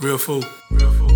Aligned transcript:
Real 0.00 0.16
fool. 0.18 0.44
Real 0.70 0.92
fool. 0.92 1.10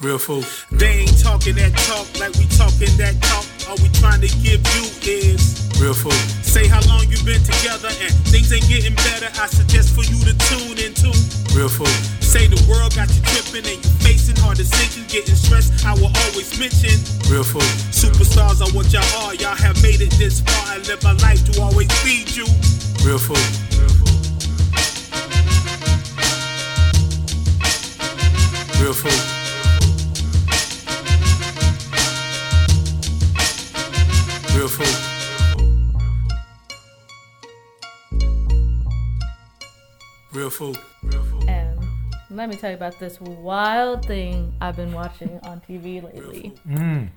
Real 0.00 0.18
food. 0.18 0.44
They 0.72 1.04
ain't 1.04 1.18
talking 1.22 1.54
that 1.56 1.72
talk 1.84 2.08
like 2.20 2.32
we 2.40 2.46
talking 2.56 2.92
that 2.96 3.16
talk. 3.20 3.44
All 3.68 3.76
we 3.82 3.88
trying 4.00 4.20
to 4.24 4.30
give 4.40 4.64
you 4.72 4.84
is 5.04 5.68
Real 5.80 5.92
fool. 5.92 6.12
say 6.40 6.66
how 6.66 6.80
long 6.88 7.04
you 7.12 7.20
been 7.28 7.42
together 7.44 7.92
and 8.00 8.12
things 8.32 8.52
ain't 8.52 8.64
getting 8.68 8.94
better. 8.96 9.28
I 9.36 9.46
suggest 9.48 9.92
for 9.92 10.04
you 10.08 10.16
to 10.24 10.32
tune 10.48 10.80
into. 10.80 11.12
Real 11.52 11.68
fool. 11.68 11.92
Say 12.24 12.46
the 12.48 12.60
world 12.68 12.94
got 12.96 13.12
you 13.12 13.20
tripping 13.36 13.68
and 13.68 13.76
you 13.84 13.90
facing 14.00 14.36
hard 14.36 14.56
decisions, 14.56 15.12
getting 15.12 15.36
stressed. 15.36 15.84
I 15.84 15.92
will 15.92 16.12
always 16.28 16.56
mention 16.56 16.96
Real 17.28 17.44
fool. 17.44 17.60
superstars 17.92 18.64
are 18.64 18.72
what 18.72 18.88
y'all 18.92 19.04
are. 19.28 19.34
Y'all 19.36 19.56
have 19.56 19.76
made 19.82 20.00
it 20.00 20.12
this 20.16 20.40
far. 20.40 20.72
I 20.72 20.78
live 20.88 21.02
my 21.04 21.12
life 21.20 21.44
to 21.52 21.60
always 21.60 21.92
feed 22.00 22.32
you. 22.32 22.48
Real 23.04 23.18
fool. 23.20 23.36
Real 23.76 23.88
food. 23.92 24.05
Real 28.86 28.94
food. 28.94 29.10
Real 34.54 34.68
food. 34.68 34.96
Real 40.32 40.50
food. 40.50 40.78
Real. 41.02 41.48
And 41.48 41.84
let 42.30 42.48
me 42.48 42.54
tell 42.54 42.70
you 42.70 42.76
about 42.76 43.00
this 43.00 43.20
wild 43.20 44.04
thing 44.04 44.54
I've 44.60 44.76
been 44.76 44.92
watching 44.92 45.40
on 45.42 45.60
TV 45.68 46.00
lately. 46.00 46.52
Mm. 46.68 47.08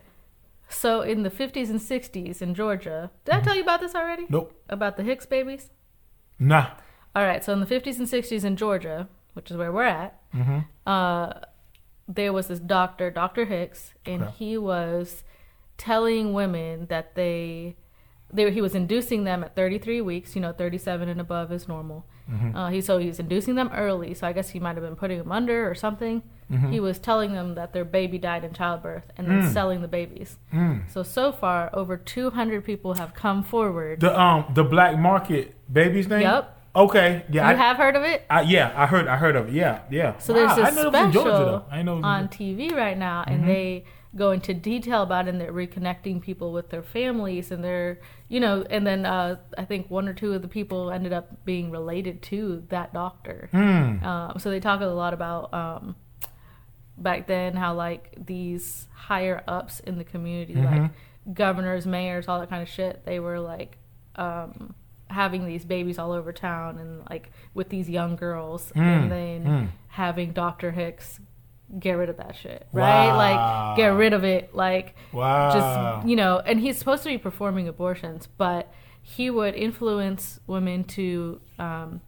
So, 0.69 1.01
in 1.01 1.21
the 1.21 1.29
50s 1.29 1.69
and 1.69 1.79
60s 1.79 2.41
in 2.41 2.55
Georgia, 2.55 3.11
did 3.25 3.35
I 3.35 3.41
tell 3.41 3.55
you 3.55 3.61
about 3.61 3.81
this 3.81 3.93
already? 3.93 4.25
Nope. 4.27 4.59
About 4.69 4.97
the 4.97 5.03
Hicks 5.03 5.27
babies? 5.27 5.69
Nah. 6.39 6.71
All 7.15 7.25
right, 7.25 7.43
so 7.43 7.53
in 7.53 7.59
the 7.59 7.67
50s 7.67 7.99
and 7.99 8.07
60s 8.07 8.43
in 8.43 8.55
Georgia, 8.55 9.07
which 9.33 9.51
is 9.51 9.57
where 9.57 9.71
we're 9.71 9.83
at, 9.83 10.15
Mm 10.33 10.65
uh, 10.89 11.33
there 12.11 12.33
was 12.33 12.47
this 12.47 12.59
doctor, 12.59 13.11
Dr. 13.11 13.45
Hicks, 13.45 13.93
and 14.05 14.23
Okay. 14.23 14.31
he 14.39 14.57
was 14.57 15.23
telling 15.77 16.33
women 16.33 16.87
that 16.89 17.13
they, 17.15 17.75
they 18.33 18.51
he 18.51 18.61
was 18.61 18.75
inducing 18.75 19.23
them 19.23 19.43
at 19.43 19.55
33 19.55 20.01
weeks, 20.01 20.35
you 20.35 20.41
know, 20.41 20.51
37 20.51 21.07
and 21.07 21.21
above 21.21 21.51
is 21.51 21.67
normal. 21.67 22.05
Uh, 22.53 22.69
he 22.69 22.79
so 22.79 22.99
he 22.99 23.07
was 23.07 23.19
inducing 23.19 23.55
them 23.55 23.71
early, 23.73 24.13
so 24.13 24.27
I 24.27 24.33
guess 24.33 24.49
he 24.51 24.59
might 24.59 24.75
have 24.75 24.83
been 24.85 24.95
putting 24.95 25.17
them 25.17 25.31
under 25.31 25.67
or 25.69 25.73
something. 25.73 26.21
He 26.71 26.79
was 26.79 26.97
telling 26.99 27.33
them 27.33 27.53
that 27.55 27.73
their 27.73 27.85
baby 27.85 28.17
died 28.17 28.43
in 28.43 28.53
childbirth 28.53 29.11
and 29.17 29.27
then 29.29 29.51
selling 29.51 29.81
the 29.81 29.87
babies. 29.87 30.37
So 30.89 31.01
so 31.03 31.31
far, 31.31 31.69
over 31.73 31.95
200 31.97 32.63
people 32.63 32.95
have 32.95 33.13
come 33.15 33.43
forward. 33.43 33.99
The 34.01 34.19
um 34.19 34.45
the 34.53 34.63
black 34.63 34.97
market 34.99 35.55
baby's 35.71 36.07
name. 36.07 36.21
Yep. 36.21 36.58
Okay. 36.75 37.25
Yeah. 37.31 37.49
you 37.49 37.55
I, 37.55 37.57
have 37.57 37.77
heard 37.77 37.95
of 37.95 38.03
it? 38.03 38.25
I, 38.29 38.41
yeah. 38.41 38.73
I 38.75 38.85
heard. 38.85 39.07
I 39.07 39.17
heard 39.17 39.35
of 39.35 39.47
it. 39.49 39.53
Yeah. 39.53 39.81
Yeah. 39.89 40.17
So 40.19 40.33
Wow, 40.33 40.39
there's 40.39 40.51
I 40.51 40.69
this 40.69 40.75
know 40.75 40.81
it 40.87 40.93
was 40.93 41.05
in 41.05 41.11
special 41.11 41.23
Georgia, 41.23 41.45
though. 41.45 41.65
I 41.71 41.81
know 41.81 41.93
it 41.93 41.95
was 41.97 42.05
on 42.05 42.27
TV 42.29 42.71
right 42.73 42.97
now, 42.97 43.23
and 43.27 43.47
they 43.47 43.85
go 44.15 44.31
into 44.31 44.53
detail 44.53 45.03
about 45.03 45.27
it, 45.27 45.31
and 45.31 45.41
they're 45.41 45.51
reconnecting 45.51 46.21
people 46.21 46.51
with 46.53 46.69
their 46.69 46.83
families, 46.83 47.51
and 47.51 47.63
they're 47.63 47.99
you 48.27 48.39
know, 48.39 48.63
and 48.69 48.85
then 48.85 49.05
uh, 49.05 49.37
I 49.57 49.65
think 49.65 49.89
one 49.89 50.07
or 50.07 50.13
two 50.13 50.33
of 50.33 50.41
the 50.41 50.47
people 50.47 50.91
ended 50.91 51.11
up 51.13 51.43
being 51.45 51.71
related 51.71 52.21
to 52.23 52.63
that 52.69 52.93
doctor. 52.93 53.49
Hmm. 53.51 54.03
Um, 54.05 54.33
so 54.39 54.49
they 54.51 54.59
talk 54.59 54.81
a 54.81 54.85
lot 54.85 55.13
about 55.13 55.51
um, 55.53 55.95
back 56.97 57.25
then 57.27 57.55
how 57.55 57.73
like 57.73 58.13
these 58.25 58.87
higher 58.93 59.43
ups 59.47 59.79
in 59.79 59.97
the 59.97 60.03
community, 60.03 60.53
Mm-hmm. 60.53 60.81
like 60.83 60.91
governors, 61.33 61.85
mayors, 61.87 62.27
all 62.27 62.39
that 62.39 62.49
kind 62.49 62.61
of 62.61 62.69
shit, 62.69 63.05
they 63.05 63.19
were 63.19 63.39
like. 63.39 63.77
Um, 64.15 64.75
having 65.09 65.45
these 65.45 65.65
babies 65.65 65.97
all 65.97 66.11
over 66.11 66.31
town 66.31 66.77
and 66.77 67.03
like 67.09 67.31
with 67.53 67.69
these 67.69 67.89
young 67.89 68.15
girls 68.15 68.71
Mm, 68.75 68.81
and 68.81 69.11
then 69.11 69.71
having 69.87 70.31
Dr. 70.33 70.71
Hicks 70.71 71.19
get 71.79 71.93
rid 71.93 72.09
of 72.09 72.17
that 72.17 72.35
shit, 72.35 72.67
right? 72.71 73.07
Wow. 73.11 73.17
Like 73.17 73.77
get 73.77 73.87
rid 73.89 74.13
of 74.13 74.23
it, 74.23 74.53
like 74.55 74.95
Wow. 75.11 75.51
just 75.51 76.07
you 76.07 76.15
know. 76.15 76.39
And 76.39 76.59
he's 76.59 76.77
supposed 76.77 77.03
to 77.03 77.09
be 77.09 77.17
performing 77.17 77.67
abortions, 77.67 78.27
but 78.37 78.71
he 79.01 79.29
would 79.29 79.55
influence 79.55 80.39
women 80.47 80.83
to 80.83 81.41
um, 81.57 82.01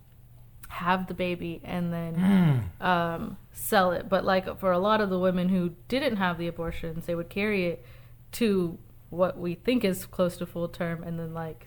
have 0.69 1.07
the 1.07 1.13
baby 1.13 1.61
and 1.63 1.91
then 1.91 2.69
um, 2.79 3.37
sell 3.51 3.91
it. 3.91 4.07
But 4.09 4.23
like 4.25 4.59
for 4.59 4.71
a 4.71 4.79
lot 4.79 5.01
of 5.01 5.09
the 5.09 5.19
women 5.19 5.49
who 5.49 5.71
didn't 5.87 6.17
have 6.17 6.37
the 6.37 6.47
abortions, 6.47 7.05
they 7.07 7.15
would 7.15 7.29
carry 7.29 7.65
it 7.65 7.85
to 8.33 8.77
what 9.09 9.37
we 9.37 9.55
think 9.55 9.83
is 9.83 10.05
close 10.05 10.37
to 10.37 10.45
full 10.45 10.67
term 10.69 11.03
and 11.03 11.19
then 11.19 11.33
like 11.33 11.65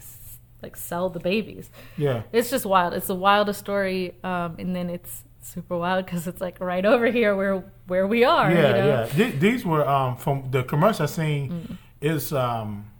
like 0.66 0.76
sell 0.76 1.06
the 1.10 1.20
babies. 1.20 1.66
Yeah. 1.96 2.22
It's 2.32 2.50
just 2.50 2.64
wild. 2.74 2.94
It's 2.94 3.06
the 3.14 3.14
wildest 3.28 3.58
story, 3.60 4.14
um, 4.24 4.50
and 4.58 4.74
then 4.76 4.86
it's 4.96 5.22
super 5.42 5.76
wild 5.76 6.04
because 6.06 6.26
it's 6.26 6.40
like 6.40 6.56
right 6.60 6.84
over 6.92 7.06
here 7.18 7.32
where 7.36 7.56
where 7.86 8.06
we 8.14 8.24
are. 8.24 8.50
Yeah. 8.50 8.56
you 8.68 8.72
know? 8.74 8.86
Yeah. 8.86 9.06
Th- 9.18 9.34
these 9.44 9.64
were 9.70 9.86
um 9.96 10.16
from 10.16 10.36
the 10.50 10.62
commercial 10.72 11.04
I 11.04 11.06
seen 11.06 11.42
Mm. 11.50 11.76
is 12.00 12.32
um. 12.32 12.90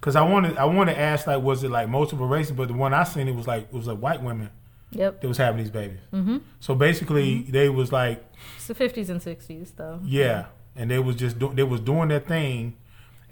Cause 0.00 0.16
I 0.16 0.22
wanted, 0.22 0.56
I 0.56 0.64
wanted 0.64 0.94
to 0.94 0.98
ask 1.00 1.26
like, 1.26 1.42
was 1.42 1.62
it 1.62 1.70
like 1.70 1.86
multiple 1.90 2.26
races? 2.26 2.52
But 2.52 2.68
the 2.68 2.74
one 2.74 2.94
I 2.94 3.04
seen, 3.04 3.28
it 3.28 3.34
was 3.36 3.46
like, 3.46 3.64
it 3.64 3.72
was 3.74 3.86
like 3.86 3.98
white 3.98 4.22
women 4.22 4.48
Yep. 4.92 5.20
that 5.20 5.28
was 5.28 5.36
having 5.36 5.58
these 5.62 5.70
babies. 5.70 5.98
Mm-hmm. 6.10 6.38
So 6.58 6.74
basically, 6.74 7.42
they 7.42 7.68
was 7.68 7.92
like, 7.92 8.24
It's 8.56 8.66
the 8.66 8.74
fifties 8.74 9.10
and 9.10 9.20
sixties 9.22 9.72
though. 9.76 10.00
Yeah, 10.02 10.46
and 10.74 10.90
they 10.90 10.98
was 10.98 11.16
just 11.16 11.38
do- 11.38 11.52
they 11.54 11.64
was 11.64 11.80
doing 11.80 12.08
their 12.08 12.20
thing, 12.20 12.76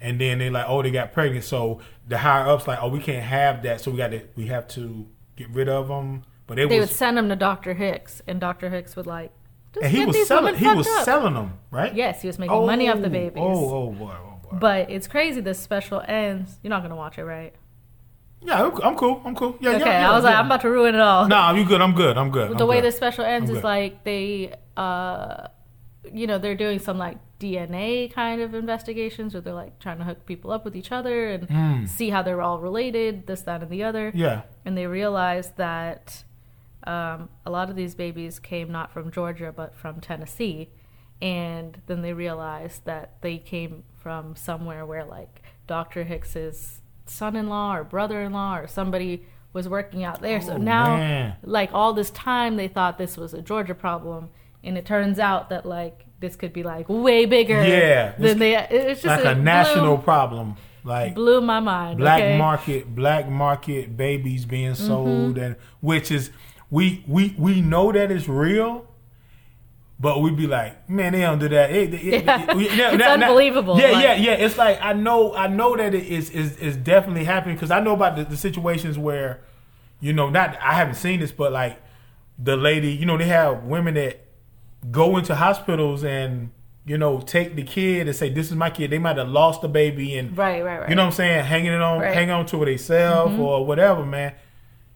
and 0.01 0.19
then 0.19 0.39
they 0.39 0.49
like, 0.49 0.65
oh, 0.67 0.81
they 0.81 0.91
got 0.91 1.13
pregnant. 1.13 1.45
So 1.45 1.81
the 2.07 2.17
higher 2.19 2.47
ups 2.47 2.67
like, 2.67 2.79
oh, 2.81 2.89
we 2.89 2.99
can't 2.99 3.23
have 3.23 3.63
that. 3.63 3.81
So 3.81 3.91
we 3.91 3.97
got 3.97 4.11
to 4.11 4.21
we 4.35 4.47
have 4.47 4.67
to 4.69 5.07
get 5.35 5.49
rid 5.49 5.69
of 5.69 5.87
them. 5.87 6.23
But 6.47 6.55
they, 6.55 6.65
They 6.67 6.79
was 6.79 6.89
would 6.89 6.97
send 6.97 7.17
them 7.17 7.29
to 7.29 7.35
Dr. 7.35 7.73
Hicks, 7.75 8.21
and 8.27 8.39
Dr. 8.41 8.69
Hicks 8.69 8.95
would 8.95 9.05
like. 9.07 9.31
Just 9.73 9.83
and 9.83 9.91
he 9.91 9.99
get 9.99 10.07
was 10.07 10.15
these 10.15 10.27
selling 10.27 10.55
he 10.55 10.67
was 10.67 10.87
up. 10.87 11.05
selling 11.05 11.35
them 11.35 11.53
right. 11.69 11.93
Yes, 11.93 12.21
he 12.23 12.27
was 12.27 12.39
making 12.39 12.65
money 12.65 12.89
off 12.89 13.01
the 13.01 13.09
babies. 13.09 13.37
Oh, 13.45 13.69
oh 13.87 13.91
boy, 13.91 14.11
oh 14.19 14.39
boy. 14.49 14.57
But 14.59 14.89
it's 14.89 15.07
crazy. 15.07 15.41
This 15.41 15.59
special 15.59 16.01
ends. 16.07 16.57
You're 16.63 16.69
not 16.71 16.81
gonna 16.81 16.95
watch 16.95 17.19
it, 17.19 17.23
right? 17.23 17.53
yeah, 18.41 18.63
I'm, 18.63 18.95
cool. 18.95 19.21
I'm 19.25 19.35
cool. 19.35 19.57
Yeah, 19.59 19.71
Okay. 19.71 19.79
yeah, 19.81 20.01
yeah, 20.01 20.11
I 20.11 20.15
was 20.15 20.23
like. 20.23 20.35
I'm 20.35 20.45
about 20.47 20.61
to 20.61 20.69
ruin 20.69 20.95
it 20.95 21.01
all. 21.01 21.27
No, 21.27 21.53
you 21.53 21.65
good. 21.65 21.81
I'm 21.81 21.93
good. 21.93 22.17
I'm 22.17 22.31
good. 22.31 22.57
the 22.57 22.63
I'm 22.63 22.67
way 22.67 22.77
good. 22.77 22.85
this 22.85 22.95
special 22.95 23.25
ends 23.25 23.51
is 23.51 23.63
like 23.63 24.03
they 24.03 24.55
uh 24.75 25.49
you 26.13 26.25
know 26.27 26.37
they're 26.37 26.55
doing 26.55 26.79
some 26.79 26.97
like 26.97 27.17
dna 27.39 28.11
kind 28.13 28.41
of 28.41 28.53
investigations 28.53 29.33
where 29.33 29.41
they're 29.41 29.53
like 29.53 29.77
trying 29.79 29.97
to 29.97 30.03
hook 30.05 30.25
people 30.25 30.49
up 30.51 30.63
with 30.63 30.75
each 30.75 30.91
other 30.91 31.27
and 31.29 31.89
see 31.89 32.09
how 32.09 32.21
they're 32.21 32.41
all 32.41 32.59
related 32.59 33.27
this 33.27 33.41
that 33.41 33.61
and 33.61 33.69
the 33.69 33.83
other. 33.83 34.11
Yeah. 34.15 34.43
and 34.65 34.77
they 34.77 34.87
realized 34.87 35.57
that 35.57 36.23
um, 36.87 37.27
a 37.45 37.51
lot 37.51 37.69
of 37.69 37.75
these 37.75 37.95
babies 37.95 38.39
came 38.39 38.71
not 38.71 38.91
from 38.93 39.11
georgia 39.11 39.53
but 39.55 39.75
from 39.75 39.99
tennessee 39.99 40.69
and 41.21 41.81
then 41.87 42.01
they 42.01 42.13
realized 42.13 42.85
that 42.85 43.15
they 43.21 43.37
came 43.37 43.83
from 43.97 44.35
somewhere 44.35 44.85
where 44.85 45.03
like 45.05 45.43
dr 45.67 46.01
hicks's 46.05 46.81
son-in-law 47.05 47.75
or 47.75 47.83
brother-in-law 47.83 48.57
or 48.57 48.67
somebody 48.67 49.25
was 49.51 49.67
working 49.67 50.03
out 50.03 50.21
there 50.21 50.39
so 50.39 50.53
Oh, 50.53 50.57
now 50.57 50.95
man. 50.95 51.35
like 51.43 51.71
all 51.73 51.93
this 51.93 52.11
time 52.11 52.55
they 52.55 52.67
thought 52.67 52.97
this 52.99 53.17
was 53.17 53.33
a 53.33 53.41
Georgia 53.41 53.73
problem, 53.73 54.29
and 54.63 54.77
it 54.77 54.85
turns 54.85 55.19
out 55.19 55.49
that 55.49 55.65
like 55.65 56.05
this 56.19 56.35
could 56.35 56.51
be 56.53 56.63
like 56.63 56.87
way 56.89 57.25
bigger. 57.25 57.63
Yeah, 57.63 58.11
than 58.17 58.39
they. 58.39 58.55
It's 58.57 59.01
just 59.01 59.23
like 59.23 59.25
a 59.25 59.31
it 59.31 59.43
national 59.43 59.95
blew, 59.97 60.03
problem. 60.03 60.55
Like 60.83 61.15
blew 61.15 61.41
my 61.41 61.59
mind. 61.59 61.97
black 61.99 62.21
okay? 62.21 62.37
market 62.37 62.95
black 62.95 63.27
market 63.29 63.95
babies 63.97 64.45
being 64.45 64.71
Mm-hmm. 64.73 64.87
sold 64.87 65.37
and 65.37 65.55
which 65.81 66.09
is 66.11 66.31
we 66.71 67.03
we 67.07 67.35
we 67.37 67.61
know 67.61 67.91
that 67.91 68.09
it's 68.11 68.27
real 68.29 68.85
but 69.99 70.21
we'd 70.21 70.37
be 70.37 70.47
like 70.47 70.89
man 70.89 71.11
they 71.11 71.19
don't 71.19 71.39
do 71.39 71.49
that 71.49 71.69
It- 71.71 71.93
it- 71.93 72.03
it- 72.13 72.23
Yeah. 72.25 72.53
we- 72.55 72.69
yeah, 72.69 72.89
It's 72.91 72.97
not- 72.97 73.19
not- 73.19 73.27
unbelievable, 73.29 73.77
yeah 73.77 73.89
like- 73.91 74.03
yeah 74.03 74.13
yeah 74.15 74.31
it's 74.33 74.57
like 74.57 74.79
i 74.81 74.93
know 74.93 75.35
i 75.35 75.47
know 75.47 75.75
that 75.75 75.93
it 75.93 76.05
is 76.05 76.29
is, 76.29 76.55
is 76.57 76.77
definitely 76.77 77.25
happening 77.25 77.55
because 77.57 77.71
i 77.71 77.81
know 77.81 77.93
about 77.93 78.15
the, 78.15 78.23
the 78.23 78.37
situations 78.37 78.97
where 78.97 79.41
you 79.99 80.13
know 80.13 80.29
not 80.29 80.57
i 80.61 80.73
haven't 80.75 80.95
seen 80.95 81.19
this 81.19 81.33
but 81.33 81.51
like 81.51 81.77
the 82.41 82.55
lady 82.55 82.91
you 82.93 83.05
know 83.05 83.17
they 83.17 83.25
have 83.25 83.63
women 83.65 83.95
that 83.95 84.25
go 84.91 85.17
into 85.17 85.35
hospitals 85.35 86.03
and 86.03 86.51
you 86.85 86.97
know 86.97 87.19
take 87.19 87.55
the 87.55 87.63
kid 87.63 88.07
and 88.07 88.15
say 88.15 88.29
this 88.29 88.47
is 88.49 88.55
my 88.55 88.69
kid 88.69 88.89
they 88.89 88.97
might 88.99 89.17
have 89.17 89.27
lost 89.29 89.61
the 89.61 89.67
baby 89.67 90.17
and 90.17 90.37
Right, 90.37 90.63
right, 90.63 90.79
right. 90.79 90.89
you 90.89 90.95
know 90.95 91.03
what 91.03 91.07
I'm 91.07 91.13
saying? 91.13 91.45
Hanging 91.45 91.73
it 91.73 91.81
on, 91.81 91.99
Right. 91.99 92.13
hang 92.13 92.31
on 92.31 92.45
to 92.47 92.61
it 92.63 92.65
themselves 92.65 93.37
or 93.37 93.65
whatever, 93.65 94.05
man. 94.05 94.33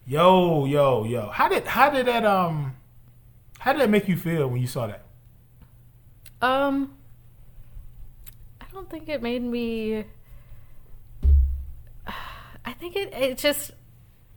Yo, 0.06 0.66
yo, 0.66 1.04
yo. 1.06 1.30
How 1.30 1.48
did 1.50 1.66
how 1.66 1.90
did 1.90 2.08
that 2.08 2.26
um 2.26 2.76
how 3.60 3.74
did 3.74 3.82
that 3.82 3.90
make 3.90 4.08
you 4.08 4.18
feel 4.18 4.48
when 4.48 4.60
you 4.62 4.68
saw 4.68 4.88
that? 4.88 5.04
Um, 6.42 6.94
I 8.60 8.66
don't 8.74 8.90
think 8.90 9.08
it 9.08 9.22
made 9.22 9.42
me. 9.44 10.04
I 12.66 12.74
think 12.74 12.96
it 12.96 13.14
it 13.14 13.38
just 13.38 13.72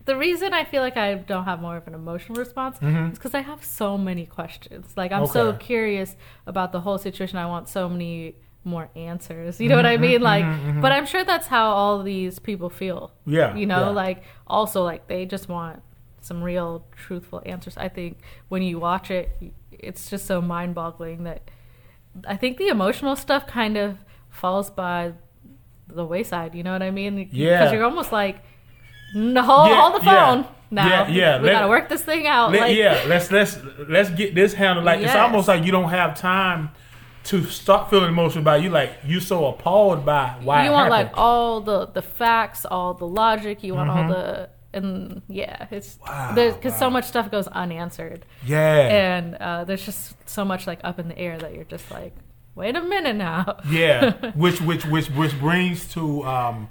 the 0.07 0.17
reason 0.17 0.55
I 0.55 0.65
feel 0.65 0.83
like 0.83 0.97
I 0.97 1.15
don't 1.15 1.45
have 1.45 1.61
more 1.61 1.77
of 1.77 1.87
an 1.87 1.95
emotional 1.95 2.39
response 2.39 2.79
mm-hmm. 2.79 3.13
is 3.13 3.19
because 3.19 3.35
I 3.35 3.41
have 3.41 3.65
so 3.65 3.99
many 3.99 4.25
questions. 4.25 4.87
Like 4.97 5.13
I'm 5.13 5.27
so 5.27 5.53
curious 5.53 6.17
about 6.47 6.73
the 6.73 6.81
whole 6.81 6.97
situation. 6.97 7.39
I 7.39 7.47
want 7.47 7.69
so 7.69 7.89
many 7.89 8.37
more 8.65 8.89
answers. 8.97 9.61
You 9.61 9.69
know 9.69 9.77
what 9.77 9.85
I 9.85 9.95
mm-hmm, 9.95 10.03
mean? 10.03 10.21
Mm-hmm, 10.21 10.73
like, 10.75 10.81
but 10.81 10.93
I'm 10.93 11.07
sure 11.07 11.25
that's 11.25 11.49
how 11.49 11.71
all 11.71 12.03
these 12.03 12.39
people 12.39 12.71
feel. 12.71 13.13
Yeah, 13.27 13.55
You 13.57 13.67
know, 13.67 13.87
yeah. 13.87 13.91
like 13.91 14.23
also 14.47 14.83
like 14.85 15.09
they 15.09 15.27
just 15.27 15.49
want 15.49 15.83
some 16.21 16.43
real 16.43 16.85
truthful 16.97 17.43
answers. 17.45 17.77
I 17.77 17.89
think 17.89 18.19
when 18.49 18.63
you 18.63 18.79
watch 18.79 19.11
it, 19.11 19.31
it's 19.71 20.09
just 20.09 20.27
so 20.27 20.41
mind-boggling 20.41 21.25
that 21.25 21.51
I 22.27 22.37
think 22.37 22.59
the 22.59 22.69
emotional 22.69 23.17
stuff 23.17 23.47
kind 23.47 23.77
of 23.77 23.99
falls 24.31 24.71
by 24.71 25.13
the 25.89 26.05
wayside. 26.05 26.55
You 26.55 26.63
know 26.63 26.73
what 26.73 26.83
I 26.83 26.91
mean? 26.91 27.29
Yeah. 27.33 27.59
Because 27.59 27.73
you're 27.73 27.85
almost 27.85 28.13
like, 28.13 28.39
no, 29.15 29.43
hold, 29.43 29.69
Yeah, 29.69 29.81
hold 29.81 30.01
the 30.03 30.05
yeah. 30.07 30.27
phone 30.27 30.47
now. 30.71 30.89
Yeah, 30.89 31.09
yeah, 31.09 31.39
We 31.41 31.47
let- 31.47 31.53
gotta 31.53 31.69
work 31.69 31.89
this 31.89 32.03
thing 32.03 32.27
out. 32.27 32.53
Let- 32.53 32.61
like, 32.63 32.77
yeah, 32.77 33.05
let's 33.07 33.31
let's 33.31 33.59
let's 33.89 34.11
get 34.11 34.35
this 34.35 34.55
handled. 34.55 34.85
Like 34.85 35.01
it's 35.01 35.15
almost 35.15 35.49
like 35.49 35.65
you 35.65 35.73
don't 35.73 35.91
have 35.91 36.19
time 36.19 36.71
to 37.25 37.45
stop 37.45 37.91
feeling 37.91 38.09
emotional 38.09 38.43
about 38.43 38.63
you. 38.63 38.71
Like 38.71 38.93
you 39.05 39.21
so 39.21 39.47
appalled 39.47 40.05
by 40.05 40.37
why 40.43 40.65
you 40.65 40.71
want 40.73 40.93
happened. 40.93 41.11
like 41.13 41.19
all 41.19 41.61
the 41.61 41.87
the 41.87 42.03
facts, 42.03 42.65
all 42.65 42.95
the 42.95 43.07
logic. 43.07 43.63
You 43.63 43.75
want 43.75 43.91
all 43.91 44.09
the 44.09 44.49
and 44.73 45.23
yeah, 45.29 45.67
it's 45.71 45.99
Wow, 46.07 46.35
because 46.35 46.77
so 46.79 46.91
much 46.91 47.05
stuff 47.07 47.31
goes 47.31 47.47
unanswered, 47.49 48.27
yeah, 48.45 48.89
and 48.89 49.35
uh, 49.37 49.65
there's 49.65 49.85
just 49.87 50.15
so 50.29 50.45
much 50.45 50.67
like 50.67 50.81
up 50.85 50.99
in 50.99 51.09
the 51.09 51.19
air 51.19 51.39
that 51.39 51.55
you're 51.55 51.65
just 51.65 51.91
like, 51.91 52.15
wait 52.55 52.77
a 52.77 52.83
minute 52.83 53.17
now. 53.17 53.57
yeah. 53.71 54.13
which 54.35 54.61
which 54.61 54.85
which 54.85 55.07
which 55.11 55.39
brings 55.41 55.89
to 55.95 56.23
um 56.25 56.69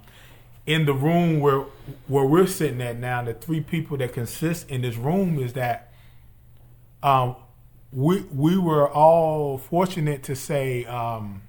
in 0.65 0.85
the 0.85 0.93
room 0.93 1.39
where 1.39 1.65
where 2.07 2.25
we're 2.25 2.47
sitting 2.47 2.81
at 2.81 2.97
now, 2.97 3.23
the 3.23 3.33
three 3.33 3.61
people 3.61 3.97
that 3.97 4.13
consist 4.13 4.69
in 4.69 4.81
this 4.81 4.95
room 4.95 5.39
is 5.39 5.53
that 5.53 5.91
um 7.03 7.35
we 7.91 8.21
we 8.33 8.57
were 8.57 8.89
all 8.89 9.57
fortunate 9.57 10.23
to 10.23 10.35
say 10.35 10.85
um 10.85 11.41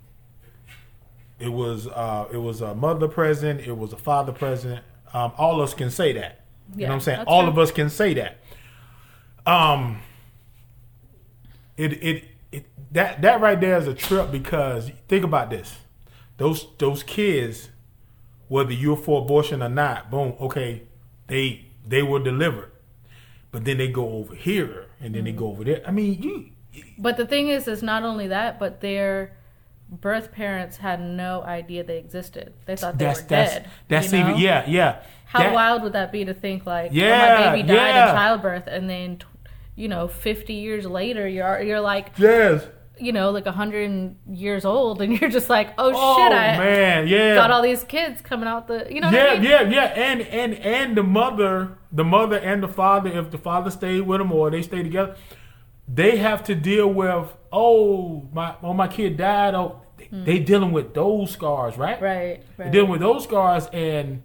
it 1.39 1.49
was 1.49 1.87
uh 1.89 2.27
it 2.33 2.39
was 2.39 2.61
a 2.61 2.75
mother 2.75 3.09
present, 3.09 3.61
it 3.61 3.77
was 3.77 3.93
a 3.93 3.97
father 3.97 4.33
present. 4.33 4.83
Um 5.13 5.33
all 5.39 5.61
of 5.61 5.69
us 5.69 5.75
can 5.75 5.91
say 5.91 6.13
that. 6.13 6.43
you 6.75 6.83
know 6.83 6.89
what 6.89 6.95
I'm 6.95 7.01
saying? 7.01 7.21
All 7.27 7.49
of 7.49 7.59
us 7.59 7.71
can 7.71 7.89
say 7.91 8.15
that. 8.15 8.39
Um 9.47 10.01
it 11.77 11.93
it 12.03 12.25
it 12.53 12.67
that 12.93 13.23
that 13.23 13.41
right 13.41 13.61
there 13.61 13.79
is 13.79 13.87
a 13.87 13.95
trip 13.95 14.31
because 14.31 14.91
think 15.09 15.25
about 15.25 15.51
this. 15.51 15.77
Those 16.37 16.67
those 16.79 17.03
kids, 17.03 17.71
whether 18.49 18.73
you're 18.73 18.97
for 18.97 19.23
abortion 19.23 19.63
or 19.63 19.69
not, 19.69 20.11
boom, 20.11 20.35
okay, 20.41 20.83
they 21.27 21.67
they 21.87 22.03
were 22.03 22.19
delivered. 22.21 22.71
But 23.53 23.65
then 23.65 23.79
they 23.79 23.89
go 23.89 24.09
over 24.19 24.35
here 24.35 24.87
and 25.01 25.15
then 25.15 25.25
they 25.25 25.33
go 25.33 25.47
over 25.49 25.65
there. 25.65 25.83
I 25.87 25.91
mean, 25.91 26.23
you 26.23 26.51
But 26.99 27.17
the 27.17 27.27
thing 27.27 27.49
is, 27.49 27.67
is 27.69 27.83
not 27.83 28.03
only 28.03 28.29
that, 28.29 28.59
but 28.59 28.81
their 28.81 29.33
birth 29.89 30.33
parents 30.33 30.77
had 30.79 31.01
no 31.01 31.43
idea 31.43 31.85
they 31.85 31.99
existed. 31.99 32.53
They 32.67 32.77
thought 32.77 32.99
they 32.99 33.05
that's 33.07 33.23
were 33.23 33.29
that's 33.29 33.53
dead. 33.55 33.71
that's 33.89 34.13
you 34.13 34.19
know? 34.21 34.29
even 34.31 34.41
yeah, 34.41 34.65
yeah. 34.69 35.03
How 35.27 35.41
That- 35.45 35.55
wild 35.55 35.83
would 35.83 35.93
that 35.95 36.13
be 36.13 36.25
to 36.25 36.35
think 36.35 36.67
like, 36.67 36.91
Yeah, 36.93 37.37
oh, 37.39 37.45
my 37.45 37.51
baby 37.57 37.67
died 37.69 37.77
yeah. 37.95 38.11
in 38.11 38.15
childbirth, 38.17 38.67
and 38.67 38.91
then, 38.91 39.23
you 39.75 39.89
know, 39.89 40.07
fifty 40.09 40.55
years 40.55 40.87
later, 40.87 41.27
you're 41.27 41.63
you're 41.63 41.81
like, 41.81 42.11
Yes. 42.19 42.65
You 42.99 43.13
know, 43.13 43.31
like 43.31 43.47
a 43.47 43.53
hundred 43.53 44.17
years 44.29 44.65
old, 44.65 45.03
and 45.03 45.13
you're 45.21 45.31
just 45.31 45.49
like, 45.49 45.75
oh, 45.79 45.93
Oh 45.95 46.17
shit, 46.17 46.33
I 46.33 46.57
man, 46.57 47.09
yeah. 47.09 47.35
got 47.35 47.51
all 47.51 47.63
these 47.63 47.85
kids 47.85 48.21
coming 48.21 48.49
out 48.49 48.69
the, 48.69 48.87
you 48.91 49.01
know, 49.01 49.11
yeah, 49.11 49.27
I 49.27 49.35
mean? 49.35 49.43
yeah, 49.45 49.63
yeah, 49.63 49.85
and 49.85 50.23
and 50.23 50.55
and 50.55 50.97
the 50.97 51.03
mother, 51.03 51.79
the 51.93 52.05
mother 52.05 52.39
and 52.39 52.63
the 52.63 52.69
father, 52.69 53.11
if 53.11 53.31
the 53.31 53.39
father 53.39 53.71
stayed 53.71 54.03
with 54.03 54.19
them 54.19 54.33
or 54.33 54.51
they 54.51 54.63
stay 54.63 54.83
together, 54.83 55.17
they 55.89 56.17
have 56.17 56.45
to 56.45 56.55
deal 56.55 56.93
with 56.93 57.33
oh 57.53 58.29
my 58.33 58.55
oh 58.63 58.73
my 58.73 58.89
kid 58.89 59.17
died. 59.17 59.55
Oh, 59.55 59.83
they, 59.97 60.09
they 60.13 60.39
dealing 60.39 60.73
with 60.73 60.95
those 60.95 61.31
scars, 61.31 61.77
right? 61.77 61.99
Hmm. 61.99 62.05
Right, 62.05 62.43
They're 62.57 62.71
dealing 62.71 62.91
with 62.91 63.01
those 63.01 63.25
scars, 63.25 63.67
and 63.73 64.23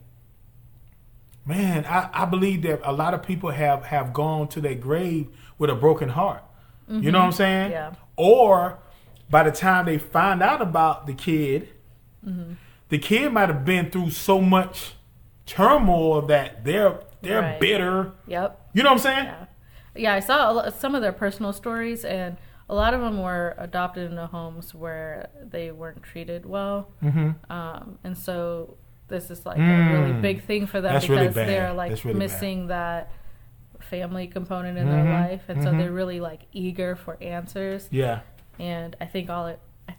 man, 1.45 1.85
I, 1.85 2.09
I 2.13 2.25
believe 2.25 2.61
that 2.63 2.81
a 2.83 2.93
lot 2.93 3.13
of 3.13 3.23
people 3.23 3.51
have 3.51 3.85
have 3.85 4.13
gone 4.13 4.47
to 4.49 4.61
their 4.61 4.75
grave 4.75 5.27
with 5.57 5.69
a 5.69 5.75
broken 5.75 6.09
heart. 6.09 6.43
You 6.89 7.09
know 7.09 7.19
what 7.19 7.25
I'm 7.27 7.31
saying? 7.31 7.71
Mm-hmm. 7.71 7.93
Yeah. 7.93 7.93
Or 8.21 8.77
by 9.29 9.41
the 9.43 9.51
time 9.51 9.85
they 9.85 9.97
find 9.97 10.41
out 10.43 10.61
about 10.61 11.07
the 11.07 11.13
kid, 11.13 11.69
Mm-hmm. 12.25 12.53
the 12.89 12.99
kid 12.99 13.33
might 13.33 13.49
have 13.49 13.65
been 13.65 13.89
through 13.89 14.11
so 14.11 14.39
much 14.41 14.93
turmoil 15.47 16.21
that 16.27 16.63
they're 16.63 16.99
they're 17.23 17.41
Right. 17.41 17.59
bitter. 17.59 18.11
Yep. 18.27 18.69
You 18.73 18.83
know 18.83 18.89
what 18.89 18.95
I'm 18.97 18.99
saying? 18.99 19.25
Yeah, 19.25 19.45
yeah. 19.95 20.13
I 20.13 20.19
saw 20.19 20.51
a 20.51 20.53
lo- 20.53 20.69
some 20.69 20.93
of 20.95 21.01
their 21.01 21.11
personal 21.11 21.51
stories, 21.53 22.03
and 22.05 22.37
a 22.69 22.75
lot 22.75 22.93
of 22.93 23.01
them 23.01 23.21
were 23.21 23.55
adopted 23.57 24.09
into 24.11 24.25
homes 24.27 24.73
where 24.73 25.29
they 25.41 25.71
weren't 25.71 26.03
treated 26.03 26.45
well, 26.45 26.89
Mm-hmm. 27.03 27.51
um, 27.51 27.97
and 28.03 28.17
so 28.17 28.77
this 29.07 29.29
is 29.31 29.45
like 29.45 29.57
a 29.57 29.61
really 29.61 30.13
Mm. 30.13 30.21
big 30.21 30.43
thing 30.45 30.67
for 30.67 30.79
them 30.79 30.93
That's 30.93 31.05
because 31.07 31.33
bad. 31.35 31.47
they're 31.49 31.73
like 31.73 31.91
really 31.91 32.13
bad. 32.13 32.17
missing 32.17 32.67
that 32.67 33.11
family 33.91 34.25
component 34.25 34.77
in 34.79 34.87
Mhm. 34.87 34.91
their 34.91 35.03
life, 35.13 35.41
and 35.49 35.61
so 35.61 35.69
Mhm. 35.69 35.77
they're 35.77 35.91
really 35.91 36.19
like 36.19 36.41
eager 36.53 36.95
for 36.95 37.17
answers. 37.21 37.87
Yeah. 37.91 38.21
And 38.57 38.95
I 38.99 39.05
think 39.05 39.29
all 39.29 39.45
it, 39.47 39.59
I 39.87 39.93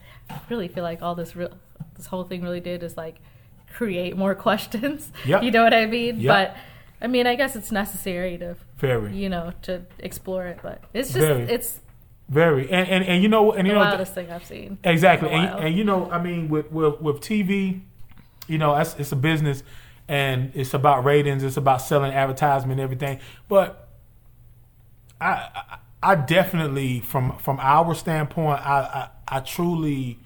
really 0.49 0.67
feel 0.69 0.83
like 0.83 1.03
all 1.03 1.15
this 1.15 1.37
real, 1.37 1.53
this 1.97 2.07
whole 2.07 2.25
thing 2.25 2.43
really 2.43 2.61
did 2.61 2.83
is 2.83 2.97
like 2.97 3.17
create 3.77 4.17
more 4.17 4.35
questions. 4.49 5.13
Yep. 5.27 5.43
You 5.45 5.51
know 5.53 5.63
what 5.63 5.75
I 5.75 5.87
mean? 5.87 6.19
Yep. 6.21 6.29
But 6.35 6.57
I 7.01 7.07
mean, 7.09 7.27
I 7.27 7.35
guess 7.35 7.55
it's 7.57 7.71
necessary 7.73 8.39
to 8.39 8.57
Very. 8.79 9.13
you 9.15 9.29
know, 9.29 9.53
to 9.63 9.83
explore 9.99 10.47
it. 10.47 10.59
But 10.63 10.83
it's 10.95 11.13
just 11.13 11.27
Very. 11.27 11.43
it's 11.43 11.81
Very. 12.29 12.71
And 12.71 12.89
and, 12.89 13.05
and 13.05 13.23
you 13.23 13.29
know 13.29 13.53
and 13.53 13.67
the 13.67 13.71
you 13.71 13.75
know 13.75 13.81
wildest 13.85 14.15
thing 14.15 14.31
I've 14.31 14.45
seen. 14.47 14.79
Exactly, 14.85 15.29
and, 15.31 15.65
and 15.67 15.77
you 15.77 15.85
know, 15.85 16.11
I 16.11 16.19
mean, 16.23 16.49
with 16.49 16.73
with, 16.73 17.01
with 17.01 17.17
TV, 17.21 17.81
you 18.49 18.57
know, 18.59 18.75
it's, 18.77 18.95
it's 18.99 19.13
a 19.13 19.17
business, 19.17 19.63
and 20.09 20.51
it's 20.55 20.73
about 20.73 21.05
ratings, 21.05 21.43
it's 21.43 21.57
about 21.59 21.83
selling 21.83 22.13
advertisement, 22.13 22.81
and 22.81 22.81
everything. 22.81 23.19
But 23.49 23.82
I, 25.23 25.79
I, 26.03 26.15
definitely, 26.17 27.01
from 27.01 27.39
from 27.39 27.59
our 27.61 27.95
standpoint, 27.95 28.61
I, 28.61 29.09
I, 29.29 29.37
I 29.37 29.41
truly 29.41 30.19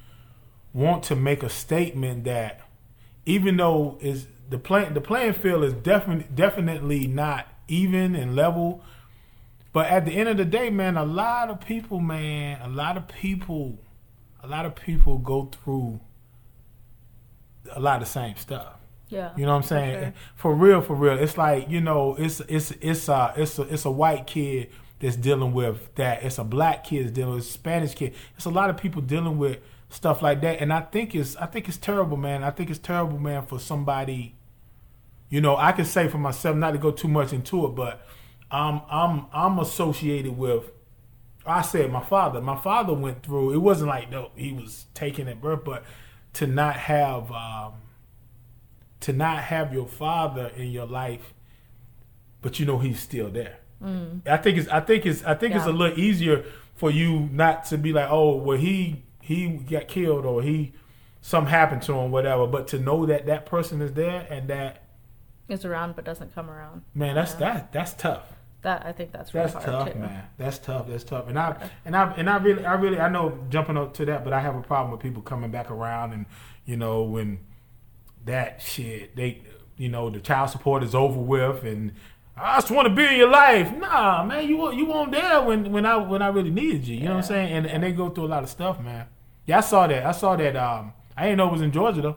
want 0.72 1.02
to 1.04 1.16
make 1.16 1.43
a 1.43 1.48
statement 1.48 2.25
that 2.25 2.60
even 3.25 3.56
though 3.56 3.98
is 4.00 4.26
the 4.48 4.58
play 4.58 4.88
the 4.88 5.00
playing 5.00 5.32
field 5.34 5.64
is 5.64 5.72
definitely 5.72 6.26
definitely 6.34 7.06
not 7.06 7.46
even 7.69 8.14
and 8.14 8.34
level. 8.37 8.82
But 9.72 9.88
at 9.88 10.06
the 10.06 10.12
end 10.12 10.31
of 10.31 10.38
the 10.38 10.44
day, 10.46 10.70
man, 10.70 10.96
a 10.96 11.04
lot 11.04 11.50
of 11.50 11.60
people, 11.60 12.00
man, 12.00 12.60
a 12.62 12.69
lot 12.69 12.96
of 12.96 13.08
people, 13.08 13.78
a 14.42 14.46
lot 14.46 14.64
of 14.64 14.75
people 14.75 15.19
go 15.19 15.50
through 15.52 16.00
a 17.70 17.81
lot 17.81 18.00
of 18.00 18.08
the 18.08 18.10
same 18.10 18.37
stuff. 18.37 18.75
yeah, 19.08 19.32
You 19.37 19.44
know 19.44 19.50
what 19.52 19.58
I'm 19.58 19.62
saying? 19.64 20.02
sure. 20.02 20.12
For 20.37 20.54
real, 20.54 20.80
for 20.80 20.94
real. 20.94 21.18
It's 21.18 21.37
like 21.37 21.68
you 21.68 21.80
know, 21.80 22.16
it's 22.18 22.40
it's 22.40 22.71
it's 22.80 23.09
a 23.09 23.35
it's 23.37 23.59
a 23.59 23.62
it's 23.62 23.85
a 23.85 23.90
white 23.90 24.26
kid 24.26 24.71
that's 24.99 25.17
dealing 25.17 25.53
with 25.53 25.95
that. 25.97 26.23
It's 26.23 26.38
a 26.38 26.45
black 26.45 26.85
kid 26.85 27.12
dealing 27.12 27.35
with 27.35 27.45
Spanish 27.45 27.95
kid. 27.95 28.15
It's 28.37 28.47
a 28.47 28.50
lot 28.50 28.71
of 28.71 28.76
people 28.76 29.03
dealing 29.03 29.38
with 29.38 29.59
stuff 29.88 30.23
like 30.23 30.41
that, 30.41 30.61
and 30.61 30.73
I 30.73 30.81
think 30.81 31.15
it's 31.15 31.37
I 31.37 31.47
think 31.47 31.69
it's 31.69 31.76
terrible, 31.76 32.17
man. 32.17 32.43
I 32.43 32.50
think 32.50 32.71
it's 32.71 32.79
terrible, 32.79 33.19
man, 33.19 33.47
for 33.47 33.59
somebody. 33.59 34.35
You 35.29 35.41
know, 35.41 35.57
I 35.57 35.73
can 35.73 35.85
say 35.85 36.09
for 36.09 36.19
myself, 36.19 36.57
not 36.57 36.73
to 36.73 36.79
go 36.79 36.91
too 36.93 37.09
much 37.09 37.33
into 37.33 37.67
it, 37.67 37.71
but 37.71 38.07
I'm 38.50 38.83
I'm 38.91 39.26
I'm 39.33 39.59
associated 39.59 40.37
with. 40.37 40.73
I 41.45 41.62
said 41.62 41.93
my 41.93 42.03
father. 42.03 42.41
My 42.41 42.57
father 42.57 42.93
went 42.93 43.23
through. 43.23 43.53
It 43.53 43.59
wasn't 43.59 43.88
like 43.88 44.11
no, 44.11 44.31
he 44.35 44.53
was 44.53 44.87
taken 44.95 45.29
at 45.29 45.41
birth, 45.41 45.65
but 45.65 45.85
to 46.35 46.47
not 46.47 46.76
have 46.76 47.31
um, 47.31 47.75
to 49.00 49.12
not 49.12 49.38
have 49.45 49.73
your 49.73 49.87
father 49.87 50.50
in 50.57 50.71
your 50.71 50.87
life, 50.87 51.33
but 52.43 52.59
you 52.59 52.67
know 52.67 52.79
he's 52.79 53.00
still 53.00 53.31
there. 53.31 53.59
I 53.85 54.37
think 54.38 54.59
it's 54.59 54.68
I 54.68 54.80
think 54.80 55.06
it's 55.06 55.23
I 55.25 55.35
think 55.35 55.54
it's 55.54 55.66
a 55.66 55.68
Mm. 55.71 55.78
Little 55.78 55.99
easier 55.99 56.45
for 56.75 56.90
you 56.90 57.28
not 57.33 57.64
to 57.66 57.78
be 57.78 57.92
like, 57.92 58.09
oh, 58.11 58.37
well 58.37 58.56
he 58.59 59.04
he 59.21 59.49
got 59.49 59.88
killed 59.88 60.25
or 60.25 60.42
he 60.42 60.73
something 61.21 61.50
happened 61.50 61.83
to 61.83 61.92
him, 61.95 62.11
whatever. 62.11 62.47
But 62.47 62.68
to 62.68 62.78
know 62.78 63.06
that 63.06 63.26
that 63.26 63.47
person 63.47 63.80
is 63.83 63.92
there 63.95 64.26
and 64.30 64.49
that 64.49 64.83
It's 65.49 65.64
around 65.64 65.97
but 65.97 66.04
doesn't 66.04 66.35
come 66.35 66.50
around. 66.50 66.83
man, 66.95 67.14
that's 67.14 67.33
Yeah. 67.33 67.38
that 67.54 67.73
that's 67.73 67.92
tough. 67.95 68.33
That 68.62 68.85
I 68.85 68.92
think 68.92 69.12
that's 69.12 69.33
really 69.35 69.45
That's 69.50 69.64
hard 69.64 69.87
tough, 69.87 69.92
too. 69.92 69.99
man. 70.00 70.25
That's 70.38 70.59
tough. 70.59 70.88
That's 70.88 71.04
tough. 71.04 71.28
And 71.28 71.38
I 71.38 71.71
and 71.85 71.95
I 71.97 72.12
and 72.16 72.28
I 72.30 72.37
really 72.38 72.64
I 72.64 72.75
really 72.75 72.99
I 72.99 73.09
know 73.09 73.38
jumping 73.50 73.76
up 73.76 73.95
to 73.95 74.04
that, 74.06 74.25
but 74.25 74.33
I 74.33 74.40
have 74.40 74.56
a 74.56 74.62
problem 74.62 74.90
with 74.90 75.00
people 75.00 75.23
coming 75.23 75.50
back 75.50 75.71
around 75.71 76.12
and 76.12 76.26
you 76.64 76.76
know 76.76 77.02
when 77.02 77.40
that 78.25 78.61
shit 78.62 79.14
they 79.14 79.42
you 79.76 79.88
know 79.88 80.11
the 80.11 80.18
child 80.21 80.50
support 80.50 80.83
is 80.83 80.95
over 80.95 81.21
with 81.21 81.62
and 81.64 81.92
I 82.38 82.57
just 82.57 82.71
want 82.71 82.87
to 82.88 82.95
be 82.95 83.05
in 83.07 83.16
your 83.16 83.31
life. 83.31 83.75
Nah, 83.76 84.23
man, 84.25 84.47
you 84.47 84.59
weren't- 84.59 84.76
you 84.76 84.87
weren't 84.87 85.11
there 85.12 85.40
when 85.40 85.73
when 85.73 85.87
I 85.87 85.97
when 85.97 86.21
I 86.23 86.28
really 86.28 86.50
needed 86.50 86.87
you. 86.87 86.97
You 86.97 87.05
know 87.05 87.11
what 87.12 87.16
I'm 87.19 87.23
saying? 87.23 87.52
And 87.52 87.66
and 87.66 87.83
they 87.83 87.93
go 87.93 88.11
through 88.11 88.26
a 88.26 88.33
lot 88.37 88.43
of 88.43 88.49
stuff, 88.50 88.78
man. 88.81 89.07
Yeah, 89.47 89.59
I 89.59 89.61
saw 89.61 89.87
that. 89.87 90.05
I 90.05 90.12
saw 90.12 90.37
that. 90.37 90.55
Um, 90.57 90.93
I 91.16 91.23
didn't 91.25 91.38
know 91.38 91.49
it 91.49 91.52
was 91.52 91.62
in 91.62 91.73
Georgia 91.73 92.02
though. 92.02 92.16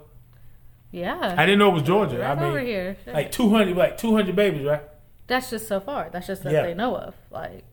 Yeah, 0.92 1.36
I 1.38 1.46
didn't 1.46 1.60
know 1.60 1.70
it 1.70 1.74
was 1.74 1.84
Georgia. 1.84 2.18
right 2.20 2.32
I 2.32 2.36
mean, 2.36 2.44
over 2.46 2.60
here. 2.60 2.98
like 3.08 3.32
200 3.32 3.78
like 3.78 3.98
200 3.98 4.36
babies, 4.36 4.66
right? 4.66 4.82
that's 5.28 5.52
just 5.52 5.68
so 5.68 5.80
far. 5.80 6.10
That's 6.12 6.26
just 6.26 6.42
that 6.44 6.52
Yeah. 6.52 6.64
they 6.64 6.74
know 6.74 6.96
of. 6.98 7.14
Like, 7.30 7.64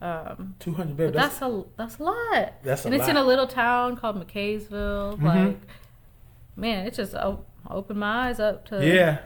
um, 0.00 0.56
200 0.58 0.96
babies. 0.96 1.14
that's 1.14 1.40
a 1.40 1.62
that's 1.76 1.98
a 1.98 2.02
lot. 2.02 2.52
That's 2.64 2.84
a 2.84 2.88
and 2.88 2.94
it's 2.96 3.06
in 3.08 3.16
a 3.16 3.22
little 3.24 3.46
town 3.46 3.96
called 3.96 4.16
McCaysville. 4.16 5.16
Mhm. 5.18 5.22
Like, 5.22 5.56
man, 6.56 6.86
it 6.86 6.94
just 6.94 7.14
o- 7.14 7.44
opened 7.70 8.00
my 8.00 8.26
eyes 8.28 8.40
up 8.40 8.64
to 8.66 8.84
Yeah, 8.84 9.18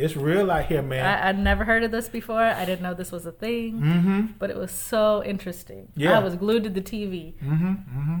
It's 0.00 0.16
real 0.16 0.50
out 0.50 0.66
here, 0.66 0.82
man. 0.82 1.04
I, 1.04 1.28
I'd 1.28 1.38
never 1.38 1.64
heard 1.64 1.84
of 1.84 1.90
this 1.90 2.08
before. 2.08 2.40
I 2.40 2.64
didn't 2.64 2.82
know 2.82 2.94
this 2.94 3.12
was 3.12 3.26
a 3.26 3.32
thing, 3.32 3.80
mm-hmm. 3.80 4.26
but 4.38 4.50
it 4.50 4.56
was 4.56 4.72
so 4.72 5.22
interesting. 5.24 5.88
Yeah. 5.94 6.18
I 6.18 6.22
was 6.22 6.36
glued 6.36 6.64
to 6.64 6.70
the 6.70 6.82
TV 6.82 7.34
Mm-hmm. 7.42 8.18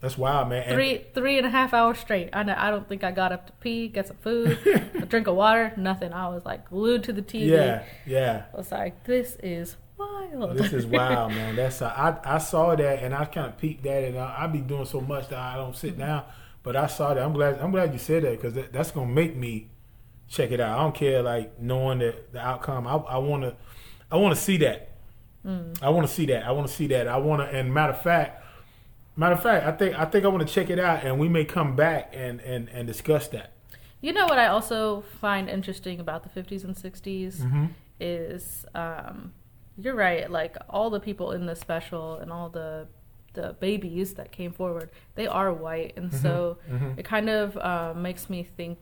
That's 0.00 0.16
wild, 0.16 0.48
man. 0.48 0.62
And- 0.62 0.74
three 0.74 1.04
three 1.12 1.36
and 1.36 1.46
a 1.46 1.50
half 1.50 1.74
hours 1.74 1.98
straight. 1.98 2.30
I 2.32 2.42
know, 2.42 2.54
I 2.56 2.70
don't 2.70 2.88
think 2.88 3.04
I 3.04 3.10
got 3.10 3.32
up 3.32 3.46
to 3.48 3.52
pee, 3.54 3.88
get 3.88 4.08
some 4.08 4.16
food, 4.16 4.58
a 4.94 5.06
drink 5.06 5.26
of 5.26 5.36
water, 5.36 5.72
nothing. 5.76 6.12
I 6.12 6.28
was 6.28 6.44
like 6.44 6.70
glued 6.70 7.04
to 7.04 7.12
the 7.12 7.22
TV. 7.22 7.48
yeah, 7.48 7.82
yeah. 8.06 8.44
I 8.52 8.56
was 8.56 8.72
like, 8.72 9.04
this 9.04 9.36
is 9.42 9.76
wild. 9.98 10.56
This 10.56 10.72
is 10.72 10.86
wild, 10.86 11.32
man. 11.34 11.54
That's 11.54 11.82
uh, 11.82 11.92
I 11.94 12.36
I 12.36 12.38
saw 12.38 12.74
that 12.74 13.02
and 13.02 13.14
I 13.14 13.26
kind 13.26 13.48
of 13.48 13.58
peeked 13.58 13.84
at 13.86 14.04
it. 14.04 14.16
I, 14.16 14.44
I 14.44 14.46
be 14.46 14.60
doing 14.60 14.86
so 14.86 15.02
much 15.02 15.28
that 15.28 15.38
I 15.38 15.56
don't 15.56 15.76
sit 15.76 15.98
down, 15.98 16.24
but 16.62 16.76
I 16.76 16.86
saw 16.86 17.12
that. 17.12 17.22
I'm 17.22 17.34
glad 17.34 17.58
I'm 17.60 17.70
glad 17.70 17.92
you 17.92 17.98
said 17.98 18.24
that 18.24 18.32
because 18.32 18.54
that, 18.54 18.72
that's 18.72 18.90
gonna 18.90 19.12
make 19.12 19.36
me 19.36 19.68
check 20.30 20.50
it 20.52 20.60
out. 20.60 20.78
I 20.78 20.82
don't 20.82 20.94
care 20.94 21.22
like 21.22 21.60
knowing 21.60 21.98
that 21.98 22.32
the 22.32 22.40
outcome. 22.40 22.86
I 22.86 22.94
I 22.94 23.18
want 23.18 23.42
to 23.42 23.54
I 24.10 24.16
want 24.16 24.34
to 24.34 24.40
see 24.40 24.56
that. 24.58 24.86
I 25.82 25.88
want 25.90 26.06
to 26.06 26.12
see 26.12 26.26
that. 26.26 26.44
I 26.44 26.52
want 26.52 26.66
to 26.68 26.72
see 26.72 26.86
that. 26.88 27.08
I 27.08 27.16
want 27.18 27.42
to. 27.42 27.56
And 27.58 27.72
matter 27.72 27.92
of 27.92 28.02
fact, 28.02 28.44
matter 29.16 29.34
of 29.34 29.42
fact, 29.42 29.66
I 29.66 29.72
think 29.72 29.98
I 29.98 30.04
think 30.04 30.24
I 30.24 30.28
want 30.28 30.46
to 30.46 30.52
check 30.54 30.68
it 30.70 30.78
out, 30.78 31.02
and 31.04 31.18
we 31.18 31.28
may 31.28 31.44
come 31.44 31.76
back 31.76 32.12
and 32.14 32.40
and 32.40 32.68
and 32.68 32.86
discuss 32.86 33.28
that. 33.28 33.52
You 34.02 34.12
know 34.12 34.24
what 34.26 34.38
I 34.38 34.46
also 34.46 35.02
find 35.20 35.48
interesting 35.50 36.00
about 36.00 36.22
the 36.22 36.40
50s 36.40 36.64
and 36.64 36.74
60s 36.74 37.36
Mm-hmm. 37.40 37.64
is 38.00 38.64
um, 38.74 39.32
you're 39.78 39.94
right. 39.94 40.30
Like 40.30 40.56
all 40.68 40.88
the 40.90 41.00
people 41.00 41.32
in 41.32 41.46
the 41.46 41.54
special 41.56 42.16
and 42.16 42.30
all 42.32 42.48
the 42.50 42.88
the 43.32 43.56
babies 43.60 44.14
that 44.14 44.32
came 44.32 44.52
forward, 44.52 44.90
they 45.14 45.26
are 45.26 45.52
white, 45.52 45.94
and 45.96 46.12
so 46.12 46.58
Mm-hmm. 46.70 46.98
it 46.98 47.04
kind 47.04 47.30
of 47.30 47.56
uh, 47.56 47.94
makes 47.96 48.28
me 48.28 48.42
think 48.42 48.78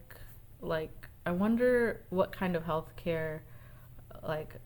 like 0.60 0.97
I 1.28 1.30
wonder 1.30 2.00
what 2.10 2.32
kind 2.32 2.56
of 2.56 2.64
health 2.64 2.90
care 2.96 3.42
like 4.22 4.56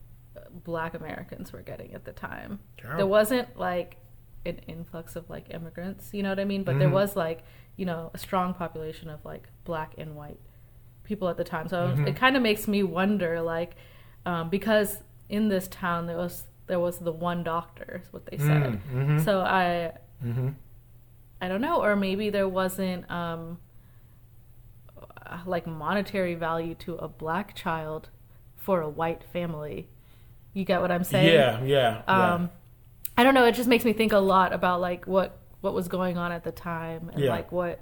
black 0.64 0.94
Americans 0.94 1.52
were 1.52 1.62
getting 1.62 1.92
at 1.92 2.04
the 2.04 2.12
time. 2.12 2.60
Terrible. 2.78 2.98
There 2.98 3.06
wasn't 3.06 3.56
like 3.58 3.96
an 4.46 4.58
influx 4.66 5.16
of 5.16 5.28
like 5.28 5.46
immigrants, 5.50 6.10
you 6.12 6.22
know 6.22 6.28
what 6.30 6.40
I 6.40 6.44
mean? 6.44 6.62
But 6.62 6.78
there 6.78 6.88
Mhm. 6.88 6.92
was 7.02 7.16
like, 7.16 7.44
you 7.76 7.84
know, 7.84 8.10
a 8.14 8.18
strong 8.18 8.54
population 8.54 9.08
of 9.10 9.24
like 9.24 9.48
black 9.64 9.94
and 9.98 10.14
white 10.14 10.38
people 11.04 11.28
at 11.28 11.36
the 11.36 11.44
time. 11.44 11.68
So 11.68 11.78
Mhm. 11.96 12.06
it 12.08 12.16
kind 12.16 12.36
of 12.36 12.42
makes 12.42 12.66
me 12.68 12.82
wonder 12.82 13.40
like 13.42 13.74
um, 14.24 14.48
because 14.48 15.02
in 15.28 15.48
this 15.48 15.66
town 15.68 16.06
there 16.06 16.16
was 16.16 16.46
there 16.68 16.78
was 16.78 16.98
the 16.98 17.12
one 17.12 17.42
doctor 17.42 18.00
is 18.04 18.12
what 18.12 18.24
they 18.26 18.38
said. 18.38 18.80
Mm-hmm. 18.94 19.18
So 19.18 19.40
I 19.40 19.92
mm-hmm. 20.24 20.50
I 21.40 21.48
don't 21.48 21.60
know 21.60 21.82
or 21.82 21.96
maybe 21.96 22.30
there 22.30 22.48
wasn't 22.48 23.10
um 23.10 23.58
like 25.46 25.66
monetary 25.66 26.34
value 26.34 26.74
to 26.76 26.94
a 26.96 27.08
black 27.08 27.54
child 27.54 28.08
for 28.56 28.80
a 28.80 28.88
white 28.88 29.24
family. 29.32 29.88
You 30.54 30.64
get 30.64 30.80
what 30.80 30.90
I'm 30.90 31.04
saying? 31.04 31.32
Yeah, 31.34 31.62
yeah, 31.64 32.02
yeah. 32.06 32.34
um 32.34 32.50
i 33.16 33.22
don't 33.24 33.34
know 33.34 33.44
it 33.44 33.52
just 33.54 33.68
makes 33.68 33.84
me 33.84 33.92
think 33.92 34.12
a 34.12 34.18
lot 34.18 34.52
about 34.54 34.80
like 34.80 35.06
what 35.06 35.36
what 35.60 35.74
was 35.74 35.86
going 35.88 36.16
on 36.16 36.32
at 36.32 36.44
the 36.44 36.50
time 36.52 37.10
and 37.12 37.22
Yeah. 37.22 37.30
like 37.30 37.52
what 37.52 37.78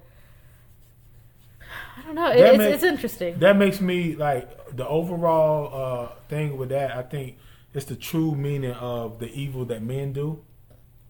i 1.96 2.02
don't 2.02 2.14
know 2.14 2.30
it, 2.30 2.38
it's, 2.38 2.58
make- 2.58 2.74
it's 2.74 2.82
interesting 2.82 3.38
that 3.38 3.56
makes 3.56 3.80
me 3.80 4.16
like 4.16 4.76
the 4.76 4.86
overall 4.86 5.60
uh, 5.72 6.08
thing 6.28 6.56
with 6.56 6.68
that. 6.70 6.96
I 6.96 7.02
think 7.02 7.36
it's 7.74 7.84
the 7.86 7.96
true 7.96 8.34
meaning 8.34 8.72
of 8.72 9.18
the 9.18 9.30
evil 9.32 9.64
that 9.66 9.82
men 9.82 10.12
do. 10.12 10.42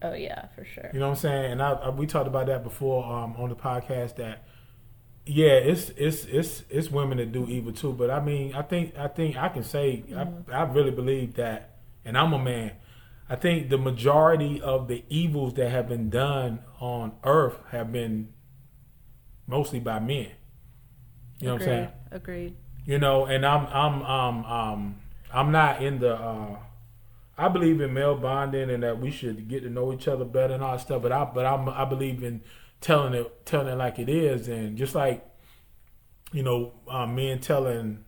oh 0.01 0.13
yeah 0.13 0.47
for 0.55 0.65
sure 0.65 0.89
You 0.93 0.99
know 0.99 1.07
what 1.09 1.15
I'm 1.17 1.21
saying? 1.21 1.51
And 1.53 1.61
I, 1.61 1.71
I, 1.73 1.89
we 1.89 2.05
talked 2.07 2.27
about 2.27 2.47
that 2.47 2.63
before 2.63 3.03
um, 3.05 3.35
on 3.37 3.49
the 3.49 3.55
podcast. 3.55 4.15
That 4.17 4.43
yeah, 5.31 5.53
it's 5.53 5.89
it's 5.95 6.25
it's 6.25 6.63
it's 6.69 6.91
women 6.91 7.17
that 7.17 7.31
do 7.31 7.47
evil 7.47 7.71
too. 7.71 7.93
But 7.93 8.11
I 8.11 8.19
mean, 8.19 8.53
I 8.53 8.61
think 8.61 8.97
I 8.97 9.07
think 9.07 9.37
I 9.37 9.49
can 9.49 9.63
say 9.63 10.03
I, 10.15 10.27
I 10.51 10.63
really 10.63 10.91
believe 10.91 11.35
that, 11.35 11.77
and 12.03 12.17
I'm 12.17 12.33
a 12.33 12.39
man. 12.39 12.73
I 13.29 13.37
think 13.37 13.69
the 13.69 13.77
majority 13.77 14.59
of 14.59 14.89
the 14.89 15.05
evils 15.07 15.53
that 15.53 15.71
have 15.71 15.87
been 15.87 16.09
done 16.09 16.59
on 16.81 17.13
Earth 17.23 17.57
have 17.71 17.91
been 17.91 18.33
mostly 19.47 19.79
by 19.79 19.99
men. 19.99 20.31
You 21.39 21.47
know 21.47 21.53
what 21.53 21.61
I'm 21.61 21.67
saying? 21.67 21.89
agreed 22.11 22.55
you 22.85 22.97
know 22.97 23.25
and 23.25 23.45
i'm 23.45 23.67
i'm 23.67 24.01
um 24.03 24.45
um 24.45 24.95
i'm 25.33 25.51
not 25.51 25.81
in 25.81 25.99
the 25.99 26.13
uh 26.13 26.57
i 27.37 27.47
believe 27.47 27.79
in 27.79 27.93
male 27.93 28.15
bonding 28.15 28.69
and 28.69 28.83
that 28.83 28.99
we 28.99 29.11
should 29.11 29.47
get 29.47 29.63
to 29.63 29.69
know 29.69 29.93
each 29.93 30.07
other 30.07 30.25
better 30.25 30.53
and 30.53 30.63
all 30.63 30.73
that 30.73 30.81
stuff 30.81 31.01
but 31.01 31.11
i 31.11 31.23
but 31.23 31.45
i'm 31.45 31.69
i 31.69 31.85
believe 31.85 32.23
in 32.23 32.41
telling 32.81 33.13
it 33.13 33.45
telling 33.45 33.67
it 33.67 33.77
like 33.77 33.99
it 33.99 34.09
is. 34.09 34.47
And 34.47 34.77
just 34.77 34.95
like 34.95 35.25
you 36.33 36.43
know 36.43 36.73
uh, 36.89 37.05
men 37.05 37.39
telling 37.39 38.03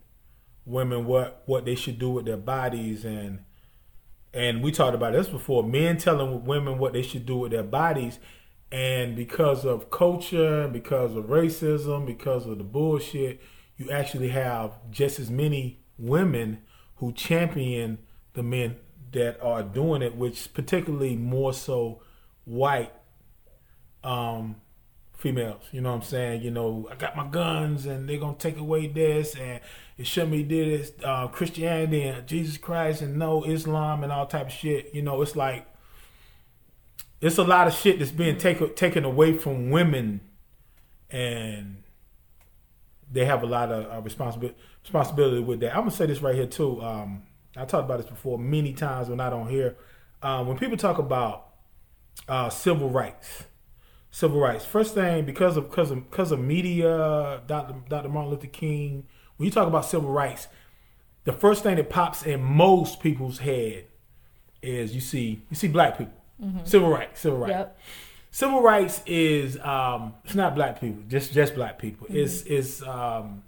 women 0.65 1.05
what 1.05 1.43
what 1.45 1.65
they 1.65 1.75
should 1.75 1.99
do 1.99 2.09
with 2.09 2.25
their 2.25 2.37
bodies. 2.37 3.05
And 3.05 3.43
and 4.33 4.63
we 4.63 4.71
talked 4.71 4.95
about 4.95 5.13
this 5.13 5.29
before. 5.29 5.63
Men 5.63 5.97
telling 5.97 6.43
women 6.43 6.77
what 6.79 6.93
they 6.93 7.03
should 7.03 7.25
do 7.25 7.37
with 7.37 7.51
their 7.51 7.63
bodies. 7.63 8.19
And 8.71 9.15
because 9.15 9.65
of 9.65 9.91
culture 9.91 10.67
because 10.67 11.15
of 11.15 11.25
racism 11.25 12.07
because 12.07 12.47
of 12.47 12.57
the 12.57 12.63
bullshit 12.63 13.39
you 13.77 13.91
actually 13.91 14.29
have 14.29 14.71
just 14.89 15.19
as 15.19 15.29
many 15.29 15.79
women 15.97 16.59
who 16.95 17.11
champion 17.11 17.99
the 18.33 18.43
men 18.43 18.75
that 19.11 19.39
are 19.41 19.61
doing 19.61 20.01
it 20.01 20.15
which 20.15 20.53
particularly 20.53 21.15
more 21.15 21.53
so 21.53 22.01
white 22.45 22.91
um 24.03 24.55
females 25.13 25.61
you 25.71 25.79
know 25.79 25.89
what 25.89 25.95
i'm 25.95 26.01
saying 26.01 26.41
you 26.41 26.51
know 26.51 26.87
i 26.91 26.95
got 26.95 27.15
my 27.15 27.25
guns 27.27 27.85
and 27.85 28.09
they're 28.09 28.17
gonna 28.17 28.35
take 28.37 28.57
away 28.57 28.87
this 28.87 29.35
and 29.35 29.61
it 29.97 30.05
shouldn't 30.05 30.31
be 30.31 30.43
this 30.43 30.91
uh 31.03 31.27
christianity 31.27 32.03
and 32.03 32.27
jesus 32.27 32.57
christ 32.57 33.01
and 33.01 33.17
no 33.17 33.43
islam 33.45 34.03
and 34.03 34.11
all 34.11 34.25
type 34.25 34.47
of 34.47 34.51
shit 34.51 34.93
you 34.93 35.01
know 35.01 35.21
it's 35.21 35.35
like 35.35 35.65
it's 37.21 37.37
a 37.37 37.43
lot 37.43 37.67
of 37.67 37.73
shit 37.73 37.99
that's 37.99 38.11
being 38.11 38.37
taken 38.37 38.73
taken 38.75 39.05
away 39.05 39.37
from 39.37 39.69
women 39.69 40.19
and 41.09 41.83
they 43.09 43.25
have 43.25 43.43
a 43.43 43.45
lot 43.45 43.71
of 43.71 43.91
uh, 43.91 44.01
responsibility 44.01 44.57
responsibility 44.83 45.41
with 45.41 45.59
that. 45.61 45.71
I'm 45.73 45.81
gonna 45.81 45.91
say 45.91 46.07
this 46.07 46.21
right 46.21 46.35
here 46.35 46.47
too. 46.47 46.81
Um, 46.81 47.23
I 47.55 47.65
talked 47.65 47.85
about 47.85 48.01
this 48.01 48.09
before 48.09 48.37
many 48.37 48.73
times 48.73 49.07
when 49.07 49.19
I 49.19 49.29
don't 49.29 49.47
hear 49.47 49.77
um, 50.21 50.47
when 50.47 50.57
people 50.57 50.77
talk 50.77 50.97
about 50.97 51.49
uh, 52.27 52.49
civil 52.49 52.89
rights. 52.89 53.45
Civil 54.15 54.39
rights. 54.39 54.63
First 54.63 54.93
thing, 54.93 55.25
because 55.25 55.57
of 55.57 55.69
because 55.69 55.89
of 55.89 56.09
because 56.09 56.31
of 56.31 56.39
media, 56.39 57.41
Dr. 57.47 57.75
Dr. 57.89 58.09
Martin 58.09 58.29
Luther 58.29 58.45
King. 58.47 59.07
When 59.37 59.45
you 59.45 59.51
talk 59.51 59.67
about 59.67 59.85
civil 59.85 60.11
rights, 60.11 60.47
the 61.23 61.33
first 61.33 61.63
thing 61.63 61.77
that 61.77 61.89
pops 61.89 62.21
in 62.23 62.43
most 62.43 62.99
people's 62.99 63.39
head 63.39 63.87
is 64.61 64.93
you 64.93 65.01
see 65.01 65.41
you 65.49 65.55
see 65.55 65.67
black 65.67 65.97
people. 65.97 66.13
Civil 66.63 66.89
rights. 66.89 67.21
Civil 67.21 67.39
rights 67.39 67.49
yep 67.51 67.79
civil 68.33 68.61
rights 68.63 69.01
is 69.05 69.59
um 69.59 70.15
it's 70.25 70.33
not 70.33 70.55
black 70.55 70.81
people 70.81 71.01
just 71.07 71.31
just 71.33 71.53
black 71.53 71.77
people 71.77 72.07
it's 72.09 72.41
it's 72.43 72.81
um 72.81 73.43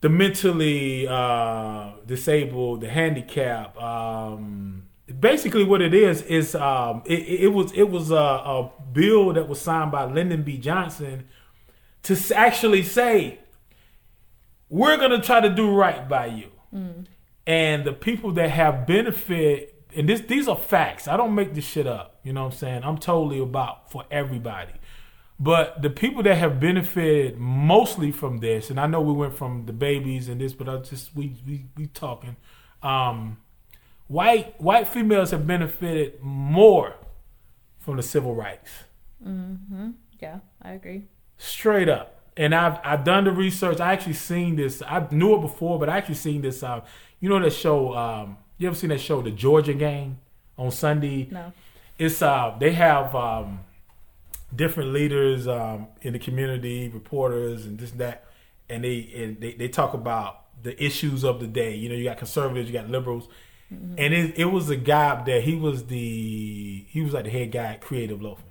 the 0.00 0.08
mentally 0.08 1.08
uh 1.08 1.90
disabled 2.06 2.80
the 2.80 2.88
handicap 2.88 3.76
um 3.82 4.84
basically 5.20 5.64
what 5.64 5.80
it 5.80 5.94
is 5.94 6.22
is 6.22 6.54
um 6.54 7.02
it, 7.06 7.20
it 7.20 7.48
was 7.48 7.72
it 7.72 7.90
was 7.90 8.10
a, 8.10 8.14
a 8.14 8.70
bill 8.92 9.32
that 9.32 9.48
was 9.48 9.60
signed 9.60 9.90
by 9.90 10.04
lyndon 10.04 10.42
b. 10.42 10.58
Johnson 10.58 11.26
to 12.02 12.16
actually 12.34 12.82
say 12.82 13.38
we're 14.68 14.96
gonna 14.96 15.20
try 15.22 15.40
to 15.40 15.48
do 15.50 15.74
right 15.74 16.08
by 16.08 16.26
you. 16.26 16.50
And 17.46 17.84
the 17.84 17.94
people 17.94 18.32
that 18.32 18.50
have 18.50 18.86
benefit 18.86 19.74
and 19.96 20.08
this 20.08 20.20
these 20.20 20.48
are 20.48 20.56
facts. 20.56 21.08
I 21.08 21.16
don't 21.16 21.34
make 21.34 21.54
this 21.54 21.64
shit 21.64 21.86
up 21.86 22.18
you 22.28 22.34
know 22.34 22.44
what 22.44 22.52
i'm 22.52 22.58
saying? 22.58 22.84
I'm 22.84 22.98
totally 22.98 23.40
about 23.40 23.90
for 23.90 24.04
everybody. 24.10 24.74
But 25.40 25.80
the 25.80 25.88
people 25.88 26.22
that 26.24 26.34
have 26.34 26.60
benefited 26.60 27.38
mostly 27.38 28.10
from 28.10 28.38
this 28.38 28.68
and 28.70 28.78
i 28.78 28.86
know 28.86 29.00
we 29.00 29.12
went 29.12 29.34
from 29.34 29.64
the 29.66 29.72
babies 29.72 30.28
and 30.28 30.40
this 30.40 30.52
but 30.52 30.68
i 30.68 30.76
just 30.78 31.14
we 31.14 31.36
we, 31.46 31.64
we 31.76 31.86
talking 31.86 32.36
um 32.82 33.38
white 34.08 34.60
white 34.60 34.88
females 34.88 35.30
have 35.30 35.46
benefited 35.46 36.20
more 36.22 36.94
from 37.78 37.96
the 37.96 38.02
civil 38.02 38.34
rights 38.34 38.70
Mm-hmm. 39.24 39.90
yeah 40.20 40.38
i 40.62 40.72
agree 40.72 41.04
straight 41.38 41.88
up. 41.88 42.14
And 42.36 42.54
I've 42.54 42.78
I've 42.84 43.02
done 43.02 43.24
the 43.24 43.32
research. 43.32 43.80
I 43.80 43.92
actually 43.92 44.12
seen 44.12 44.54
this. 44.54 44.80
I 44.86 45.04
knew 45.10 45.34
it 45.36 45.40
before, 45.40 45.76
but 45.80 45.88
I 45.88 45.96
actually 45.98 46.14
seen 46.14 46.40
this. 46.40 46.62
Uh, 46.62 46.82
you 47.18 47.28
know 47.28 47.40
that 47.40 47.52
show? 47.52 47.94
Um, 47.96 48.36
you 48.58 48.68
ever 48.68 48.76
seen 48.76 48.90
that 48.90 49.00
show, 49.00 49.20
The 49.22 49.32
Georgia 49.32 49.74
Gang, 49.74 50.18
on 50.56 50.70
Sunday? 50.70 51.26
no 51.32 51.52
It's 51.98 52.22
uh 52.22 52.54
they 52.60 52.72
have 52.74 53.12
um 53.16 53.60
different 54.54 54.92
leaders 54.92 55.48
um 55.48 55.88
in 56.02 56.12
the 56.12 56.18
community, 56.20 56.88
reporters 56.88 57.66
and 57.66 57.76
this 57.76 57.90
and 57.90 58.00
that, 58.00 58.24
and 58.68 58.84
they 58.84 59.10
and 59.16 59.40
they, 59.40 59.54
they 59.54 59.68
talk 59.68 59.94
about 59.94 60.44
the 60.62 60.80
issues 60.82 61.24
of 61.24 61.40
the 61.40 61.48
day. 61.48 61.74
You 61.74 61.88
know, 61.88 61.96
you 61.96 62.04
got 62.04 62.18
conservatives, 62.18 62.68
you 62.70 62.72
got 62.72 62.88
liberals. 62.88 63.28
And 63.70 64.14
it, 64.14 64.38
it 64.38 64.46
was 64.46 64.70
a 64.70 64.76
guy 64.76 65.22
that. 65.24 65.42
He 65.42 65.54
was 65.54 65.86
the 65.86 66.86
he 66.88 67.02
was 67.02 67.12
like 67.12 67.24
the 67.24 67.30
head 67.30 67.52
guy 67.52 67.74
at 67.74 67.80
Creative 67.80 68.20
Loafing 68.20 68.44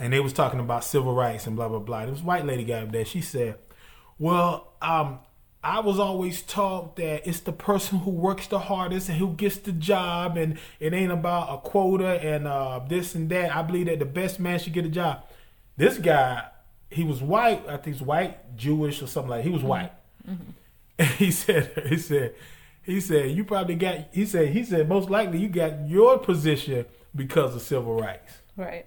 and 0.00 0.12
they 0.12 0.20
was 0.20 0.32
talking 0.32 0.60
about 0.60 0.84
civil 0.84 1.14
rights 1.14 1.46
and 1.46 1.56
blah 1.56 1.68
blah 1.68 1.78
blah. 1.78 2.00
There 2.00 2.10
was 2.10 2.22
white 2.22 2.44
lady 2.44 2.64
guy 2.64 2.82
up 2.82 2.92
there. 2.92 3.04
She 3.04 3.20
said, 3.20 3.58
"Well, 4.18 4.72
um, 4.80 5.20
I 5.62 5.80
was 5.80 5.98
always 5.98 6.42
taught 6.42 6.96
that 6.96 7.26
it's 7.28 7.40
the 7.40 7.52
person 7.52 7.98
who 7.98 8.10
works 8.10 8.46
the 8.46 8.58
hardest 8.58 9.08
and 9.08 9.18
who 9.18 9.34
gets 9.34 9.58
the 9.58 9.72
job, 9.72 10.36
and 10.36 10.58
it 10.80 10.92
ain't 10.92 11.12
about 11.12 11.54
a 11.54 11.58
quota 11.58 12.20
and 12.20 12.46
uh, 12.46 12.80
this 12.88 13.14
and 13.14 13.28
that. 13.30 13.54
I 13.54 13.62
believe 13.62 13.86
that 13.86 13.98
the 13.98 14.04
best 14.04 14.40
man 14.40 14.58
should 14.58 14.72
get 14.72 14.84
a 14.84 14.90
job. 14.90 15.24
This 15.76 15.98
guy, 15.98 16.48
he 16.90 17.04
was 17.04 17.22
white. 17.22 17.62
I 17.68 17.76
think 17.76 17.96
he's 17.96 18.02
white, 18.02 18.56
Jewish, 18.56 19.02
or 19.02 19.06
something 19.06 19.30
like. 19.30 19.44
He 19.44 19.50
was 19.50 19.62
white. 19.62 19.92
And 20.26 21.08
he 21.18 21.30
said, 21.30 21.86
he 21.88 21.96
said, 21.96 22.34
he 22.84 23.00
said, 23.00 23.30
you 23.30 23.44
probably 23.44 23.74
got. 23.76 24.08
He 24.12 24.26
said, 24.26 24.48
he 24.48 24.64
said, 24.64 24.88
most 24.88 25.08
likely 25.10 25.38
you 25.38 25.48
got 25.48 25.88
your 25.88 26.18
position 26.18 26.86
because 27.14 27.54
of 27.54 27.62
civil 27.62 27.94
rights 28.00 28.32
Right. 28.56 28.86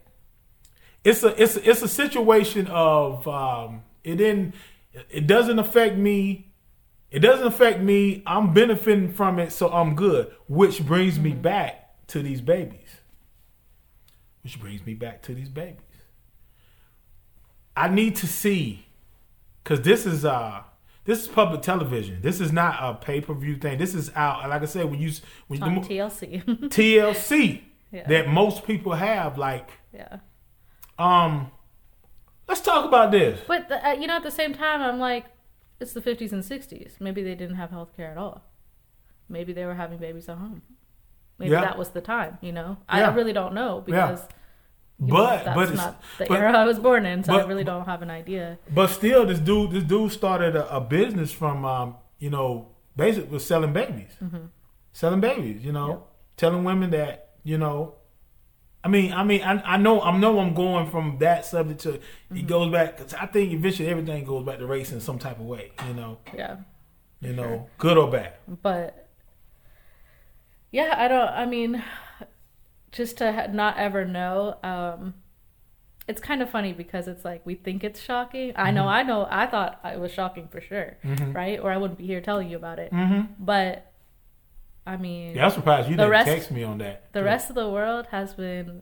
it's 1.03 1.23
a 1.23 1.41
it's 1.41 1.55
a, 1.55 1.69
it's 1.69 1.81
a 1.81 1.87
situation 1.87 2.67
of 2.67 3.27
um, 3.27 3.83
it 4.03 4.15
didn't 4.15 4.55
it 5.09 5.27
doesn't 5.27 5.59
affect 5.59 5.95
me. 5.97 6.51
It 7.11 7.19
doesn't 7.19 7.45
affect 7.47 7.79
me. 7.81 8.23
I'm 8.25 8.53
benefiting 8.53 9.11
from 9.13 9.39
it, 9.39 9.51
so 9.51 9.69
I'm 9.69 9.95
good. 9.95 10.31
Which 10.47 10.85
brings 10.85 11.19
me 11.19 11.31
back 11.31 12.05
to 12.07 12.21
these 12.21 12.41
babies. 12.41 12.89
Which 14.43 14.59
brings 14.59 14.85
me 14.85 14.93
back 14.95 15.21
to 15.23 15.33
these 15.33 15.49
babies. 15.49 15.79
I 17.77 17.87
need 17.89 18.15
to 18.17 18.27
see, 18.27 18.85
cause 19.63 19.81
this 19.81 20.05
is 20.05 20.25
uh 20.25 20.63
this 21.05 21.21
is 21.21 21.27
public 21.27 21.61
television. 21.61 22.19
This 22.21 22.39
is 22.41 22.51
not 22.51 22.77
a 22.81 22.95
pay 22.95 23.21
per 23.21 23.33
view 23.33 23.55
thing. 23.57 23.77
This 23.77 23.93
is 23.95 24.11
out. 24.15 24.49
Like 24.49 24.61
I 24.61 24.65
said, 24.65 24.85
when 24.89 24.99
you 24.99 25.11
when 25.47 25.61
On 25.63 25.75
the, 25.75 25.81
TLC. 25.81 26.43
TLC 26.69 27.61
Yeah. 27.91 28.07
that 28.07 28.27
most 28.27 28.65
people 28.65 28.93
have, 28.93 29.37
like 29.37 29.69
yeah. 29.93 30.17
um, 30.99 31.51
let's 32.47 32.61
talk 32.61 32.85
about 32.85 33.11
this. 33.11 33.39
But 33.47 33.69
the, 33.69 33.87
uh, 33.87 33.93
you 33.93 34.07
know, 34.07 34.15
at 34.15 34.23
the 34.23 34.31
same 34.31 34.53
time, 34.53 34.81
I'm 34.81 34.99
like, 34.99 35.25
it's 35.79 35.93
the 35.93 36.01
50s 36.01 36.31
and 36.31 36.43
60s. 36.43 36.99
Maybe 36.99 37.21
they 37.23 37.35
didn't 37.35 37.55
have 37.55 37.69
health 37.69 37.95
care 37.95 38.09
at 38.11 38.17
all. 38.17 38.43
Maybe 39.29 39.53
they 39.53 39.65
were 39.65 39.73
having 39.75 39.97
babies 39.97 40.29
at 40.29 40.37
home. 40.37 40.61
Maybe 41.37 41.51
Yeah. 41.51 41.61
that 41.61 41.77
was 41.77 41.89
the 41.89 42.01
time. 42.01 42.37
You 42.41 42.51
know, 42.53 42.77
I, 42.87 42.99
Yeah. 43.01 43.09
I 43.09 43.13
really 43.13 43.33
don't 43.33 43.53
know 43.53 43.81
because 43.85 44.27
you 44.99 45.07
know, 45.07 45.13
But 45.15 45.43
that's 45.45 45.55
but 45.55 45.67
it's, 45.69 45.77
not 45.77 46.01
the 46.17 46.25
but, 46.27 46.39
era 46.39 46.57
I 46.57 46.65
was 46.65 46.79
born 46.79 47.05
in, 47.05 47.23
so 47.23 47.33
I 47.35 47.43
really 47.45 47.63
don't 47.65 47.85
have 47.85 48.01
an 48.01 48.09
idea. 48.09 48.57
but 48.73 48.87
still, 48.87 49.25
this 49.25 49.39
dude 49.39 49.71
this 49.71 49.83
dude 49.83 50.11
started 50.11 50.55
a, 50.55 50.75
a 50.77 50.79
business 50.81 51.31
from 51.31 51.65
um, 51.65 51.95
you 52.19 52.29
know 52.29 52.69
basically 52.95 53.29
was 53.29 53.45
selling 53.45 53.73
babies, 53.73 54.11
selling 54.93 55.19
babies. 55.21 55.63
You 55.65 55.71
know, 55.73 55.87
Mm-hmm. 55.87 55.91
Yep. 55.91 56.07
telling 56.37 56.63
women 56.63 56.89
that 56.91 57.31
you 57.43 57.57
know. 57.57 57.95
I 58.83 58.87
mean, 58.87 59.13
I 59.13 59.23
mean, 59.23 59.41
I, 59.41 59.53
I 59.73 59.77
know, 59.77 59.99
I 59.99 60.15
know, 60.15 60.37
I'm 60.39 60.53
going 60.53 60.91
from 60.91 61.17
that 61.19 61.43
subject 61.43 61.79
to 61.81 61.89
Mm-hmm. 61.93 62.37
it 62.37 62.45
goes 62.47 62.71
back 62.71 62.97
because 62.97 63.15
I 63.15 63.25
think 63.25 63.51
eventually 63.51 63.89
everything 63.89 64.23
goes 64.25 64.45
back 64.45 64.59
to 64.59 64.67
race 64.67 64.91
in 64.91 65.01
some 65.01 65.17
type 65.17 65.39
of 65.39 65.45
way. 65.47 65.71
You 65.87 65.93
know, 65.95 66.19
Yeah. 66.35 66.57
you 67.19 67.33
know, 67.33 67.67
good 67.79 67.97
or 67.97 68.09
bad. 68.11 68.33
but 68.61 69.07
yeah 70.71 70.93
i 70.97 71.07
don't 71.07 71.29
i 71.29 71.45
mean 71.45 71.81
just 72.95 73.17
to 73.17 73.47
not 73.53 73.77
ever 73.77 74.05
know 74.05 74.57
um 74.63 75.13
it's 76.07 76.21
kind 76.21 76.41
of 76.43 76.49
funny 76.49 76.71
because 76.71 77.07
it's 77.07 77.25
like 77.25 77.43
we 77.45 77.55
think 77.55 77.83
it's 77.83 77.99
shocking. 77.99 78.53
I 78.55 78.65
Mm-hmm. 78.67 78.75
know 78.75 78.87
i 78.87 79.01
know 79.03 79.27
i 79.29 79.45
thought 79.47 79.79
it 79.83 79.99
was 79.99 80.11
shocking 80.11 80.47
for 80.47 80.61
sure 80.61 80.97
right? 81.33 81.59
Or 81.59 81.71
i 81.71 81.77
wouldn't 81.77 81.97
be 81.99 82.05
here 82.07 82.21
telling 82.21 82.49
you 82.49 82.57
about 82.57 82.79
it. 82.79 82.91
But 83.39 83.91
i 84.87 84.97
mean 84.97 85.35
Yeah, 85.35 85.45
I'm 85.45 85.51
surprised 85.51 85.89
you 85.89 85.95
didn't 85.97 86.11
rest- 86.11 86.27
text 86.29 86.51
me 86.51 86.63
on 86.63 86.77
that. 86.79 87.11
the 87.13 87.23
rest 87.23 87.49
of 87.49 87.55
the 87.55 87.69
world 87.69 88.05
has 88.11 88.33
been 88.35 88.81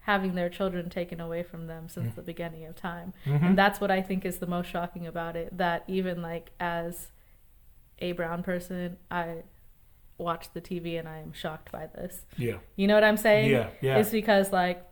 having 0.00 0.34
their 0.36 0.48
children 0.48 0.88
taken 0.88 1.20
away 1.20 1.42
from 1.42 1.66
them 1.66 1.88
since 1.88 2.14
the 2.14 2.22
beginning 2.22 2.64
of 2.66 2.76
time. 2.76 3.12
And 3.24 3.56
that's 3.58 3.80
what 3.80 3.90
i 3.90 4.00
think 4.02 4.24
is 4.24 4.38
the 4.38 4.46
most 4.56 4.68
shocking 4.68 5.06
about 5.06 5.34
it 5.36 5.56
that 5.56 5.84
even 5.88 6.20
like 6.22 6.50
as 6.60 7.08
a 8.00 8.12
brown 8.12 8.42
person 8.42 8.96
i 9.10 9.42
watch 10.18 10.48
the 10.54 10.60
tv 10.60 10.98
and 10.98 11.06
i 11.08 11.18
am 11.18 11.32
shocked 11.32 11.70
by 11.72 11.86
this 11.94 12.22
Yeah, 12.38 12.56
you 12.76 12.86
know 12.86 12.94
what 12.94 13.04
i'm 13.04 13.16
saying 13.16 13.50
Yeah, 13.50 13.68
yeah. 13.80 13.98
it's 13.98 14.10
because 14.10 14.52
like 14.52 14.82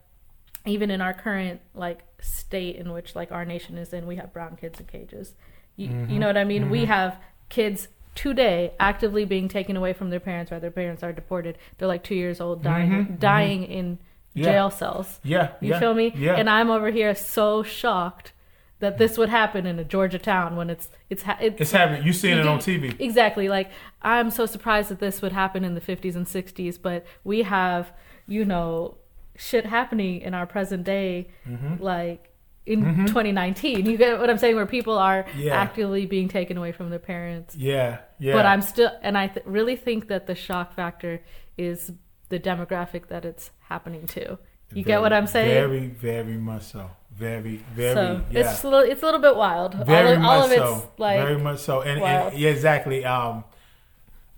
even 0.67 0.91
in 0.91 1.01
our 1.01 1.15
current 1.15 1.61
like 1.75 2.01
state 2.21 2.77
in 2.77 2.93
which 2.93 3.15
like 3.15 3.33
our 3.33 3.45
nation 3.45 3.77
is 3.79 3.93
in 3.93 4.07
we 4.07 4.17
have 4.17 4.33
brown 4.33 4.57
kids 4.57 4.81
in 4.81 4.87
cages 4.87 5.35
you, 5.77 5.89
Mm-hmm. 5.89 6.13
you 6.13 6.19
know 6.19 6.27
what 6.27 6.37
i 6.37 6.45
mean 6.45 6.71
we 6.71 6.85
have 6.85 7.19
kids 7.49 7.89
today 8.15 8.73
actively 8.79 9.25
being 9.25 9.49
taken 9.49 9.77
away 9.77 9.93
from 9.93 10.11
their 10.11 10.21
parents 10.21 10.53
or 10.53 10.61
their 10.61 10.71
parents 10.71 11.03
are 11.03 11.13
deported 11.13 11.59
they're 11.79 11.89
like 11.89 12.05
two 12.05 12.15
years 12.15 12.41
old 12.41 12.63
dying 12.63 13.17
dying 13.19 13.65
in 13.65 13.97
Mm-hmm. 13.97 14.03
Yeah. 14.41 14.45
jail 14.47 14.71
cells 14.71 15.21
yeah. 15.23 15.53
you 15.61 15.71
yeah, 15.71 15.79
feel 15.79 15.95
me 15.95 16.13
Yeah, 16.17 16.35
and 16.35 16.51
i'm 16.51 16.69
over 16.69 16.91
here 16.91 17.15
so 17.15 17.63
shocked 17.63 18.33
that 18.81 18.99
this 18.99 19.17
would 19.17 19.29
happen 19.29 19.67
in 19.67 19.79
a 19.79 19.85
georgia 19.85 20.19
town 20.19 20.57
when 20.57 20.69
it's 20.69 20.89
it's 21.09 21.23
ha- 21.23 21.39
it's, 21.41 21.61
it's 21.61 21.71
happening. 21.73 22.03
You 22.05 22.13
seeing 22.13 22.35
you 22.37 22.41
it 22.43 22.47
on 22.47 22.59
TV. 22.59 22.99
Exactly. 23.01 23.49
Like 23.49 23.71
I'm 24.03 24.31
so 24.31 24.47
surprised 24.47 24.89
that 24.91 24.99
this 25.01 25.23
would 25.23 25.33
happen 25.33 25.65
in 25.65 25.75
the 25.75 25.81
50s 25.81 26.17
and 26.17 26.27
60s, 26.27 26.81
but 26.81 27.07
we 27.23 27.43
have, 27.43 27.93
you 28.27 28.45
know, 28.45 28.97
shit 29.37 29.65
happening 29.67 30.21
in 30.21 30.35
our 30.35 30.47
present 30.47 30.85
day, 30.85 31.29
Mm-hmm. 31.49 31.83
like 31.83 32.31
in 32.67 32.81
2019. 33.07 33.85
You 33.87 33.97
get 33.99 34.19
what 34.19 34.31
I'm 34.31 34.39
saying? 34.39 34.57
Where 34.57 34.67
people 34.67 34.97
are 34.99 35.27
Yeah. 35.37 35.55
actively 35.55 36.07
being 36.07 36.29
taken 36.29 36.57
away 36.57 36.73
from 36.73 36.89
their 36.91 36.99
parents. 36.99 37.55
Yeah, 37.55 37.99
yeah. 38.19 38.33
But 38.33 38.47
I'm 38.47 38.63
still, 38.63 38.91
and 39.03 39.17
I 39.19 39.27
th- 39.29 39.45
really 39.47 39.77
think 39.77 40.09
that 40.09 40.27
the 40.27 40.35
shock 40.35 40.73
factor 40.75 41.21
is 41.59 41.93
the 42.31 42.41
demographic 42.41 43.09
that 43.09 43.25
it's 43.27 43.51
happening 43.69 44.07
to. 44.09 44.39
You 44.73 44.83
get 44.83 45.01
what 45.03 45.13
I'm 45.13 45.27
saying? 45.27 45.51
Very, 45.55 45.87
very 45.89 46.39
much 46.39 46.63
so. 46.63 46.91
Very, 47.17 47.65
very. 47.75 47.95
so 47.95 48.25
yeah. 48.31 48.41
it's 48.41 48.65
a 48.65 48.69
little, 48.69 48.91
it's 48.91 49.03
a 49.03 49.05
little 49.05 49.21
bit 49.21 49.37
wild. 49.37 49.75
very 49.87 50.09
all 50.09 50.15
of, 50.15 50.21
much 50.21 50.29
all 50.29 50.45
of 50.45 50.53
it's 50.53 50.83
so. 50.83 50.93
like 50.99 51.21
very 51.21 51.39
much 51.39 51.59
so. 51.61 51.81
And, 51.83 52.03
and 52.03 52.37
yeah, 52.37 52.51
exactly. 52.51 53.05
Um, 53.05 53.45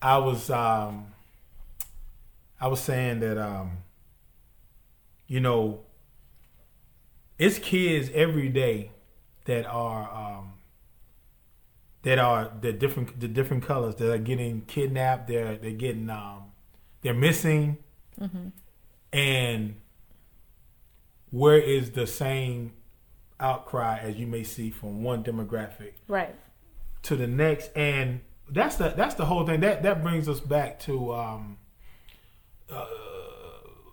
I 0.03 0.19
was, 0.19 0.51
um, 0.51 1.07
I 2.61 2.69
was 2.69 2.81
saying 2.81 3.21
that, 3.21 3.39
um, 3.39 3.79
you 5.27 5.41
know, 5.41 5.81
it's 7.39 7.59
kids 7.59 8.11
every 8.15 8.49
day 8.51 8.91
that 9.47 9.67
are, 9.67 10.11
um, 10.13 10.53
that 12.07 12.21
are 12.21 12.53
the 12.61 12.73
different 12.73 13.19
the 13.19 13.27
different 13.27 13.65
colors 13.65 13.97
that 13.97 14.13
are 14.13 14.19
getting 14.19 14.61
kidnapped. 14.67 15.27
They're 15.27 15.57
they're 15.57 15.73
getting 15.73 16.09
um, 16.09 16.53
they're 17.03 17.15
missing, 17.15 17.79
and 19.13 19.75
where 21.31 21.59
is 21.59 21.93
the 21.93 22.07
same 22.07 22.73
outcry 23.39 23.99
as 23.99 24.17
you 24.17 24.27
may 24.27 24.43
see 24.43 24.71
from 24.71 25.03
one 25.03 25.23
demographic 25.23 25.93
right. 26.09 26.35
to 27.03 27.17
the 27.17 27.27
next 27.27 27.71
and 27.77 28.21
that's 28.51 28.77
the 28.77 28.91
that's 28.97 29.15
the 29.17 29.25
whole 29.27 29.45
thing 29.45 29.61
that 29.61 29.83
that 29.83 30.03
brings 30.03 30.29
us 30.29 30.41
back 30.41 30.79
to 30.81 31.13
um 31.13 31.59
uh, 32.71 32.85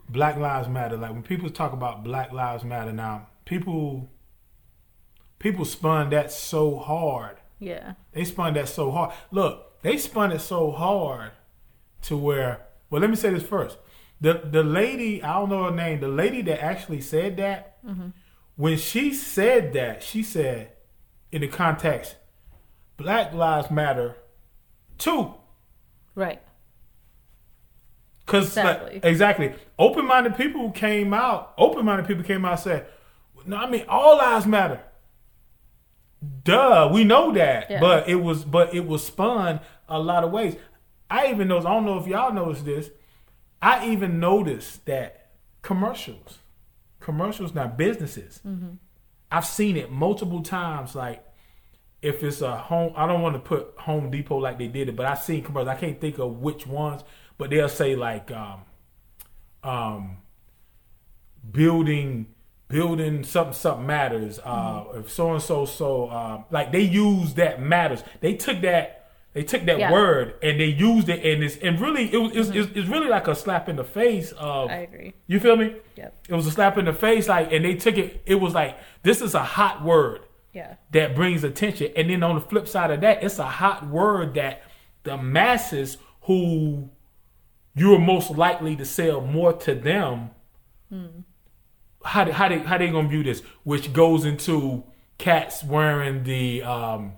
black 0.10 0.38
lives 0.38 0.67
matter 0.67 0.96
like 0.96 1.12
when 1.12 1.24
people 1.24 1.50
talk 1.50 1.74
about 1.74 2.04
black 2.04 2.32
lives 2.32 2.63
matter 2.63 2.93
now 2.93 3.28
people 3.46 4.10
people 5.39 5.65
spun 5.65 6.10
that 6.10 6.32
so 6.32 6.78
hard 6.78 7.38
Yeah. 7.60 7.93
they 8.13 8.24
spun 8.24 8.54
that 8.54 8.69
so 8.69 8.91
hard. 8.91 9.13
Look, 9.32 9.82
they 9.82 9.98
spun 9.98 10.32
it 10.32 10.39
so 10.39 10.72
hard 10.72 11.32
to 12.04 12.15
where. 12.17 12.65
Well, 12.89 13.02
let 13.02 13.10
me 13.10 13.15
say 13.17 13.32
this 13.32 13.43
first. 13.43 13.78
The 14.23 14.36
the 14.49 14.63
lady, 14.63 15.21
I 15.21 15.33
don't 15.33 15.49
know 15.49 15.65
her 15.65 15.75
name. 15.75 15.99
The 15.99 16.07
lady 16.07 16.41
that 16.43 16.63
actually 16.63 17.01
said 17.01 17.36
that, 17.38 17.86
mm-hmm. 17.86 18.12
when 18.55 18.77
she 18.77 19.13
said 19.13 19.73
that, 19.73 20.01
she 20.01 20.23
said, 20.23 20.71
in 21.33 21.41
the 21.41 21.49
context, 21.49 22.15
Black 22.95 23.33
Lives 23.33 23.69
Matter, 23.69 24.15
too. 24.97 25.33
Right. 26.15 26.41
Because 28.25 28.45
Exactly. 28.45 29.01
exactly, 29.03 29.53
open-minded 29.77 30.38
people 30.38 30.71
came 30.71 31.13
out. 31.13 31.53
Open-minded 31.57 32.07
people 32.07 32.23
came 32.23 32.45
out 32.45 32.51
and 32.53 32.62
said, 32.62 32.86
"No, 33.45 33.57
I 33.57 33.69
mean 33.69 33.83
all 33.89 34.15
lives 34.15 34.45
matter." 34.45 34.79
Duh, 36.45 36.89
we 36.93 37.03
know 37.03 37.33
that, 37.33 37.69
Yeah. 37.69 37.81
but 37.81 38.07
it 38.07 38.15
was 38.15 38.45
but 38.45 38.73
it 38.73 38.88
was 38.88 39.05
spun 39.05 39.59
a 39.89 39.99
lot 39.99 40.23
of 40.23 40.31
ways. 40.31 40.55
I 41.09 41.27
even 41.27 41.49
know. 41.49 41.57
I 41.57 41.63
don't 41.63 41.86
know 41.86 41.97
if 41.99 42.07
y'all 42.07 42.31
noticed 42.31 42.63
this. 42.63 42.89
I 43.63 43.88
even 43.88 44.19
noticed 44.19 44.86
that 44.88 45.30
commercials, 45.62 46.39
commercials, 46.99 47.56
not 47.56 47.78
businesses. 47.78 48.41
I've 49.32 49.45
seen 49.45 49.78
it 49.78 49.89
multiple 49.89 50.43
times. 50.43 50.95
Like 50.95 51.26
if 52.02 52.21
it's 52.23 52.41
a 52.41 52.58
home, 52.58 52.91
I 52.97 53.08
don't 53.08 53.21
want 53.21 53.36
to 53.36 53.39
put 53.39 53.73
Home 53.80 54.12
Depot 54.12 54.38
like 54.38 54.58
they 54.60 54.67
did 54.67 54.89
it, 54.89 54.97
but 54.97 55.06
I've 55.06 55.19
seen 55.23 55.43
commercials. 55.43 55.69
I 55.69 55.80
can't 55.80 55.99
think 56.02 56.19
of 56.19 56.41
which 56.41 56.67
ones, 56.67 57.04
but 57.38 57.49
they'll 57.52 57.69
say 57.69 57.95
like, 57.95 58.30
um, 58.32 58.62
um, 59.63 60.17
building, 61.49 62.28
building 62.67 63.23
something, 63.23 63.54
something 63.54 63.88
matters. 63.88 64.39
Uh, 64.43 64.84
if 64.95 65.10
so 65.10 65.32
and 65.32 65.41
so, 65.41 65.65
so 65.65 66.10
um, 66.12 66.43
like 66.52 66.73
they 66.73 66.82
use 66.82 67.34
that 67.36 67.62
matters. 67.62 68.04
They 68.19 68.34
took 68.34 68.60
that. 68.62 69.03
They 69.34 69.43
took 69.43 69.65
that 69.65 69.80
Yeah. 69.80 69.91
word 69.91 70.36
and 70.43 70.60
they 70.60 70.65
used 70.65 71.10
it, 71.10 71.26
and 71.26 71.43
it's 71.43 71.58
and 71.58 71.80
really 71.80 72.13
it 72.13 72.17
was 72.17 72.32
it's, 72.36 72.50
it's, 72.50 72.78
it's 72.78 72.88
really 72.88 73.08
like 73.08 73.28
a 73.28 73.34
slap 73.36 73.67
in 73.67 73.76
the 73.78 73.84
face 73.84 74.32
of 74.34 74.69
I 74.69 74.76
agree. 74.78 75.13
you 75.28 75.39
feel 75.39 75.56
me? 75.56 75.76
Yep. 75.96 76.26
It 76.30 76.34
was 76.36 76.46
a 76.48 76.52
slap 76.52 76.78
in 76.78 76.86
the 76.86 76.93
face, 76.93 77.28
like, 77.28 77.52
and 77.52 77.65
they 77.65 77.74
took 77.76 77.98
it. 77.98 78.22
It 78.26 78.36
was 78.36 78.54
like 78.54 78.78
this 79.02 79.22
is 79.22 79.34
a 79.34 79.43
hot 79.43 79.84
word. 79.84 80.22
Yeah. 80.54 80.76
that 80.91 81.15
brings 81.15 81.43
attention. 81.43 81.91
And 81.96 82.12
then 82.12 82.22
on 82.22 82.36
the 82.36 82.41
flip 82.41 82.67
side 82.67 82.91
of 82.91 83.02
that, 83.02 83.24
it's 83.24 83.39
a 83.39 83.43
hot 83.43 83.88
word 83.88 84.36
that 84.36 84.62
the 85.02 85.17
masses 85.17 85.98
who 86.22 86.91
you're 87.76 87.98
most 87.98 88.30
likely 88.30 88.76
to 88.76 88.86
sell 88.86 89.19
more 89.19 89.54
to 89.54 89.74
them. 89.74 90.30
How 92.06 92.26
they, 92.26 92.32
how 92.32 92.50
they 92.50 92.60
how 92.60 92.78
they 92.78 92.89
gonna 92.91 93.08
view 93.08 93.24
this? 93.24 93.41
Which 93.63 93.93
goes 93.93 94.26
into 94.26 94.84
cats 95.17 95.63
wearing 95.63 96.24
the 96.24 96.62
um, 96.62 97.13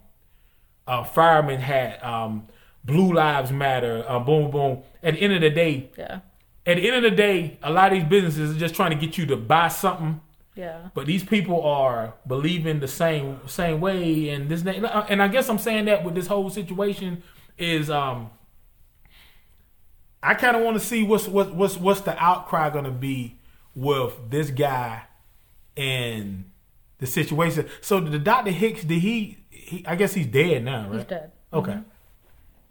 uh, 0.87 1.03
fireman 1.03 1.59
hat, 1.59 2.03
um, 2.03 2.47
Blue 2.83 3.13
Lives 3.13 3.51
Matter, 3.51 4.05
uh, 4.07 4.19
boom 4.19 4.51
boom. 4.51 4.83
At 5.01 5.15
the 5.15 5.21
end 5.21 5.33
of 5.33 5.41
the 5.41 5.49
day, 5.49 5.89
Yeah. 5.97 6.19
at 6.65 6.77
the 6.77 6.87
end 6.87 6.97
of 6.97 7.03
the 7.11 7.15
day, 7.15 7.57
a 7.63 7.71
lot 7.71 7.91
of 7.91 7.99
these 7.99 8.07
businesses 8.07 8.55
are 8.55 8.59
just 8.59 8.75
trying 8.75 8.91
to 8.91 8.97
get 8.97 9.17
you 9.17 9.25
to 9.27 9.35
buy 9.37 9.67
something 9.69 10.21
Yeah. 10.55 10.89
but 10.93 11.05
these 11.07 11.23
people 11.23 11.61
are 11.63 12.13
believing 12.27 12.79
the 12.79 12.87
same 12.87 13.39
same 13.47 13.81
way 13.81 14.29
and 14.29 14.49
this 14.49 14.63
and 14.65 15.21
I 15.21 15.27
guess 15.27 15.49
I'm 15.49 15.57
saying 15.59 15.85
that 15.85 16.03
with 16.03 16.15
this 16.15 16.27
whole 16.27 16.49
situation 16.49 17.23
is 17.57 17.89
um 17.89 18.29
I 20.23 20.33
kind 20.33 20.55
of 20.57 20.63
want 20.63 20.79
to 20.79 20.85
see 20.85 21.03
what's 21.03 21.27
what's 21.27 21.51
what's 21.51 21.77
what's 21.77 22.01
the 22.01 22.17
outcry 22.23 22.69
going 22.69 22.85
to 22.85 22.91
be 22.91 23.37
with 23.75 24.13
this 24.29 24.49
guy 24.49 25.03
and 25.77 26.49
the 26.97 27.05
situation. 27.05 27.67
So 27.81 27.99
the 27.99 28.17
Dr. 28.17 28.51
Hicks 28.51 28.83
did 28.83 28.99
he, 29.01 29.37
he 29.65 29.85
I 29.85 29.95
guess 29.95 30.13
he's 30.13 30.27
dead 30.27 30.63
now, 30.63 30.87
right? 30.87 30.97
He's 30.97 31.05
dead. 31.05 31.31
Okay. 31.51 31.79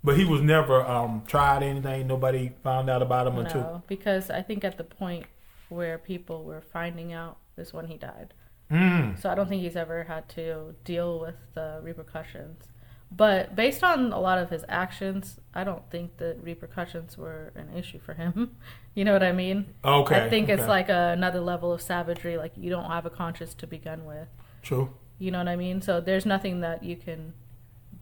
But 0.03 0.19
he 0.19 0.25
was 0.25 0.41
never 0.41 0.85
um 0.87 1.23
tried 1.27 1.63
anything. 1.63 2.07
Nobody 2.07 2.53
found 2.63 2.89
out 2.89 3.03
about 3.03 3.27
him 3.27 3.39
until 3.39 3.61
No, 3.61 3.83
because 3.87 4.31
I 4.31 4.43
think 4.43 4.65
at 4.65 4.77
the 4.79 4.85
point 4.85 5.27
where 5.69 5.99
people 5.99 6.45
were 6.45 6.61
finding 6.61 7.13
out 7.13 7.39
is 7.57 7.73
when 7.73 7.87
he 7.87 7.97
died. 7.97 8.35
Mm. 8.71 9.21
So 9.21 9.31
I 9.31 9.35
don't 9.35 9.49
think 9.49 9.63
he's 9.63 9.77
ever 9.77 10.05
had 10.05 10.29
to 10.31 10.75
deal 10.85 11.19
with 11.19 11.37
the 11.55 11.81
repercussions. 11.83 12.65
But 13.11 13.55
based 13.55 13.85
on 13.85 14.13
a 14.13 14.19
lot 14.19 14.39
of 14.39 14.51
his 14.51 14.65
actions, 14.69 15.39
I 15.55 15.63
don't 15.63 15.89
think 15.91 16.17
the 16.17 16.37
repercussions 16.41 17.17
were 17.17 17.53
an 17.55 17.77
issue 17.77 18.01
for 18.01 18.15
him. 18.15 18.57
you 18.95 19.05
know 19.05 19.13
what 19.13 19.23
I 19.23 19.33
mean? 19.33 19.75
Okay. 19.85 20.25
I 20.25 20.29
think 20.29 20.49
it's 20.49 20.63
okay. 20.63 20.69
like 20.69 20.89
another 20.89 21.41
level 21.41 21.73
of 21.73 21.81
savagery. 21.81 22.37
Like 22.37 22.53
you 22.57 22.71
don't 22.71 22.91
have 22.91 23.07
a 23.07 23.11
conscience 23.11 23.55
to 23.55 23.67
begin 23.67 24.05
with. 24.05 24.29
true. 24.63 24.91
You 25.25 25.31
know 25.31 25.39
what 25.39 25.49
I 25.49 25.57
mean? 25.57 25.81
So 25.81 26.01
there's 26.01 26.27
nothing 26.27 26.61
that 26.61 26.85
you 26.85 26.97
can 26.97 27.33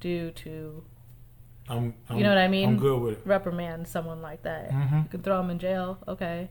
do 0.01 0.33
to 0.33 0.83
I'm, 1.69 1.95
I'm 2.09 2.17
You 2.19 2.25
know 2.25 2.31
what 2.31 2.39
I 2.39 2.49
mean? 2.49 2.69
I'm 2.71 2.77
good 2.79 3.01
with 3.01 3.13
it. 3.19 3.23
reprimand 3.25 3.87
someone 3.87 4.21
like 4.21 4.43
that. 4.43 4.71
Mhm. 4.71 5.05
You 5.05 5.09
can 5.09 5.23
throw 5.23 5.37
them 5.37 5.51
in 5.51 5.59
jail. 5.61 5.99
Okay. 6.09 6.51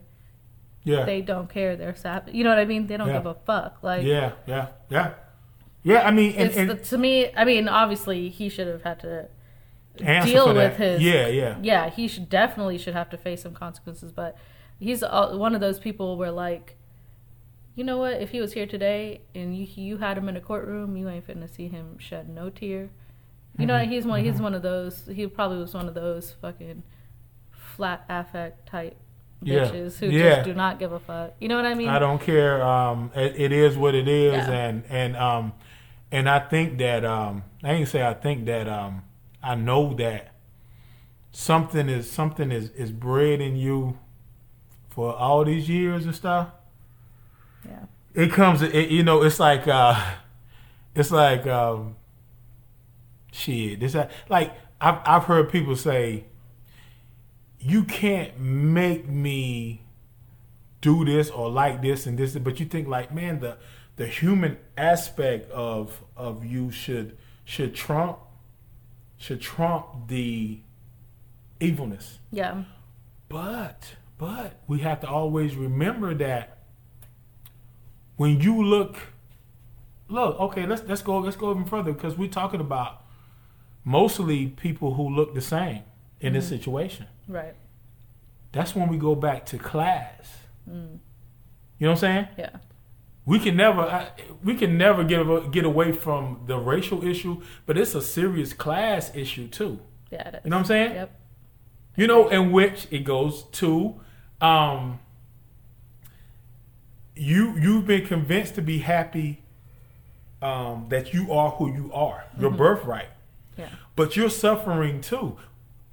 Yeah. 0.86 1.04
They 1.04 1.22
don't 1.22 1.50
care. 1.50 1.76
They're 1.76 1.96
sap. 1.96 2.30
You 2.34 2.44
know 2.46 2.50
what 2.50 2.60
I 2.60 2.66
mean? 2.66 2.88
They 2.88 2.96
don't 2.98 3.10
Yeah. 3.10 3.18
give 3.18 3.26
a 3.26 3.34
fuck. 3.34 3.84
Like 3.84 4.04
yeah, 4.04 4.32
yeah, 4.48 4.68
yeah, 4.90 5.14
yeah. 5.84 6.02
I 6.08 6.12
mean, 6.12 6.32
and, 6.38 6.48
it's 6.48 6.58
and 6.58 6.70
the, 6.70 6.76
to 6.76 6.98
me. 6.98 7.32
I 7.36 7.44
mean, 7.44 7.68
obviously 7.68 8.30
he 8.30 8.48
should 8.50 8.68
have 8.68 8.84
had 8.84 9.00
to 9.02 9.28
deal 9.98 10.54
with 10.54 10.78
his. 10.78 11.02
Yeah, 11.04 11.28
yeah, 11.28 11.58
Yeah, 11.62 11.90
he 11.90 12.08
should 12.08 12.30
definitely 12.30 12.78
should 12.78 12.94
have 12.94 13.10
to 13.10 13.18
face 13.18 13.42
some 13.44 13.54
consequences. 13.54 14.12
But 14.12 14.38
he's 14.80 15.04
uh, 15.04 15.34
one 15.36 15.54
of 15.54 15.62
those 15.62 15.80
people 15.80 16.18
where 16.18 16.32
like, 16.32 16.78
you 17.76 17.84
know 17.84 17.98
what? 17.98 18.14
If 18.22 18.32
he 18.32 18.42
was 18.42 18.54
here 18.54 18.66
today 18.68 19.22
and 19.34 19.56
you 19.58 19.68
you 19.76 19.98
had 19.98 20.18
him 20.18 20.28
in 20.30 20.36
a 20.36 20.42
courtroom, 20.42 20.98
you 20.98 21.08
ain't 21.10 21.26
finna 21.28 21.50
see 21.54 21.68
him 21.68 21.98
shed 22.00 22.28
no 22.30 22.50
tear. 22.50 22.90
You 23.58 23.66
know, 23.66 23.74
Mm-hmm. 23.76 23.92
he's 23.92 24.06
one. 24.06 24.24
He's 24.24 24.42
one 24.42 24.54
of 24.54 24.62
those. 24.62 25.08
He 25.14 25.28
probably 25.28 25.58
was 25.60 25.74
one 25.74 25.88
of 25.88 25.94
those 25.94 26.32
fucking 26.42 26.84
flat 27.52 28.06
affect 28.10 28.68
type 28.70 28.98
Yeah. 29.42 29.66
bitches 29.66 29.98
who 30.00 30.08
Yeah. 30.08 30.36
just 30.36 30.46
do 30.46 30.54
not 30.54 30.80
give 30.80 30.92
a 30.92 31.00
fuck. 31.00 31.34
You 31.40 31.48
know 31.48 31.56
what 31.56 31.66
I 31.66 31.74
mean? 31.74 31.90
I 31.90 32.00
don't 32.00 32.22
care. 32.22 32.62
Um, 32.64 33.12
it, 33.16 33.36
it 33.36 33.52
is 33.52 33.78
what 33.78 33.96
it 33.96 34.08
is, 34.08 34.34
Yeah. 34.48 34.52
and 34.52 34.84
and 34.90 35.16
um, 35.18 35.54
and 36.12 36.30
I 36.30 36.40
think 36.40 36.78
that 36.80 37.04
um, 37.06 37.44
I 37.64 37.74
ain't 37.74 37.88
say 37.88 38.06
I 38.06 38.14
think 38.14 38.46
that 38.46 38.68
um, 38.68 39.04
I 39.44 39.56
know 39.56 39.94
that 39.96 40.34
something 41.32 41.90
is 41.90 42.10
something 42.12 42.52
is 42.52 42.70
is 42.72 42.92
bred 42.92 43.42
in 43.42 43.56
you 43.56 43.98
for 44.90 45.16
all 45.16 45.44
these 45.46 45.70
years 45.70 46.06
and 46.06 46.14
stuff. 46.16 46.50
Yeah. 47.66 47.86
it 48.14 48.32
comes 48.32 48.62
it, 48.62 48.90
you 48.90 49.04
know 49.04 49.22
it's 49.24 49.40
like 49.40 49.68
uh 49.68 50.00
it's 50.96 51.12
like 51.12 51.46
um 51.48 51.96
shit 53.32 53.80
this 53.80 53.96
like 54.30 54.54
I've, 54.80 55.00
I've 55.06 55.24
heard 55.26 55.50
people 55.52 55.76
say 55.76 56.26
you 57.60 57.84
can't 57.84 58.40
make 58.40 59.08
me 59.08 59.84
do 60.82 61.06
this 61.06 61.30
or 61.30 61.50
like 61.50 61.82
this 61.82 62.06
and 62.08 62.18
this 62.18 62.36
but 62.38 62.60
you 62.60 62.66
think 62.66 62.88
like 62.88 63.14
man 63.14 63.40
the 63.40 63.58
the 63.98 64.08
human 64.08 64.58
aspect 64.78 65.52
of 65.52 66.02
of 66.18 66.44
you 66.44 66.72
should 66.72 67.16
should 67.46 67.76
trump 67.76 68.18
should 69.18 69.40
trump 69.42 70.08
the 70.08 70.60
evilness 71.60 72.18
Yeah. 72.32 72.64
but 73.30 73.96
but 74.18 74.60
we 74.68 74.80
have 74.80 75.00
to 75.02 75.08
always 75.08 75.56
remember 75.56 76.16
that 76.16 76.58
when 78.18 78.40
you 78.42 78.64
look 78.64 78.98
look, 80.10 80.40
okay, 80.40 80.66
let's 80.66 80.84
let's 80.88 81.02
go 81.02 81.20
let's 81.20 81.36
go 81.38 81.52
even 81.52 81.66
further 81.66 81.94
because 81.94 82.18
we're 82.18 82.30
talking 82.30 82.60
about 82.62 83.04
mostly 83.84 84.48
people 84.48 84.94
who 84.96 85.10
look 85.10 85.34
the 85.34 85.42
same 85.42 85.84
in 86.20 86.34
this 86.34 86.48
situation. 86.48 87.08
Right. 87.28 87.56
That's 88.52 88.76
when 88.76 88.90
we 88.90 88.98
go 88.98 89.16
back 89.16 89.46
to 89.48 89.58
class. 89.58 90.38
You 91.80 91.88
know 91.88 91.92
what 91.92 91.92
I'm 91.92 91.98
saying? 91.98 92.28
Yeah. 92.38 92.58
We 93.26 93.40
can 93.40 93.56
never 93.56 93.82
I, 93.82 94.10
we 94.44 94.56
can 94.56 94.78
never 94.78 95.04
get 95.04 95.52
get 95.52 95.66
away 95.66 95.92
from 95.92 96.42
the 96.48 96.58
racial 96.58 97.04
issue, 97.08 97.42
but 97.66 97.78
it's 97.78 97.96
a 97.96 98.02
serious 98.02 98.54
class 98.54 99.12
issue 99.16 99.48
too. 99.48 99.80
Yeah. 100.12 100.40
You 100.44 100.50
know 100.50 100.58
what 100.58 100.62
I'm 100.62 100.66
saying? 100.66 100.92
Yep. 100.94 101.20
you 101.96 102.08
know, 102.08 102.28
in 102.30 102.52
which 102.52 102.88
it 102.92 103.04
goes 103.04 103.44
to 103.54 104.00
um 104.42 105.00
you 107.16 107.58
you've 107.58 107.86
been 107.86 108.06
convinced 108.06 108.56
to 108.56 108.62
be 108.62 108.80
happy 108.80 109.42
um 110.42 110.88
that 110.90 111.14
you 111.14 111.32
are 111.32 111.52
who 111.52 111.72
you 111.72 111.92
are, 111.94 112.26
your 112.40 112.52
birthright. 112.52 113.10
Yeah. 113.58 113.70
But 113.96 114.16
you're 114.16 114.30
suffering 114.30 115.02
too. 115.02 115.38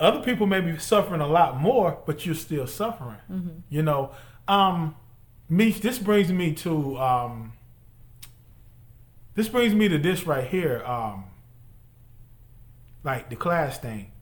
Other 0.00 0.20
people 0.20 0.46
may 0.46 0.60
be 0.60 0.78
suffering 0.78 1.20
a 1.20 1.26
lot 1.26 1.60
more, 1.60 1.98
but 2.06 2.24
you're 2.24 2.34
still 2.34 2.66
suffering. 2.66 3.18
Mhm. 3.30 3.62
You 3.68 3.82
know, 3.82 4.12
um 4.46 4.94
me 5.48 5.70
this 5.70 5.98
brings 5.98 6.32
me 6.32 6.52
to 6.54 6.98
um 6.98 7.52
this 9.34 9.48
brings 9.48 9.74
me 9.74 9.88
to 9.88 9.98
this 9.98 10.26
right 10.26 10.46
here 10.46 10.82
um 10.84 11.24
like 13.04 13.28
the 13.28 13.36
class 13.36 13.78
thing. 13.78 14.12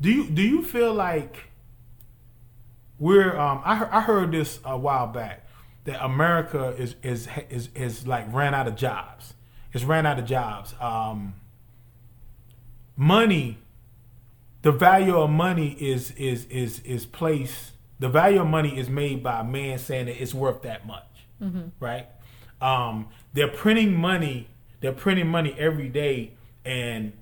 Do 0.00 0.10
you 0.10 0.30
do 0.30 0.42
you 0.42 0.62
feel 0.62 0.94
like 0.94 1.50
we're 2.98 3.36
um 3.36 3.62
I 3.64 3.76
heard, 3.76 3.88
I 3.90 4.00
heard 4.00 4.32
this 4.32 4.60
a 4.64 4.78
while 4.78 5.06
back 5.08 5.43
that 5.84 6.04
America 6.04 6.74
is 6.78 6.96
is 7.02 7.28
is 7.50 7.68
is 7.74 8.06
like 8.06 8.32
ran 8.32 8.54
out 8.54 8.66
of 8.66 8.76
jobs. 8.76 9.34
It's 9.72 9.84
ran 9.84 10.06
out 10.06 10.18
of 10.18 10.24
jobs. 10.24 10.74
Um 10.80 11.34
money 12.96 13.58
the 14.62 14.72
value 14.72 15.16
of 15.16 15.28
money 15.30 15.76
is 15.80 16.12
is 16.12 16.44
is 16.46 16.80
is 16.80 17.04
placed 17.06 17.72
the 17.98 18.08
value 18.08 18.40
of 18.40 18.46
money 18.46 18.78
is 18.78 18.88
made 18.88 19.22
by 19.22 19.40
a 19.40 19.44
man 19.44 19.78
saying 19.78 20.06
that 20.06 20.20
it's 20.22 20.32
worth 20.32 20.62
that 20.62 20.86
much 20.86 21.02
right 21.80 22.06
um 22.60 23.08
they're 23.32 23.48
printing 23.48 23.92
money 23.94 24.46
they're 24.80 24.92
printing 24.92 25.26
money 25.26 25.54
every 25.58 25.88
day 25.88 26.30
and 26.64 27.12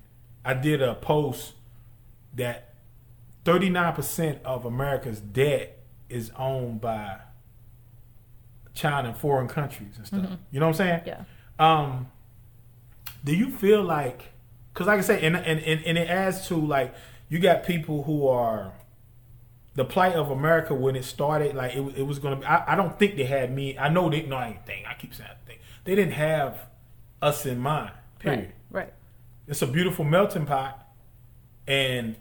i 0.45 0.53
did 0.53 0.79
a 0.81 0.93
post 0.95 1.53
that 2.35 2.75
39% 3.45 4.41
of 4.43 4.63
america's 4.65 5.19
debt 5.19 5.79
is 6.09 6.31
owned 6.37 6.79
by 6.79 7.17
china 8.73 9.09
and 9.09 9.17
foreign 9.17 9.47
countries 9.47 9.97
and 9.97 10.07
stuff 10.07 10.25
you 10.51 10.59
know 10.59 10.65
what 10.67 10.79
i'm 10.79 10.87
saying 10.87 11.01
Yeah. 11.05 11.23
um 11.59 12.07
do 13.23 13.35
you 13.35 13.49
feel 13.51 13.83
like 13.83 14.31
because 14.73 14.87
like 14.87 14.97
i 14.99 15.01
say 15.01 15.21
and, 15.25 15.35
and 15.37 15.59
and 15.59 15.83
and 15.85 15.97
it 15.97 16.09
adds 16.09 16.47
to 16.47 16.55
like 16.55 16.93
you 17.29 17.39
got 17.39 17.63
people 17.63 18.03
who 18.03 18.27
are 18.27 18.73
the 19.75 19.85
plight 19.85 20.13
of 20.13 20.29
america 20.31 20.73
when 20.73 20.95
it 20.95 21.03
started 21.05 21.55
like 21.55 21.73
it, 21.75 21.79
was- 21.81 21.95
it 21.95 22.03
was 22.03 22.19
gonna 22.19 22.37
be 22.37 22.45
I, 22.45 22.73
I 22.73 22.75
don't 22.75 22.97
think 22.97 23.15
they 23.15 23.25
had 23.25 23.53
me 23.53 23.77
i 23.77 23.89
know 23.89 24.09
they 24.09 24.23
no 24.23 24.35
i 24.37 24.47
ain't 24.49 24.65
think 24.65 24.85
i 24.87 24.93
keep 24.95 25.13
saying 25.13 25.29
I 25.31 25.47
think 25.47 25.61
they 25.83 25.95
didn't 25.95 26.13
have 26.13 26.57
us 27.21 27.45
in 27.45 27.59
mind 27.59 27.91
period 28.19 28.53
Right. 28.71 28.85
Right. 28.85 28.93
it's 29.47 29.61
a 29.61 29.67
beautiful 29.67 30.03
melting 30.05 30.45
pot 30.47 30.87
and 31.67 32.15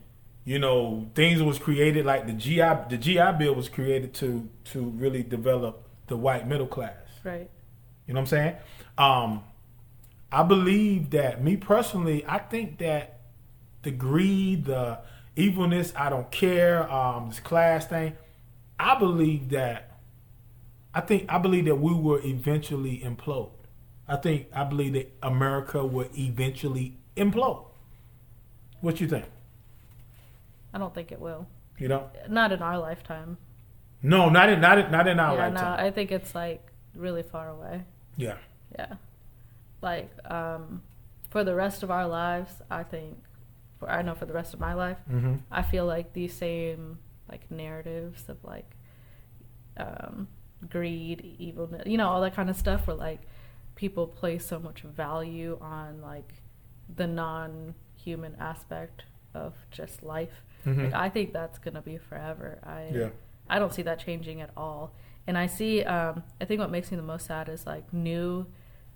you 0.45 0.59
know 0.59 1.09
things 1.15 1.43
was 1.43 1.59
created 1.59 2.05
like 2.05 2.27
the 2.27 2.33
gi 2.33 2.57
the 2.91 2.99
gi 3.01 3.19
bill 3.39 3.55
was 3.55 3.69
created 3.69 4.13
to 4.15 4.49
to 4.65 4.83
really 4.83 5.23
develop 5.23 5.89
the 6.09 6.17
white 6.17 6.47
middle 6.47 6.67
class 6.67 6.95
Right. 7.25 7.49
you 8.07 8.15
know 8.15 8.21
what 8.21 8.23
I'm 8.23 8.27
saying? 8.27 8.57
Um, 8.99 9.45
I 10.31 10.43
believe 10.43 11.11
that 11.11 11.43
me 11.43 11.57
personally, 11.57 12.25
I 12.27 12.39
think 12.39 12.79
that 12.79 13.21
the 13.83 13.91
greed, 13.91 14.65
the 14.65 15.01
evilness, 15.37 15.93
I 15.97 16.09
don't 16.11 16.31
care, 16.31 16.91
um, 16.91 17.29
this 17.29 17.41
class 17.41 17.87
thing, 17.87 18.15
I 18.79 18.99
believe 18.99 19.51
that 19.51 19.89
I 20.95 21.01
think 21.01 21.25
I 21.33 21.39
believe 21.39 21.65
that 21.67 21.77
we 21.77 21.95
will 21.95 22.21
eventually 22.25 22.99
implode. 22.99 23.51
I 24.07 24.17
think 24.17 24.49
I 24.55 24.65
believe 24.65 24.93
that 24.95 25.13
America 25.23 25.85
will 25.87 26.09
eventually 26.19 26.99
implode. 27.17 27.65
What 28.81 29.01
you 29.01 29.09
think? 29.09 29.25
I 30.75 30.79
don't 30.79 30.95
think 30.95 31.13
it 31.13 31.21
will. 31.21 31.47
You 31.79 31.89
know? 31.89 32.11
Not 32.29 32.53
in 32.53 32.61
our 32.63 32.79
lifetime. 32.79 33.39
No, 34.03 34.29
not 34.29 34.49
in 34.51 34.61
not 34.61 34.79
in, 34.79 34.91
not 34.91 35.07
in 35.07 35.21
our 35.21 35.37
yeah, 35.37 35.49
no. 35.51 35.61
I 35.79 35.91
think 35.91 36.11
it's 36.13 36.35
like 36.35 36.67
really 36.95 37.23
far 37.23 37.49
away. 37.49 37.85
yeah. 38.17 38.37
Yeah. 38.79 38.95
Like, 39.83 40.11
um, 40.31 40.83
for 41.31 41.45
the 41.45 41.55
rest 41.55 41.83
of 41.83 41.91
our 41.91 42.07
lives, 42.09 42.53
I 42.71 42.83
think, 42.85 43.17
for 43.79 43.91
I 43.91 44.03
know 44.03 44.15
for 44.15 44.27
the 44.27 44.33
rest 44.33 44.55
of 44.55 44.61
my 44.61 44.75
life, 44.75 44.97
Mm-hmm. 45.11 45.35
I 45.51 45.63
feel 45.63 45.87
like 45.87 46.13
these 46.13 46.33
same 46.35 46.99
like 47.31 47.51
narratives 47.51 48.29
of 48.29 48.43
like 48.45 48.71
um, 49.77 50.29
greed, 50.69 51.37
evilness, 51.39 51.83
you 51.87 51.97
know, 51.99 52.09
all 52.09 52.21
that 52.23 52.35
kind 52.35 52.51
of 52.51 52.57
stuff 52.57 52.87
where 52.87 52.97
like 52.97 53.21
people 53.75 54.07
place 54.07 54.45
so 54.47 54.59
much 54.59 54.83
value 54.83 55.59
on 55.61 56.01
like 56.01 56.33
the 56.95 57.07
non-human 57.07 58.37
aspect 58.39 59.03
of 59.35 59.55
just 59.71 60.03
life. 60.03 60.43
Mhm. 60.67 60.85
Like 60.85 60.95
I 60.95 61.09
think 61.09 61.33
that's 61.33 61.59
gonna 61.59 61.83
be 61.83 61.97
forever. 61.99 62.59
I 62.63 62.89
Yeah. 62.93 63.09
I 63.53 63.59
don't 63.61 63.73
see 63.73 63.83
that 63.83 63.99
changing 63.99 64.41
at 64.41 64.51
all. 64.57 64.93
And 65.27 65.37
I 65.39 65.47
see 65.47 65.83
um, 65.85 66.23
I 66.41 66.45
think 66.47 66.59
what 66.61 66.71
makes 66.71 66.91
me 66.91 66.97
the 66.97 67.03
most 67.15 67.27
sad 67.27 67.49
is 67.49 67.67
like 67.67 67.93
new 67.93 68.47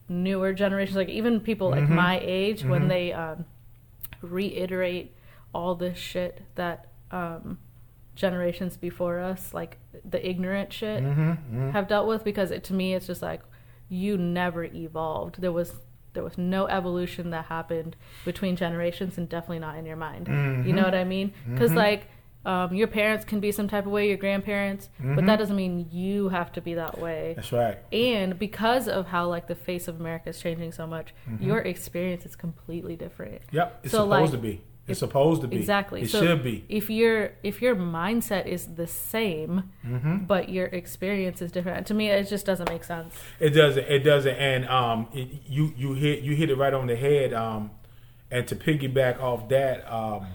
newer 0.08 0.52
generations, 0.52 0.96
like 0.96 1.08
even 1.20 1.40
people 1.40 1.68
like 1.70 1.84
Mhm. 1.84 1.90
my 2.06 2.20
age, 2.22 2.62
Mhm. 2.62 2.68
when 2.70 2.88
they 2.88 3.12
um, 3.12 3.44
reiterate 4.22 5.14
all 5.54 5.74
this 5.74 5.98
shit 5.98 6.42
that 6.54 6.88
um, 7.12 7.58
generations 8.16 8.76
before 8.76 9.20
us, 9.20 9.54
like 9.54 9.78
the 10.04 10.26
ignorant 10.28 10.72
shit, 10.72 11.02
Mm-hmm. 11.04 11.30
mm-hmm. 11.30 11.70
have 11.70 11.86
dealt 11.86 12.08
with. 12.08 12.24
Because 12.24 12.50
it, 12.50 12.64
to 12.64 12.74
me, 12.74 12.94
it's 12.94 13.06
just 13.06 13.22
like 13.22 13.42
you 13.88 14.16
never 14.18 14.64
evolved. 14.64 15.40
There 15.40 15.52
was 15.52 15.80
there 16.14 16.24
was 16.24 16.38
no 16.38 16.66
evolution 16.66 17.28
that 17.30 17.44
happened 17.44 17.94
between 18.24 18.56
generations, 18.56 19.18
and 19.18 19.28
definitely 19.28 19.58
not 19.58 19.76
in 19.76 19.84
your 19.84 19.96
mind. 19.96 20.26
You 20.66 20.72
know 20.72 20.82
what 20.82 20.94
I 20.94 21.04
mean? 21.04 21.32
Because 21.50 21.72
like. 21.74 22.08
Um, 22.46 22.74
your 22.74 22.86
parents 22.86 23.24
can 23.24 23.40
be 23.40 23.50
some 23.50 23.66
type 23.68 23.86
of 23.86 23.92
way, 23.92 24.06
your 24.08 24.16
grandparents, 24.26 24.88
but 25.16 25.26
that 25.26 25.36
doesn't 25.40 25.56
mean 25.56 25.88
you 25.90 26.28
have 26.28 26.52
to 26.52 26.60
be 26.60 26.74
that 26.74 26.94
way 27.00 27.32
That's 27.34 27.50
right. 27.52 27.78
and 27.92 28.38
because 28.38 28.86
of 28.88 29.06
how 29.08 29.26
like 29.34 29.46
the 29.48 29.56
face 29.68 29.88
of 29.88 29.94
america 30.00 30.28
is 30.30 30.38
changing 30.40 30.70
so 30.72 30.86
much 30.86 31.08
Mm-hmm. 31.28 31.44
your 31.48 31.58
experience 31.58 32.24
is 32.24 32.36
completely 32.36 32.94
different 33.04 33.42
Yep. 33.50 33.80
It's 33.82 33.92
So, 33.92 33.98
supposed 34.04 34.10
like, 34.10 34.30
to 34.30 34.38
be. 34.38 34.54
It's 34.88 34.92
if- 34.92 34.98
supposed 34.98 35.40
to 35.42 35.48
be. 35.48 35.56
exactly 35.56 36.02
It 36.02 36.10
so 36.10 36.20
should 36.22 36.42
be. 36.44 36.64
if 36.68 36.88
your 36.90 37.32
if 37.42 37.60
your 37.60 37.74
mindset 37.74 38.46
is 38.46 38.62
the 38.80 38.86
same 38.86 39.52
Mm-hmm. 39.84 40.16
but 40.32 40.48
your 40.48 40.66
experience 40.66 41.42
is 41.42 41.50
different 41.50 41.86
to 41.88 41.94
me 41.94 42.04
it 42.10 42.28
just 42.28 42.46
doesn't 42.46 42.70
make 42.70 42.84
sense 42.84 43.12
It 43.40 43.50
doesn't. 43.50 43.86
It 43.96 44.00
doesn't. 44.10 44.36
And 44.36 44.62
um, 44.68 45.08
it, 45.12 45.26
you 45.56 45.72
you 45.76 45.94
hit 45.94 46.16
you 46.26 46.32
hit 46.36 46.48
it 46.50 46.56
right 46.64 46.74
on 46.80 46.86
the 46.86 46.96
head. 47.08 47.32
Um, 47.32 47.62
and 48.30 48.46
to 48.48 48.54
piggyback 48.56 49.20
off 49.20 49.48
that, 49.50 49.76
um, 49.92 50.26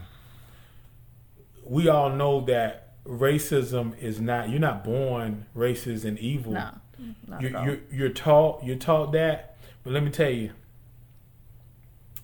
we 1.72 1.88
all 1.88 2.10
know 2.10 2.42
that 2.42 2.72
racism 3.06 3.98
is 4.00 4.20
not. 4.20 4.50
You're 4.50 4.60
not 4.60 4.84
born 4.84 5.46
racist 5.56 6.04
and 6.06 6.20
evil. 6.20 6.54
no 6.54 7.40
you, 7.40 7.50
you're, 7.50 7.80
you're 7.92 8.10
taught 8.10 8.64
you're 8.64 8.76
taught 8.76 9.12
that 9.14 9.58
but 9.84 9.92
let 9.94 10.04
me 10.04 10.12
tell 10.12 10.30
you 10.30 10.52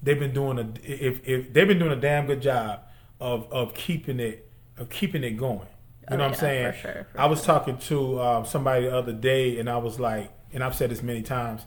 they've 0.04 0.20
been 0.20 0.34
doing 0.34 0.60
a 0.60 0.68
if, 0.84 1.28
if 1.28 1.52
they've 1.54 1.68
been 1.68 1.80
doing 1.80 1.94
a 1.94 2.02
damn 2.10 2.28
good 2.28 2.42
job 2.42 2.82
of 3.20 3.52
of 3.52 3.74
keeping 3.74 4.20
it 4.20 4.48
of 4.78 4.90
keeping 4.90 5.24
it 5.24 5.32
going 5.32 5.68
you 6.12 6.16
Oh, 6.16 6.16
know 6.18 6.24
what 6.28 6.28
yeah, 6.28 6.28
i'm 6.28 6.34
saying 6.40 6.72
for 6.74 6.78
sure, 6.78 7.08
for 7.12 7.20
i 7.22 7.26
was 7.26 7.40
sure. 7.40 7.46
talking 7.48 7.78
to 7.80 8.22
um, 8.22 8.46
somebody 8.46 8.84
the 8.86 8.96
other 8.96 9.14
day 9.14 9.58
and 9.60 9.68
i 9.70 9.78
was 9.78 10.00
like 10.00 10.32
and 10.54 10.64
i've 10.64 10.76
said 10.76 10.92
this 10.92 11.02
many 11.02 11.22
times 11.24 11.66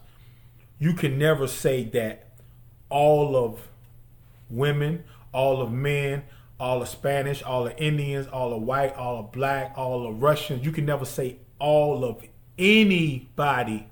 you 0.78 0.92
can 0.94 1.18
never 1.18 1.46
say 1.48 1.84
that 1.84 2.28
all 2.88 3.36
of 3.36 3.68
women, 4.48 5.04
all 5.32 5.60
of 5.62 5.70
men, 5.72 6.22
all 6.60 6.78
the 6.80 6.86
Spanish, 6.86 7.42
all 7.42 7.64
the 7.64 7.76
Indians, 7.82 8.26
all 8.28 8.50
the 8.50 8.58
white, 8.58 8.94
all 8.94 9.16
the 9.22 9.28
black, 9.28 9.72
all 9.76 10.02
the 10.04 10.12
Russians. 10.12 10.64
You 10.64 10.70
can 10.72 10.84
never 10.84 11.04
say 11.04 11.38
all 11.58 12.04
of 12.04 12.22
anybody. 12.58 13.88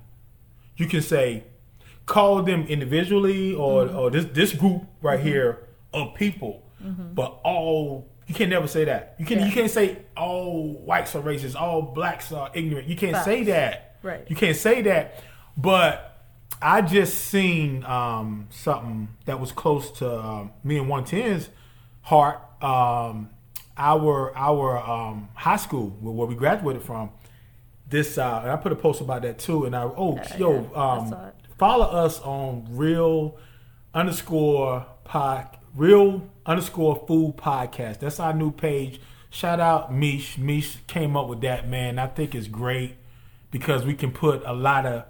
You 0.77 0.85
can 0.85 1.01
say 1.01 1.43
call 2.05 2.41
them 2.43 2.63
individually 2.67 3.53
or 3.53 3.87
or 3.89 4.09
this 4.11 4.25
this 4.25 4.53
group 4.53 4.83
right 5.01 5.19
here 5.19 5.67
of 5.93 6.13
people, 6.15 6.63
but 6.79 7.39
all 7.43 8.07
you 8.27 8.35
can 8.35 8.49
never 8.49 8.67
say 8.67 8.85
that. 8.85 9.15
You 9.17 9.25
can 9.25 9.39
Yeah. 9.39 9.45
you 9.47 9.51
can't 9.51 9.71
say 9.71 9.97
all 10.15 10.73
whites 10.85 11.15
are 11.15 11.21
racist, 11.21 11.55
all 11.59 11.81
blacks 11.81 12.31
are 12.31 12.51
ignorant. 12.53 12.87
You 12.87 12.95
can't 12.95 13.17
say 13.25 13.43
that. 13.45 13.97
Right. 14.03 14.25
You 14.29 14.35
can't 14.35 14.55
say 14.55 14.83
that. 14.83 15.23
But 15.57 16.05
I 16.61 16.81
just 16.81 17.17
seen 17.25 17.83
um, 17.85 18.47
something 18.51 19.09
that 19.25 19.39
was 19.39 19.51
close 19.51 19.91
to 19.99 20.19
um, 20.19 20.51
me 20.63 20.77
and 20.77 20.87
110's 20.87 21.49
heart. 22.01 22.39
Um, 22.61 23.29
our 23.79 24.35
our 24.35 24.77
um, 24.77 25.29
high 25.33 25.55
school 25.55 25.89
where 26.01 26.27
we 26.27 26.35
graduated 26.35 26.83
from. 26.83 27.11
This 27.89 28.17
uh, 28.17 28.41
and 28.43 28.51
I 28.51 28.57
put 28.57 28.71
a 28.71 28.75
post 28.75 29.01
about 29.01 29.23
that 29.23 29.39
too. 29.39 29.65
And 29.65 29.75
I 29.75 29.83
oh 29.83 30.15
Yeah, 30.17 30.37
yo 30.37 30.69
yeah, 30.71 30.81
um, 30.81 31.15
follow 31.57 31.85
us 31.85 32.19
on 32.19 32.67
real 32.69 33.37
underscore 33.93 34.85
pod 35.05 35.57
real 35.75 36.29
underscore 36.45 37.03
food 37.07 37.37
podcast. 37.37 37.99
That's 37.99 38.19
our 38.19 38.33
new 38.33 38.51
page. 38.51 39.01
Shout 39.31 39.59
out 39.59 39.93
Mish. 39.93 40.37
Mish 40.37 40.77
came 40.87 41.15
up 41.15 41.27
with 41.27 41.41
that 41.41 41.67
man. 41.67 41.97
I 41.97 42.07
think 42.07 42.35
it's 42.35 42.47
great 42.47 42.95
because 43.49 43.85
we 43.85 43.95
can 43.95 44.11
put 44.11 44.43
a 44.45 44.53
lot 44.53 44.85
of 44.85 45.05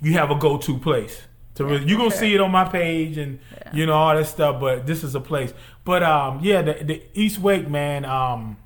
you 0.00 0.12
have 0.12 0.30
a 0.30 0.36
go 0.36 0.58
to 0.58 0.78
place. 0.78 1.22
To 1.56 1.64
really, 1.64 1.84
you're 1.86 1.98
gonna 1.98 2.10
sure. 2.10 2.18
see 2.20 2.34
it 2.34 2.40
on 2.40 2.50
my 2.50 2.64
page 2.64 3.18
and 3.18 3.38
you 3.74 3.84
know 3.84 3.92
all 3.92 4.16
that 4.16 4.26
stuff, 4.26 4.58
but 4.60 4.86
this 4.86 5.04
is 5.04 5.14
a 5.14 5.20
place. 5.20 5.52
But 5.84 6.02
um 6.02 6.40
yeah, 6.42 6.62
the, 6.62 6.72
the 6.82 7.02
East 7.12 7.38
Wake 7.38 7.68
man, 7.68 8.04
um 8.04 8.56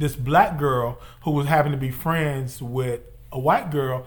this 0.00 0.16
black 0.16 0.58
girl 0.58 0.98
who 1.22 1.30
was 1.30 1.46
having 1.46 1.72
to 1.72 1.78
be 1.78 1.90
friends 1.90 2.62
with 2.62 3.00
a 3.30 3.38
white 3.38 3.70
girl, 3.70 4.06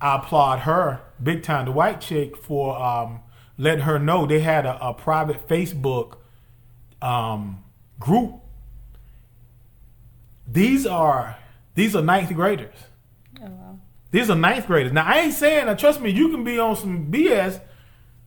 I 0.00 0.16
applaud 0.16 0.60
her 0.60 1.00
big 1.22 1.42
time. 1.42 1.64
The 1.64 1.72
white 1.72 2.00
chick 2.00 2.36
for 2.36 2.80
um, 2.80 3.20
letting 3.56 3.84
her 3.84 3.98
know 3.98 4.26
they 4.26 4.40
had 4.40 4.66
a, 4.66 4.88
a 4.88 4.92
private 4.92 5.48
Facebook 5.48 6.16
um, 7.00 7.64
group. 7.98 8.34
These 10.46 10.86
are 10.86 11.38
these 11.74 11.96
are 11.96 12.02
ninth 12.02 12.32
graders. 12.34 12.76
oh 13.40 13.46
wow 13.46 13.78
These 14.14 14.30
are 14.30 14.36
ninth 14.36 14.68
graders. 14.68 14.92
Now 14.92 15.04
I 15.04 15.22
ain't 15.22 15.34
saying. 15.34 15.66
Now 15.66 15.74
trust 15.74 16.00
me, 16.00 16.08
you 16.08 16.28
can 16.28 16.44
be 16.44 16.56
on 16.56 16.76
some 16.76 17.10
BS 17.10 17.60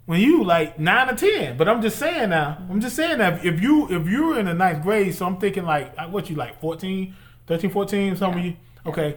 when 0.06 0.20
you 0.20 0.44
like 0.44 0.78
nine 0.78 1.10
or 1.10 1.16
ten. 1.16 1.56
But 1.56 1.70
I'm 1.70 1.82
just 1.82 1.98
saying 1.98 2.32
now. 2.32 2.58
I'm 2.70 2.82
just 2.82 2.94
saying 2.94 3.20
that 3.20 3.46
if 3.46 3.62
you 3.62 3.86
if 3.90 4.06
you're 4.06 4.38
in 4.38 4.48
the 4.48 4.54
ninth 4.54 4.84
grade, 4.84 5.16
so 5.16 5.26
I'm 5.26 5.38
thinking 5.38 5.64
like 5.64 5.94
uh, 5.98 6.08
what 6.08 6.30
you 6.30 6.36
like 6.36 6.60
14, 6.60 7.16
13, 7.48 7.70
14, 7.70 8.18
something. 8.18 8.44
Yeah. 8.44 8.50
You, 8.50 8.56
okay. 8.86 9.16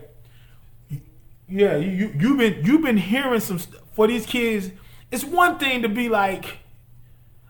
Yeah, 1.48 1.76
you, 1.76 1.90
you 1.90 2.14
you've 2.20 2.38
been 2.38 2.64
you've 2.64 2.83
been 2.83 2.98
hearing 2.98 3.40
some 3.40 3.59
st- 3.59 3.83
for 3.96 4.06
these 4.06 4.24
kids. 4.24 4.70
It's 5.11 5.24
one 5.24 5.59
thing 5.59 5.83
to 5.83 5.88
be 5.88 6.09
like. 6.09 6.59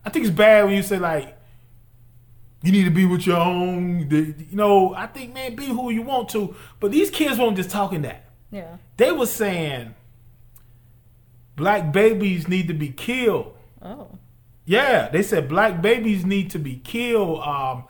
I 0.03 0.09
think 0.09 0.25
it's 0.25 0.35
bad 0.35 0.65
when 0.65 0.77
you 0.77 0.83
say 0.83 0.99
like. 0.99 1.37
You 2.63 2.73
need 2.73 2.85
to 2.85 2.91
be 2.91 3.05
with 3.05 3.27
your 3.27 3.37
own. 3.37 4.09
You 4.11 4.47
know, 4.53 4.95
I 4.95 5.09
think 5.09 5.35
man, 5.35 5.57
be 5.57 5.67
who 5.67 5.91
you 5.91 6.01
want 6.01 6.31
to. 6.31 6.57
But 6.79 6.91
these 6.91 7.11
kids 7.11 7.39
weren't 7.39 7.59
just 7.59 7.69
talking 7.69 8.01
that 8.01 8.30
yeah 8.51 8.77
they 8.97 9.13
were 9.13 9.27
saying 9.27 9.95
black 11.61 11.93
babies 11.93 12.49
need 12.49 12.69
to 12.69 12.75
be 12.75 12.89
killed. 12.89 13.55
oh 13.83 14.09
Yeah, 14.65 15.09
they 15.09 15.23
said 15.23 15.49
black 15.49 15.83
babies 15.83 16.25
need 16.25 16.51
to 16.51 16.59
be 16.59 16.77
killed. 16.77 17.41
Um, 17.41 17.85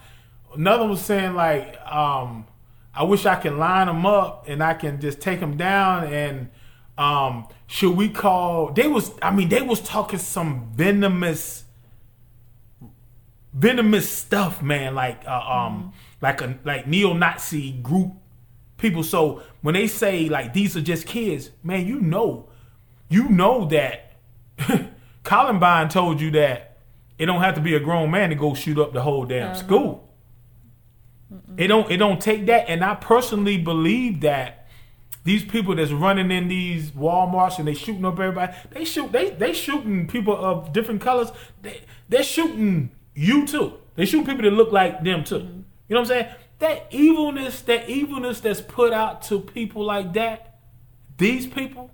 another 0.55 0.87
was 0.87 1.01
saying 1.01 1.35
like, 1.35 1.81
um, 1.87 2.46
I 2.92 3.05
wish 3.05 3.27
I 3.27 3.37
can 3.37 3.59
line 3.59 3.87
them 3.87 4.05
up 4.05 4.49
and 4.49 4.62
I 4.62 4.75
can 4.75 5.01
just 5.01 5.20
take 5.20 5.38
them 5.40 5.57
down. 5.57 6.12
And 6.12 6.51
um, 6.99 7.46
should 7.66 7.96
we 7.96 8.09
call? 8.09 8.73
They 8.73 8.88
was, 8.88 9.12
I 9.23 9.31
mean, 9.31 9.49
they 9.49 9.62
was 9.62 9.81
talking 9.81 10.18
some 10.18 10.73
venomous, 10.75 11.64
venomous 13.53 14.11
stuff, 14.11 14.62
man. 14.62 14.96
Like, 14.96 15.23
uh, 15.27 15.40
um, 15.40 15.92
like 16.20 16.40
a 16.40 16.59
like 16.64 16.87
neo-Nazi 16.87 17.73
group 17.73 18.12
people. 18.81 19.03
So 19.03 19.43
when 19.62 19.75
they 19.75 19.87
say 19.87 20.29
like 20.29 20.53
these 20.53 20.77
are 20.77 20.81
just 20.81 21.07
kids, 21.07 21.51
man, 21.62 21.87
you 21.87 22.01
know, 22.01 22.49
you 23.09 23.29
know 23.29 23.66
that 23.66 24.12
Columbine 25.23 25.88
told 25.88 26.21
you 26.21 26.31
that 26.33 26.79
it 27.19 27.27
don't 27.27 27.40
have 27.40 27.55
to 27.55 27.61
be 27.61 27.75
a 27.75 27.81
grown 27.81 28.11
man 28.11 28.31
to 28.31 28.35
go 28.35 28.55
shoot 28.55 28.79
up 28.79 28.93
the 28.93 29.03
whole 29.03 29.25
damn 29.25 29.51
uh-huh. 29.51 29.55
school. 29.55 30.09
It 31.57 31.69
don't 31.69 31.90
it 31.90 31.99
don't 31.99 32.21
take 32.21 32.47
that, 32.47 32.69
and 32.69 32.83
I 32.85 32.95
personally 32.95 33.59
believe 33.59 34.23
that 34.23 34.66
these 35.23 35.45
people 35.45 35.77
that's 35.77 35.93
running 35.93 36.31
in 36.31 36.49
these 36.49 36.90
WalMarts 36.93 37.59
and 37.59 37.69
they 37.69 37.75
shooting 37.75 38.05
up 38.05 38.19
everybody, 38.19 38.53
they 38.71 38.85
shoot 38.85 39.12
they 39.12 39.31
they 39.31 39.53
shooting 39.53 40.07
people 40.07 40.35
of 40.35 40.73
different 40.73 41.01
colors. 41.01 41.31
They 41.62 41.83
they're 42.09 42.23
shooting 42.23 42.90
you 43.14 43.47
too. 43.47 43.75
They 43.97 44.07
shoot 44.07 44.25
people 44.25 44.43
that 44.43 44.53
look 44.53 44.73
like 44.73 45.05
them 45.05 45.23
too. 45.23 45.40
Mm-hmm. 45.40 45.61
You 45.88 45.95
know 45.95 46.01
what 46.01 46.01
I'm 46.01 46.07
saying? 46.07 46.35
That 46.61 46.87
evilness, 46.90 47.62
that 47.62 47.88
evilness 47.88 48.40
that's 48.40 48.61
put 48.61 48.92
out 48.92 49.23
to 49.23 49.40
people 49.40 49.85
like 49.85 50.12
that, 50.14 50.59
these 51.18 51.46
people, 51.46 51.90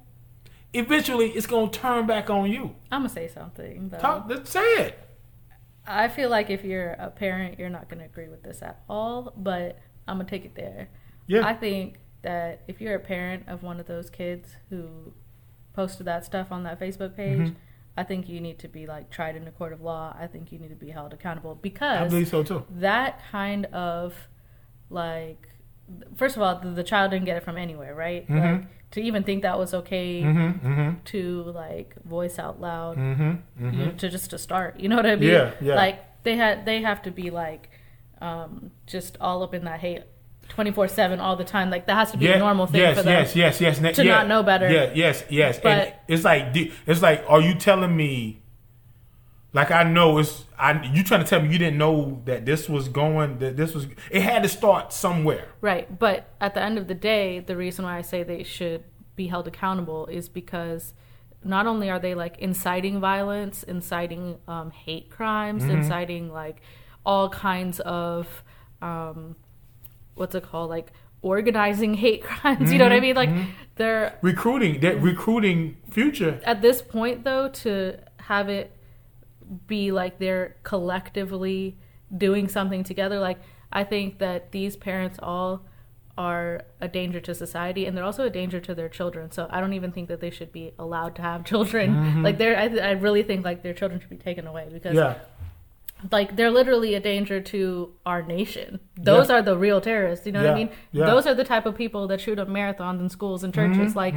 eventually 0.72 1.30
it's 1.30 1.46
gonna 1.46 1.70
turn 1.70 2.06
back 2.06 2.28
on 2.30 2.50
you. 2.50 2.74
I'm 2.92 3.00
gonna 3.00 3.08
say 3.08 3.28
something 3.28 3.88
though. 3.88 3.98
Talk, 3.98 4.26
let's 4.28 4.50
say 4.50 4.60
it. 4.60 4.98
I 5.86 6.08
feel 6.08 6.28
like 6.30 6.50
if 6.50 6.64
you're 6.64 6.90
a 6.92 7.10
parent, 7.10 7.58
you're 7.58 7.70
not 7.70 7.88
gonna 7.88 8.04
agree 8.04 8.28
with 8.28 8.42
this 8.42 8.60
at 8.62 8.82
all. 8.88 9.32
But 9.36 9.78
I'm 10.08 10.18
gonna 10.18 10.28
take 10.28 10.44
it 10.44 10.54
there. 10.54 10.88
Yeah. 11.26 11.46
I 11.46 11.54
think 11.54 11.98
that 12.22 12.62
if 12.66 12.80
you're 12.80 12.94
a 12.96 13.00
parent 13.00 13.44
of 13.48 13.62
one 13.62 13.78
of 13.80 13.86
those 13.86 14.10
kids 14.10 14.48
who 14.70 15.12
posted 15.74 16.06
that 16.06 16.24
stuff 16.24 16.50
on 16.50 16.64
that 16.64 16.80
Facebook 16.80 17.16
page, 17.16 17.38
Mm-hmm. 17.38 17.54
I 17.98 18.04
think 18.04 18.28
you 18.28 18.40
need 18.42 18.58
to 18.58 18.68
be 18.68 18.86
like 18.86 19.10
tried 19.10 19.36
in 19.36 19.48
a 19.48 19.50
court 19.50 19.72
of 19.72 19.80
law. 19.80 20.14
I 20.20 20.26
think 20.26 20.52
you 20.52 20.58
need 20.58 20.68
to 20.68 20.74
be 20.74 20.90
held 20.90 21.14
accountable 21.14 21.54
because 21.54 22.02
I 22.02 22.08
believe 22.08 22.28
so 22.28 22.42
too. 22.42 22.62
that 22.72 23.22
kind 23.32 23.64
of 23.66 24.14
like 24.90 25.48
first 26.16 26.36
of 26.36 26.42
all 26.42 26.58
the, 26.58 26.70
the 26.70 26.84
child 26.84 27.10
didn't 27.10 27.26
get 27.26 27.36
it 27.36 27.42
from 27.44 27.56
anywhere 27.56 27.94
right 27.94 28.26
Mm-hmm. 28.28 28.38
like 28.38 28.66
to 28.92 29.00
even 29.02 29.24
think 29.24 29.42
that 29.42 29.58
was 29.58 29.74
okay 29.74 30.22
to 31.06 31.42
like 31.54 31.94
voice 32.04 32.38
out 32.38 32.60
loud 32.60 32.96
you 32.96 33.40
know, 33.60 33.90
to 33.98 34.08
just 34.08 34.30
to 34.30 34.38
start 34.38 34.78
you 34.80 34.88
know 34.88 34.96
what 34.96 35.06
i 35.06 35.16
mean 35.16 35.28
Mm-hmm. 35.30 35.64
Yeah, 35.64 35.68
yeah. 35.68 35.74
like 35.74 36.22
they 36.22 36.36
had 36.36 36.64
they 36.66 36.82
have 36.82 37.02
to 37.02 37.10
be 37.10 37.30
like 37.30 37.70
um 38.20 38.70
just 38.86 39.16
all 39.20 39.42
up 39.42 39.54
in 39.54 39.64
that 39.64 39.80
hate 39.80 40.02
24-7 40.50 41.18
all 41.18 41.34
the 41.36 41.44
time 41.44 41.70
like 41.70 41.86
that 41.88 41.94
has 41.94 42.12
to 42.12 42.16
be 42.16 42.28
a 42.28 42.38
normal 42.38 42.66
thing 42.66 42.80
yes, 42.80 42.96
for 42.96 43.02
them 43.02 43.12
yes, 43.12 43.34
yes, 43.36 43.60
yes, 43.60 43.96
to 43.96 44.04
yeah, 44.04 44.12
not 44.18 44.28
know 44.28 44.42
better. 44.44 44.70
Yeah, 44.70 44.92
yes, 44.94 45.24
yes. 45.28 45.56
and 45.56 45.62
But- 45.64 46.02
it's 46.06 46.22
like 46.24 46.54
it's 46.86 47.02
like, 47.02 47.24
are 47.28 47.40
you 47.40 47.54
telling 47.56 47.94
me? 47.96 48.40
Like 49.56 49.70
I 49.70 49.84
know 49.84 50.18
it's 50.18 50.44
I. 50.58 50.84
You 50.92 51.02
trying 51.02 51.24
to 51.24 51.26
tell 51.26 51.40
me 51.40 51.48
you 51.50 51.56
didn't 51.56 51.78
know 51.78 52.20
that 52.26 52.44
this 52.44 52.68
was 52.68 52.88
going? 52.88 53.38
That 53.38 53.56
this 53.56 53.72
was. 53.72 53.86
It 54.10 54.20
had 54.20 54.42
to 54.42 54.50
start 54.50 54.92
somewhere. 54.92 55.48
Right. 55.62 55.98
But 55.98 56.28
at 56.42 56.52
the 56.52 56.60
end 56.60 56.76
of 56.76 56.88
the 56.88 56.94
day, 56.94 57.40
the 57.40 57.56
reason 57.56 57.86
why 57.86 57.96
I 57.96 58.02
say 58.02 58.22
they 58.22 58.42
should 58.42 58.84
be 59.16 59.28
held 59.28 59.48
accountable 59.48 60.08
is 60.08 60.28
because 60.28 60.92
not 61.42 61.66
only 61.66 61.88
are 61.88 61.98
they 61.98 62.14
like 62.14 62.36
inciting 62.36 63.00
violence, 63.00 63.62
inciting 63.62 64.36
um, 64.46 64.72
hate 64.72 65.08
crimes, 65.08 65.64
inciting 65.64 66.30
like 66.30 66.60
all 67.06 67.30
kinds 67.30 67.80
of 67.80 68.44
um, 68.82 69.36
what's 70.16 70.34
it 70.34 70.42
called, 70.42 70.68
like 70.68 70.92
organizing 71.22 71.94
hate 71.94 72.22
crimes. 72.30 72.70
You 72.70 72.76
know 72.76 72.84
what 72.84 72.92
I 72.92 73.00
mean? 73.00 73.16
Like 73.16 73.30
they're 73.76 74.18
Recruiting. 74.20 74.80
That 74.80 75.00
recruiting 75.00 75.78
future. 75.90 76.42
at 76.44 76.60
this 76.60 76.82
point 76.82 77.24
though 77.24 77.48
to 77.64 78.00
have 78.18 78.50
it 78.50 78.75
be 79.66 79.92
like 79.92 80.18
they're 80.18 80.56
collectively 80.62 81.76
doing 82.16 82.48
something 82.48 82.82
together 82.84 83.18
like 83.18 83.38
i 83.72 83.82
think 83.84 84.18
that 84.18 84.52
these 84.52 84.76
parents 84.76 85.18
all 85.22 85.64
are 86.18 86.62
a 86.80 86.88
danger 86.88 87.20
to 87.20 87.34
society 87.34 87.84
and 87.84 87.96
they're 87.96 88.04
also 88.04 88.24
a 88.24 88.30
danger 88.30 88.58
to 88.60 88.74
their 88.74 88.88
children 88.88 89.30
so 89.30 89.46
i 89.50 89.60
don't 89.60 89.72
even 89.74 89.92
think 89.92 90.08
that 90.08 90.20
they 90.20 90.30
should 90.30 90.50
be 90.52 90.72
allowed 90.78 91.14
to 91.14 91.22
have 91.22 91.44
children 91.52 92.22
like 92.22 92.38
they're 92.38 92.56
I, 92.58 92.64
I 92.78 92.90
really 92.92 93.22
think 93.22 93.44
like 93.44 93.62
their 93.62 93.74
children 93.74 94.00
should 94.00 94.10
be 94.10 94.16
taken 94.16 94.46
away 94.46 94.68
because 94.72 94.94
Yeah. 94.94 95.16
like 96.12 96.36
they're 96.36 96.50
literally 96.50 96.94
a 96.94 97.00
danger 97.00 97.40
to 97.40 97.92
our 98.04 98.22
nation. 98.22 98.80
Those 98.96 99.28
Yeah. 99.30 99.36
are 99.36 99.42
the 99.42 99.56
real 99.56 99.80
terrorists. 99.80 100.26
You 100.26 100.32
know 100.32 100.42
what 100.42 100.50
I 100.52 100.54
mean? 100.54 100.70
Yeah. 100.92 101.06
Those 101.06 101.26
are 101.26 101.34
the 101.34 101.42
type 101.44 101.64
of 101.64 101.74
people 101.74 102.06
that 102.08 102.20
shoot 102.20 102.38
up 102.38 102.48
marathons 102.48 103.00
in 103.00 103.08
schools 103.08 103.42
and 103.44 103.52
churches. 103.54 103.94
Mm-hmm. 103.94 103.98
Like, 104.04 104.14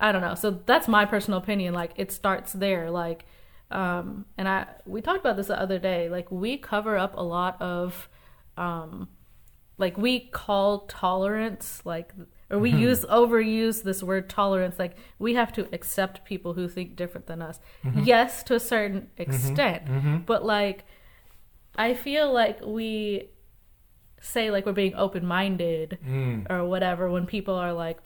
I 0.00 0.10
don't 0.12 0.22
know. 0.22 0.34
So 0.34 0.50
that's 0.64 0.88
my 0.88 1.04
personal 1.04 1.38
opinion. 1.38 1.74
Like, 1.74 1.92
it 1.96 2.10
starts 2.12 2.52
there. 2.54 2.90
Like, 2.90 3.26
um, 3.70 4.24
and 4.36 4.48
I 4.48 4.66
we 4.86 5.00
talked 5.00 5.20
about 5.20 5.36
this 5.36 5.48
the 5.48 5.60
other 5.60 5.78
day. 5.78 6.08
Like, 6.08 6.30
we 6.30 6.56
cover 6.56 6.96
up 6.96 7.14
a 7.16 7.22
lot 7.22 7.60
of, 7.60 8.08
um, 8.56 9.08
like 9.78 9.96
we 9.96 10.20
call 10.20 10.80
tolerance 10.80 11.80
like 11.84 12.12
or 12.50 12.58
we 12.58 12.70
mm-hmm. 12.70 12.80
use 12.80 13.04
overuse 13.04 13.84
this 13.84 14.02
word 14.02 14.28
tolerance 14.28 14.78
like 14.78 14.96
we 15.18 15.34
have 15.34 15.52
to 15.52 15.68
accept 15.72 16.24
people 16.24 16.54
who 16.54 16.68
think 16.68 16.96
different 16.96 17.26
than 17.26 17.40
us. 17.40 17.60
Mm-hmm. 17.84 18.02
Yes 18.04 18.42
to 18.44 18.54
a 18.54 18.60
certain 18.60 19.02
mm-hmm. 19.16 19.22
extent 19.22 20.26
but 20.26 20.44
like 20.44 20.84
i 21.76 21.94
feel 21.94 22.32
like 22.32 22.60
we 22.64 23.30
say 24.20 24.50
like 24.50 24.66
we're 24.66 24.72
being 24.72 24.94
open-minded 24.94 25.98
mm. 26.04 26.50
or 26.50 26.64
whatever 26.64 27.08
when 27.08 27.24
people 27.24 27.54
are 27.54 27.72
like 27.72 27.98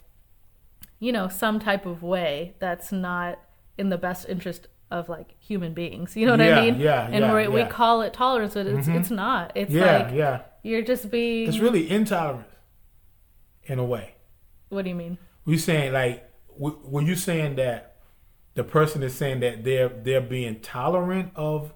you 0.98 1.10
know 1.10 1.26
some 1.28 1.58
type 1.58 1.86
of 1.86 2.02
way 2.02 2.54
that's 2.58 2.92
not 2.92 3.40
in 3.78 3.88
the 3.88 3.96
best 3.96 4.28
interest 4.28 4.68
of 4.98 5.08
like 5.08 5.28
human 5.50 5.72
beings 5.80 6.08
you 6.18 6.24
know 6.26 6.32
what 6.36 6.40
Yeah, 6.40 6.58
i 6.60 6.62
mean 6.64 6.74
yeah, 6.88 7.06
and 7.06 7.22
yeah, 7.24 7.34
we 7.36 7.48
we 7.56 7.60
yeah. 7.60 7.68
call 7.78 7.96
it 8.06 8.12
tolerance 8.12 8.54
but 8.54 8.66
it's 8.66 8.88
it's 8.98 9.10
not 9.22 9.44
it's 9.60 9.72
Yeah, 9.72 9.84
like 9.98 10.14
yeah. 10.22 10.36
you're 10.62 10.86
just 10.92 11.04
being 11.10 11.48
It's 11.48 11.58
really 11.66 11.84
intolerance, 11.98 12.54
in 13.64 13.78
a 13.78 13.84
way. 13.94 14.06
what 14.68 14.82
do 14.84 14.88
you 14.90 14.98
mean 15.04 15.18
We 15.44 15.58
saying 15.58 15.92
like, 16.00 16.16
were 16.58 17.02
you 17.10 17.16
saying 17.16 17.56
that 17.56 17.96
the 18.54 18.64
person 18.64 19.02
is 19.02 19.14
saying 19.14 19.40
that 19.40 19.64
they're 19.64 19.88
they're 20.06 20.20
being 20.36 20.60
tolerant 20.60 21.28
of 21.34 21.72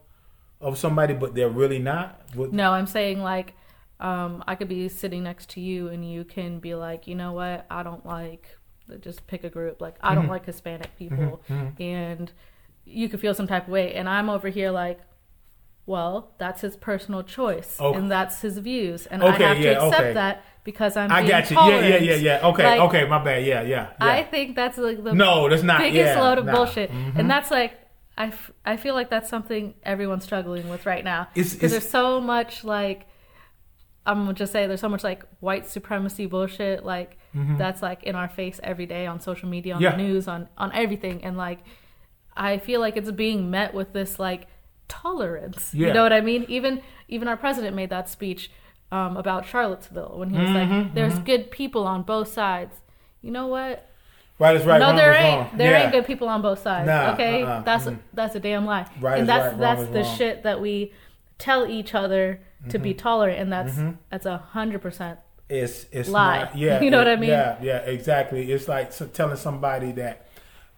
of 0.61 0.79
somebody, 0.79 1.15
but 1.23 1.35
they're 1.37 1.57
really 1.63 1.79
not? 1.93 2.07
What- 2.35 2.53
No, 2.53 2.69
I'm 2.73 2.87
saying 2.87 3.19
like 3.23 3.49
um, 3.99 4.45
I 4.47 4.55
could 4.59 4.69
be 4.69 4.89
sitting 4.89 5.23
next 5.31 5.47
to 5.55 5.61
you 5.61 5.89
and 5.93 6.01
you 6.13 6.23
can 6.25 6.51
be 6.61 6.75
like, 6.75 7.01
you 7.11 7.15
know 7.15 7.33
what, 7.41 7.59
I 7.71 7.83
don't 7.83 8.05
like 8.19 8.45
just 9.01 9.27
pick 9.27 9.43
a 9.45 9.51
group. 9.57 9.81
Like 9.81 9.97
I 10.01 10.09
Mm-hmm. 10.11 10.17
don't 10.21 10.29
like 10.37 10.45
Hispanic 10.47 10.91
people, 11.03 11.41
and 11.81 12.31
you 12.87 13.09
could 13.11 13.21
feel 13.21 13.35
some 13.35 13.47
type 13.47 13.65
of 13.65 13.69
way, 13.73 13.93
and 13.95 14.09
I'm 14.09 14.31
over 14.31 14.49
here 14.49 14.71
like. 14.71 15.01
Well, 15.89 16.35
that's 16.39 16.63
his 16.63 16.77
personal 16.77 17.23
choice, 17.23 17.77
Okay. 17.81 17.97
and 17.97 18.11
that's 18.11 18.41
his 18.41 18.59
views, 18.59 19.07
and 19.07 19.23
Okay, 19.23 19.45
I 19.45 19.49
have 19.55 19.63
to 19.63 19.69
accept 19.77 19.95
okay. 20.03 20.13
that 20.15 20.45
because 20.65 20.97
I'm. 20.97 21.13
I 21.13 21.21
being 21.21 21.31
got 21.31 21.49
you. 21.49 21.57
Yeah, 21.57 21.81
yeah, 21.81 21.97
yeah, 21.99 22.15
yeah. 22.17 22.47
Okay, 22.49 22.65
Like, 22.65 22.81
okay. 22.89 23.07
My 23.07 23.23
bad. 23.23 23.45
Yeah, 23.45 23.63
yeah. 23.63 23.91
yeah. 24.01 24.05
I 24.05 24.25
think 24.25 24.57
that's 24.57 24.79
like 24.79 25.05
the 25.05 25.15
No, 25.15 25.49
that's 25.49 25.63
not- 25.63 25.79
biggest 25.79 26.17
yeah, 26.17 26.21
load 26.21 26.39
of 26.39 26.45
nah. 26.47 26.53
Mm-hmm. 26.55 26.57
bullshit, 26.65 26.91
and 26.91 27.31
that's 27.31 27.53
like 27.53 27.75
I, 28.19 28.27
f- 28.27 28.51
I 28.65 28.77
feel 28.77 28.95
like 28.95 29.11
that's 29.11 29.29
something 29.31 29.75
everyone's 29.85 30.25
struggling 30.25 30.69
with 30.69 30.87
right 30.87 31.05
now 31.05 31.29
because 31.35 31.57
there's 31.59 31.89
so 31.89 32.21
much 32.21 32.65
like 32.65 33.07
I'm 34.05 34.23
gonna 34.25 34.33
just 34.35 34.51
say 34.53 34.67
there's 34.67 34.81
so 34.81 34.89
much 34.89 35.05
like 35.05 35.23
white 35.39 35.69
supremacy 35.69 36.27
bullshit 36.27 36.85
like 36.85 37.17
that's 37.33 37.81
like 37.81 38.03
in 38.03 38.17
our 38.17 38.29
face 38.29 38.59
every 38.65 38.87
day 38.87 39.07
on 39.07 39.21
social 39.21 39.49
media 39.49 39.75
on 39.75 39.81
Mm-hmm. 39.83 39.85
Yeah. 39.85 39.97
the 39.97 40.03
news 40.03 40.27
on 40.27 40.49
on 40.59 40.73
everything 40.73 41.23
and 41.23 41.37
like 41.37 41.61
I 42.37 42.59
feel 42.59 42.81
like 42.81 42.97
it's 42.97 43.11
being 43.11 43.51
met 43.51 43.75
with 43.75 43.93
this 43.93 44.19
like 44.19 44.47
tolerance. 44.89 45.73
Yeah. 45.75 45.89
You 45.89 45.95
know 45.95 46.03
what 46.03 46.13
I 46.13 46.21
mean? 46.21 46.45
Even 46.49 46.83
even 47.09 47.29
our 47.29 47.37
president 47.37 47.75
made 47.77 47.91
that 47.91 48.09
speech 48.09 48.51
um, 48.93 49.17
about 49.17 49.47
Charlottesville 49.47 50.15
when 50.17 50.31
he 50.31 50.39
was 50.39 50.49
Mm-hmm, 50.49 50.73
like, 50.83 50.95
"There's 50.95 51.19
good 51.21 51.51
people 51.51 51.87
on 51.87 52.03
both 52.03 52.33
sides." 52.33 52.75
You 53.23 53.31
know 53.31 53.47
what? 53.47 53.89
right 54.39 54.55
is 54.55 54.65
right. 54.67 54.79
no, 54.79 54.89
wrong 54.89 54.97
there 54.97 55.15
ain't. 55.15 55.41
wrong. 55.51 55.59
There 55.59 55.71
yeah. 55.71 55.83
ain't 55.85 55.93
good 55.93 56.07
people 56.07 56.29
on 56.29 56.43
both 56.43 56.61
sides. 56.63 56.87
Nah, 56.87 57.13
okay, 57.15 57.43
uh-uh, 57.43 57.63
that's 57.63 57.85
mm. 57.87 57.99
that's 58.13 58.35
a 58.35 58.41
damn 58.41 58.67
lie. 58.67 58.87
Right 59.01 59.19
and 59.19 59.29
that's 59.29 59.53
right, 59.53 59.59
that's 59.61 59.91
the 59.91 60.03
wrong. 60.03 60.17
shit 60.17 60.43
that 60.43 60.61
we 60.61 60.93
tell 61.39 61.67
each 61.67 61.95
other 61.95 62.41
to 62.69 62.79
Mm-hmm. 62.79 62.83
be 62.83 62.95
tolerant, 62.95 63.39
and 63.41 63.53
that's 63.53 63.79
that's 64.11 64.27
a 64.27 64.39
hundred 64.39 64.83
percent. 64.83 65.19
It's 65.49 65.87
it's 65.93 66.09
lie. 66.09 66.41
not. 66.41 66.57
Yeah, 66.59 66.81
You 66.85 66.91
know 66.91 66.99
what 66.99 67.07
it- 67.07 67.19
I 67.19 67.21
mean? 67.21 67.31
Yeah, 67.31 67.57
yeah, 67.63 67.79
exactly. 67.79 68.51
It's 68.53 68.67
like 68.69 68.91
telling 69.15 69.37
somebody 69.37 69.93
that 69.93 70.26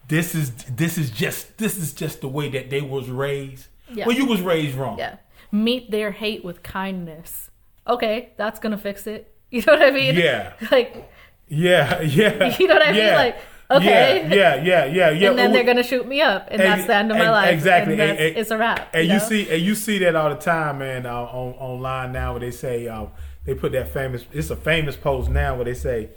this 0.08 0.34
is 0.34 0.50
this 0.64 0.98
is 0.98 1.10
just 1.10 1.58
this 1.58 1.76
is 1.76 1.92
just 1.92 2.20
the 2.20 2.28
way 2.28 2.48
that 2.50 2.70
they 2.70 2.80
was 2.80 3.08
raised. 3.08 3.66
Yeah. 3.92 4.06
Well, 4.06 4.16
you 4.16 4.26
was 4.26 4.40
raised 4.40 4.76
wrong. 4.76 4.98
Yeah, 4.98 5.16
meet 5.52 5.90
their 5.90 6.10
hate 6.10 6.44
with 6.44 6.62
kindness. 6.62 7.50
Okay, 7.86 8.32
that's 8.36 8.58
gonna 8.60 8.78
fix 8.78 9.06
it. 9.06 9.34
You 9.50 9.62
know 9.66 9.72
what 9.74 9.82
I 9.82 9.90
mean? 9.90 10.14
Yeah. 10.14 10.52
Like, 10.70 11.10
Yeah, 11.48 12.02
yeah. 12.02 12.54
You 12.58 12.66
know 12.68 12.74
what 12.74 12.82
I 12.86 12.92
mean? 12.92 13.02
yeah. 13.02 13.16
Like, 13.16 13.38
okay. 13.70 14.28
Yeah, 14.30 14.56
yeah, 14.56 14.84
yeah, 14.84 15.10
yeah. 15.10 15.30
and 15.30 15.38
then 15.38 15.52
they're 15.52 15.64
gonna 15.64 15.82
shoot 15.82 16.06
me 16.06 16.20
up, 16.20 16.48
and 16.50 16.60
Ex- 16.60 16.68
that's 16.70 16.86
the 16.86 16.94
end 16.96 17.10
of 17.10 17.16
my 17.16 17.30
life. 17.30 17.50
exactly. 17.54 17.94
and 17.94 18.02
And- 18.02 18.18
and- 18.18 18.36
it's 18.36 18.50
a 18.50 18.58
wrap. 18.58 18.90
And 18.92 19.06
you, 19.06 19.14
know? 19.14 19.18
see, 19.20 19.48
and 19.50 19.62
you 19.62 19.74
see 19.74 19.98
that 20.00 20.14
all 20.16 20.28
the 20.28 20.36
time, 20.36 20.78
man. 20.80 21.06
Uh, 21.06 21.14
on 21.14 21.54
online 21.54 22.12
now, 22.12 22.32
where 22.32 22.40
they 22.40 22.50
say 22.50 22.88
uh, 22.88 23.06
they 23.46 23.54
put 23.54 23.72
that 23.72 23.88
famous. 23.88 24.26
It's 24.32 24.50
a 24.50 24.56
famous 24.56 24.96
post 24.96 25.30
now 25.30 25.56
where 25.56 25.64
they 25.64 25.72
say, 25.74 26.10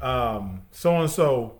um, 0.00 0.62
"So 0.70 0.94
and 1.00 1.10
so, 1.10 1.57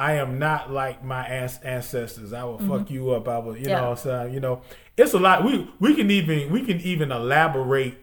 I 0.00 0.12
am 0.14 0.38
not 0.38 0.70
like 0.72 1.04
my 1.04 1.24
ancestors. 1.26 2.32
I 2.32 2.44
will 2.44 2.58
fuck 2.58 2.90
you 2.90 3.10
up. 3.10 3.28
I 3.28 3.38
will, 3.38 3.54
you 3.56 3.62
Mm-hmm. 3.64 3.68
Yeah. 3.70 3.80
know, 3.82 3.94
so 3.94 4.24
you 4.24 4.40
know, 4.40 4.62
it's 4.96 5.12
a 5.14 5.18
lot. 5.18 5.44
We 5.44 5.70
we 5.78 5.94
can 5.94 6.10
even 6.10 6.50
we 6.50 6.64
can 6.64 6.80
even 6.80 7.12
elaborate 7.12 7.96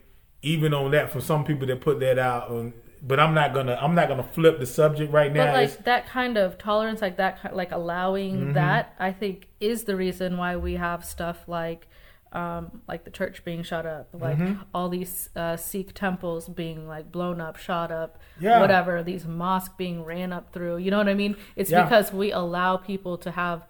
even 0.43 0.73
on 0.73 0.91
that 0.91 1.11
for 1.11 1.21
some 1.21 1.43
people 1.43 1.65
that 1.67 1.81
put 1.81 1.99
that 2.01 2.19
out. 2.19 2.49
On, 2.49 2.73
but 3.01 3.19
I'm 3.19 3.33
not 3.33 3.53
gonna 3.53 3.77
I'm 3.81 3.95
not 3.95 4.07
gonna 4.09 4.23
flip 4.23 4.59
the 4.59 4.65
subject 4.65 5.11
right 5.11 5.31
now. 5.33 5.45
But 5.47 5.53
like 5.53 5.69
It's- 5.69 5.83
that 5.85 6.07
kind 6.07 6.37
of 6.37 6.57
tolerance, 6.57 7.01
like 7.01 7.17
that, 7.17 7.55
like 7.55 7.71
allowing 7.71 8.35
Mm-hmm. 8.37 8.53
that, 8.53 8.93
I 8.99 9.11
think 9.11 9.47
is 9.59 9.83
the 9.85 9.95
reason 9.95 10.37
why 10.37 10.55
we 10.55 10.75
have 10.75 11.03
stuff 11.03 11.37
like, 11.47 11.87
um, 12.33 12.81
like 12.87 13.03
the 13.05 13.11
church 13.11 13.43
being 13.45 13.63
shut 13.63 13.85
up, 13.85 14.09
like 14.13 14.37
Mm-hmm. 14.37 14.61
all 14.73 14.89
these 14.89 15.29
uh, 15.35 15.55
Sikh 15.57 15.93
temples 15.93 16.47
being 16.49 16.87
like 16.87 17.11
blown 17.11 17.39
up, 17.41 17.57
shot 17.57 17.91
up, 17.91 18.19
Yeah. 18.39 18.59
whatever. 18.59 19.03
These 19.03 19.25
mosques 19.25 19.73
being 19.77 20.03
ran 20.03 20.33
up 20.33 20.51
through. 20.53 20.77
You 20.77 20.91
know 20.91 20.97
what 20.97 21.09
I 21.09 21.13
mean? 21.13 21.35
It's 21.55 21.71
Yeah. 21.71 21.83
because 21.83 22.11
we 22.13 22.31
allow 22.31 22.77
people 22.77 23.17
to 23.19 23.31
have, 23.31 23.65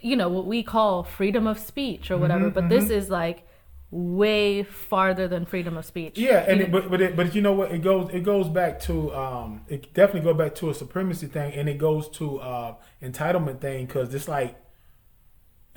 you 0.00 0.14
know, 0.16 0.28
what 0.28 0.46
we 0.46 0.62
call 0.62 1.02
freedom 1.04 1.46
of 1.46 1.58
speech 1.58 2.10
or 2.10 2.14
Mm-hmm, 2.14 2.22
whatever. 2.22 2.50
but 2.50 2.68
this 2.68 2.90
is 2.90 3.08
like 3.10 3.46
way 3.90 4.62
farther 4.64 5.28
than 5.28 5.46
freedom 5.46 5.76
of 5.76 5.84
speech. 5.84 6.18
Yeah, 6.18 6.44
and 6.46 6.60
it, 6.60 6.72
but 6.72 6.90
but 6.90 7.00
it, 7.00 7.16
but 7.16 7.34
you 7.34 7.40
know 7.40 7.52
what? 7.52 7.70
It 7.72 7.82
goes 7.82 8.10
it 8.12 8.24
goes 8.24 8.48
back 8.48 8.80
to 8.80 9.14
um 9.14 9.62
it 9.68 9.94
definitely 9.94 10.22
go 10.30 10.34
back 10.34 10.54
to 10.56 10.70
a 10.70 10.74
supremacy 10.74 11.28
thing, 11.28 11.52
and 11.54 11.68
it 11.68 11.78
goes 11.78 12.08
to 12.18 12.38
uh 12.40 12.74
entitlement 13.00 13.60
thing 13.60 13.86
because 13.86 14.12
it's 14.14 14.28
like 14.28 14.56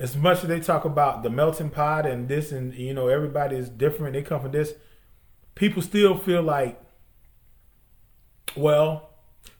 as 0.00 0.16
much 0.16 0.42
as 0.42 0.48
they 0.48 0.58
talk 0.58 0.86
about 0.86 1.22
the 1.22 1.28
melting 1.30 1.68
pot 1.68 2.06
and 2.06 2.26
this 2.26 2.50
and 2.50 2.74
you 2.74 2.94
know 2.94 3.08
everybody 3.08 3.54
is 3.56 3.68
different, 3.68 4.14
they 4.14 4.22
come 4.22 4.40
from 4.40 4.50
this. 4.50 4.72
People 5.54 5.82
still 5.82 6.16
feel 6.16 6.42
like, 6.42 6.80
well, 8.56 9.10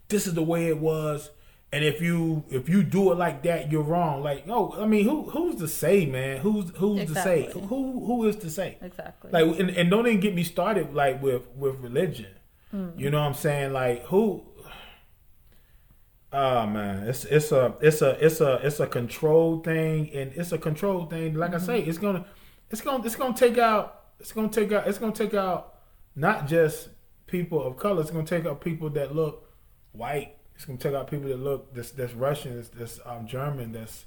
this 0.08 0.26
is 0.26 0.32
the 0.34 0.42
way 0.42 0.68
it 0.68 0.78
was. 0.78 1.30
And 1.72 1.84
if 1.84 2.00
you 2.00 2.42
if 2.48 2.68
you 2.68 2.82
do 2.82 3.12
it 3.12 3.16
like 3.16 3.42
that, 3.42 3.70
you're 3.70 3.82
wrong. 3.82 4.22
Like, 4.24 4.46
no, 4.46 4.74
I 4.76 4.86
mean, 4.86 5.04
who 5.04 5.28
who's 5.28 5.56
to 5.56 5.68
say, 5.68 6.06
man? 6.06 6.38
Who's 6.38 6.70
who's 6.70 7.06
to 7.06 7.14
say? 7.14 7.50
Who 7.52 8.04
who 8.06 8.26
is 8.26 8.36
to 8.36 8.50
say? 8.50 8.78
exactly. 8.80 9.30
Like, 9.30 9.60
and, 9.60 9.70
and 9.70 9.90
don't 9.90 10.06
even 10.06 10.20
get 10.20 10.34
me 10.34 10.42
started 10.42 10.94
like 10.94 11.22
with 11.22 11.46
with 11.54 11.78
religion. 11.80 12.34
Mm. 12.74 12.98
You 12.98 13.10
know 13.10 13.20
what 13.20 13.26
I'm 13.26 13.34
saying? 13.34 13.72
Like, 13.72 14.04
who? 14.06 14.42
Oh 16.32 16.66
man, 16.66 17.08
it's 17.08 17.24
it's 17.24 17.50
a 17.50 17.74
it's 17.80 18.02
a 18.02 18.10
it's 18.24 18.40
a 18.40 18.60
it's 18.62 18.78
a 18.78 18.86
control 18.86 19.60
thing, 19.60 20.10
and 20.12 20.32
it's 20.34 20.52
a 20.52 20.58
control 20.58 21.06
thing. 21.06 21.34
Like 21.34 21.54
I 21.54 21.58
say, 21.58 21.80
it's 21.80 21.98
gonna 21.98 22.24
it's 22.70 22.80
gonna 22.80 23.04
it's 23.04 23.16
gonna 23.16 23.34
take 23.34 23.58
out 23.58 24.04
it's 24.20 24.32
gonna 24.32 24.48
take 24.48 24.70
out 24.70 24.86
it's 24.86 24.98
gonna 24.98 25.12
take 25.12 25.34
out 25.34 25.74
not 26.14 26.46
just 26.46 26.88
people 27.26 27.62
of 27.62 27.76
color. 27.76 28.00
It's 28.00 28.10
gonna 28.10 28.24
take 28.26 28.46
out 28.46 28.60
people 28.60 28.90
that 28.90 29.14
look 29.14 29.52
white. 29.92 30.36
It's 30.54 30.64
gonna 30.64 30.78
take 30.78 30.94
out 30.94 31.10
people 31.10 31.28
that 31.28 31.38
look 31.38 31.74
that's 31.74 31.90
that's 31.90 32.12
Russian, 32.12 32.56
that's, 32.56 32.68
that's 32.68 33.00
um, 33.04 33.26
German, 33.26 33.72
that's 33.72 34.04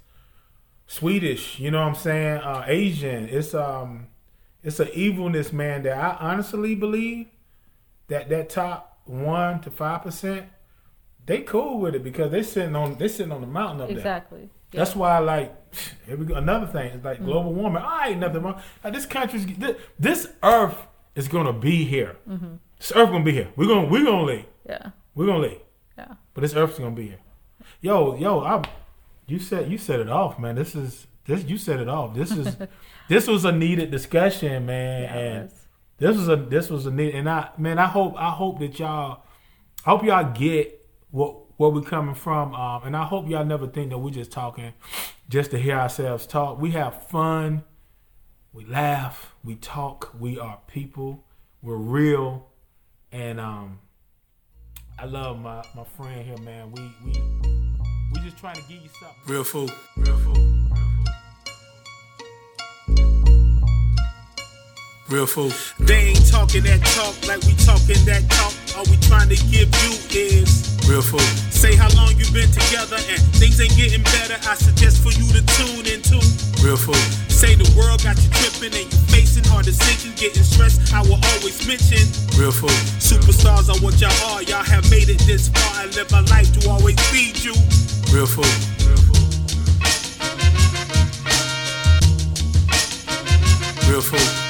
Swedish. 0.86 1.58
You 1.58 1.70
know 1.70 1.80
what 1.80 1.88
I'm 1.88 1.94
saying? 1.94 2.38
Uh, 2.38 2.64
Asian. 2.66 3.28
It's 3.28 3.54
um 3.54 4.06
it's 4.62 4.80
an 4.80 4.88
evilness, 4.94 5.52
man. 5.52 5.82
That 5.82 5.98
I 5.98 6.16
honestly 6.30 6.74
believe 6.74 7.26
that 8.08 8.28
that 8.30 8.48
top 8.48 9.00
one 9.04 9.60
to 9.60 9.70
five 9.70 10.02
percent, 10.02 10.46
they 11.26 11.40
cool 11.40 11.80
with 11.80 11.94
it 11.94 12.04
because 12.04 12.30
they 12.30 12.42
sitting 12.42 12.76
on 12.76 12.96
they 12.98 13.08
sitting 13.08 13.32
on 13.32 13.40
the 13.40 13.46
mountain 13.46 13.82
up 13.82 13.88
there. 13.88 13.96
exactly. 13.96 14.50
That's 14.74 14.96
why, 14.96 15.18
like, 15.18 15.74
here 16.06 16.16
we 16.16 16.26
go. 16.26 16.34
Another 16.34 16.66
thing 16.66 16.92
is 16.92 17.04
like 17.04 17.16
mm-hmm. 17.16 17.26
global 17.26 17.52
warming. 17.52 17.82
I 17.82 18.08
ain't 18.08 18.20
nothing 18.20 18.42
wrong. 18.42 18.60
Like, 18.82 18.92
this 18.92 19.06
country's 19.06 19.46
this, 19.56 19.76
this 19.98 20.28
Earth 20.42 20.76
is 21.14 21.28
gonna 21.28 21.52
be 21.52 21.84
here. 21.84 22.16
Mm-hmm. 22.28 22.56
This 22.78 22.92
Earth 22.94 23.10
gonna 23.10 23.24
be 23.24 23.32
here. 23.32 23.48
We're 23.56 23.68
gonna 23.68 23.88
we're 23.88 24.04
gonna 24.04 24.24
leave. 24.24 24.46
Yeah. 24.68 24.90
We're 25.14 25.26
gonna 25.26 25.38
leave. 25.38 25.60
Yeah. 25.96 26.14
But 26.34 26.42
this 26.42 26.54
Earth's 26.54 26.78
gonna 26.78 26.90
be 26.90 27.08
here. 27.08 27.20
Yo, 27.80 28.16
yo, 28.16 28.40
I, 28.40 28.62
you 29.26 29.38
said 29.38 29.70
you 29.70 29.78
set 29.78 30.00
it 30.00 30.08
off, 30.08 30.38
man. 30.38 30.56
This 30.56 30.74
is 30.74 31.06
this 31.26 31.44
you 31.44 31.56
set 31.56 31.80
it 31.80 31.88
off. 31.88 32.14
This 32.14 32.30
is 32.32 32.56
this 33.08 33.26
was 33.26 33.44
a 33.44 33.52
needed 33.52 33.90
discussion, 33.90 34.66
man, 34.66 35.02
Yeah, 35.02 35.14
and 35.14 35.50
this 35.98 36.16
was 36.16 36.28
a 36.28 36.36
this 36.36 36.68
was 36.68 36.86
a 36.86 36.90
need. 36.90 37.14
And 37.14 37.28
I, 37.28 37.50
man, 37.56 37.78
I 37.78 37.86
hope 37.86 38.14
I 38.16 38.30
hope 38.30 38.58
that 38.58 38.78
y'all, 38.78 39.22
I 39.86 39.90
hope 39.90 40.04
y'all 40.04 40.32
get 40.32 40.83
what 41.14 41.36
where 41.58 41.70
we're 41.70 41.80
coming 41.80 42.16
from, 42.16 42.52
um, 42.54 42.82
and 42.82 42.96
I 42.96 43.04
hope 43.04 43.28
y'all 43.28 43.44
never 43.44 43.68
think 43.68 43.90
that 43.90 43.98
we're 43.98 44.10
just 44.10 44.32
talking 44.32 44.74
just 45.28 45.52
to 45.52 45.58
hear 45.58 45.78
ourselves 45.78 46.26
talk. 46.26 46.60
We 46.60 46.72
have 46.72 47.06
fun, 47.06 47.62
we 48.52 48.64
laugh, 48.64 49.32
we 49.44 49.54
talk. 49.54 50.12
We 50.18 50.40
are 50.40 50.58
people. 50.66 51.24
We're 51.62 51.76
real, 51.76 52.48
and 53.12 53.38
um, 53.38 53.78
I 54.98 55.04
love 55.04 55.38
my 55.40 55.64
my 55.76 55.84
friend 55.84 56.26
here, 56.26 56.38
man. 56.38 56.72
We 56.72 56.82
we 57.04 57.12
we 58.12 58.20
just 58.20 58.36
trying 58.36 58.56
to 58.56 58.62
give 58.62 58.82
you 58.82 58.90
something. 59.00 59.22
Real 59.28 59.44
food. 59.44 59.70
Real 59.96 60.16
food. 60.18 60.53
Real 65.14 65.30
food. 65.30 65.54
They 65.78 66.10
ain't 66.10 66.26
talking 66.26 66.66
that 66.66 66.82
talk 66.98 67.14
like 67.30 67.38
we 67.46 67.54
talking 67.62 68.02
that 68.02 68.26
talk. 68.34 68.50
All 68.74 68.82
we 68.90 68.98
trying 69.06 69.30
to 69.30 69.38
give 69.46 69.70
you 69.70 69.94
is 70.10 70.74
Real 70.90 71.06
food. 71.06 71.22
say 71.54 71.78
how 71.78 71.86
long 71.94 72.18
you 72.18 72.26
been 72.34 72.50
together 72.50 72.98
and 72.98 73.22
things 73.38 73.62
ain't 73.62 73.70
getting 73.78 74.02
better. 74.02 74.34
I 74.42 74.58
suggest 74.58 75.06
for 75.06 75.14
you 75.14 75.30
to 75.30 75.42
tune 75.54 75.86
into. 75.86 76.18
Real 76.66 76.74
food. 76.74 76.98
Say 77.30 77.54
the 77.54 77.62
world 77.78 78.02
got 78.02 78.18
you 78.18 78.30
tripping 78.42 78.74
and 78.74 78.90
you 78.90 78.98
facing 79.06 79.46
hard 79.46 79.70
decisions, 79.70 80.18
getting 80.18 80.42
stressed. 80.42 80.90
I 80.90 81.06
will 81.06 81.22
always 81.38 81.62
mention 81.62 82.02
Real 82.34 82.50
food. 82.50 82.74
superstars 82.98 83.70
are 83.70 83.78
what 83.86 83.94
y'all 84.02 84.10
are. 84.34 84.42
Y'all 84.42 84.66
have 84.66 84.82
made 84.90 85.14
it 85.14 85.22
this 85.30 85.46
far. 85.46 85.78
I 85.78 85.86
live 85.94 86.10
my 86.10 86.26
life 86.26 86.50
to 86.58 86.66
always 86.66 86.98
feed 87.14 87.38
you. 87.38 87.54
Real 88.10 88.26
food. 88.26 88.50
Real 88.82 88.98
food. 88.98 89.22
Real 93.86 94.02
food. 94.02 94.43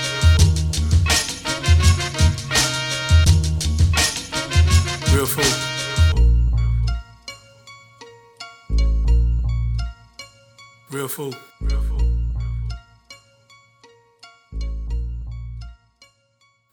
Real 5.24 5.32
food. 5.32 5.54
Real 10.90 11.08
food. 11.08 11.36
Real 11.62 11.80
food. 11.80 12.02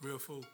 Real 0.02 0.18
food. 0.18 0.46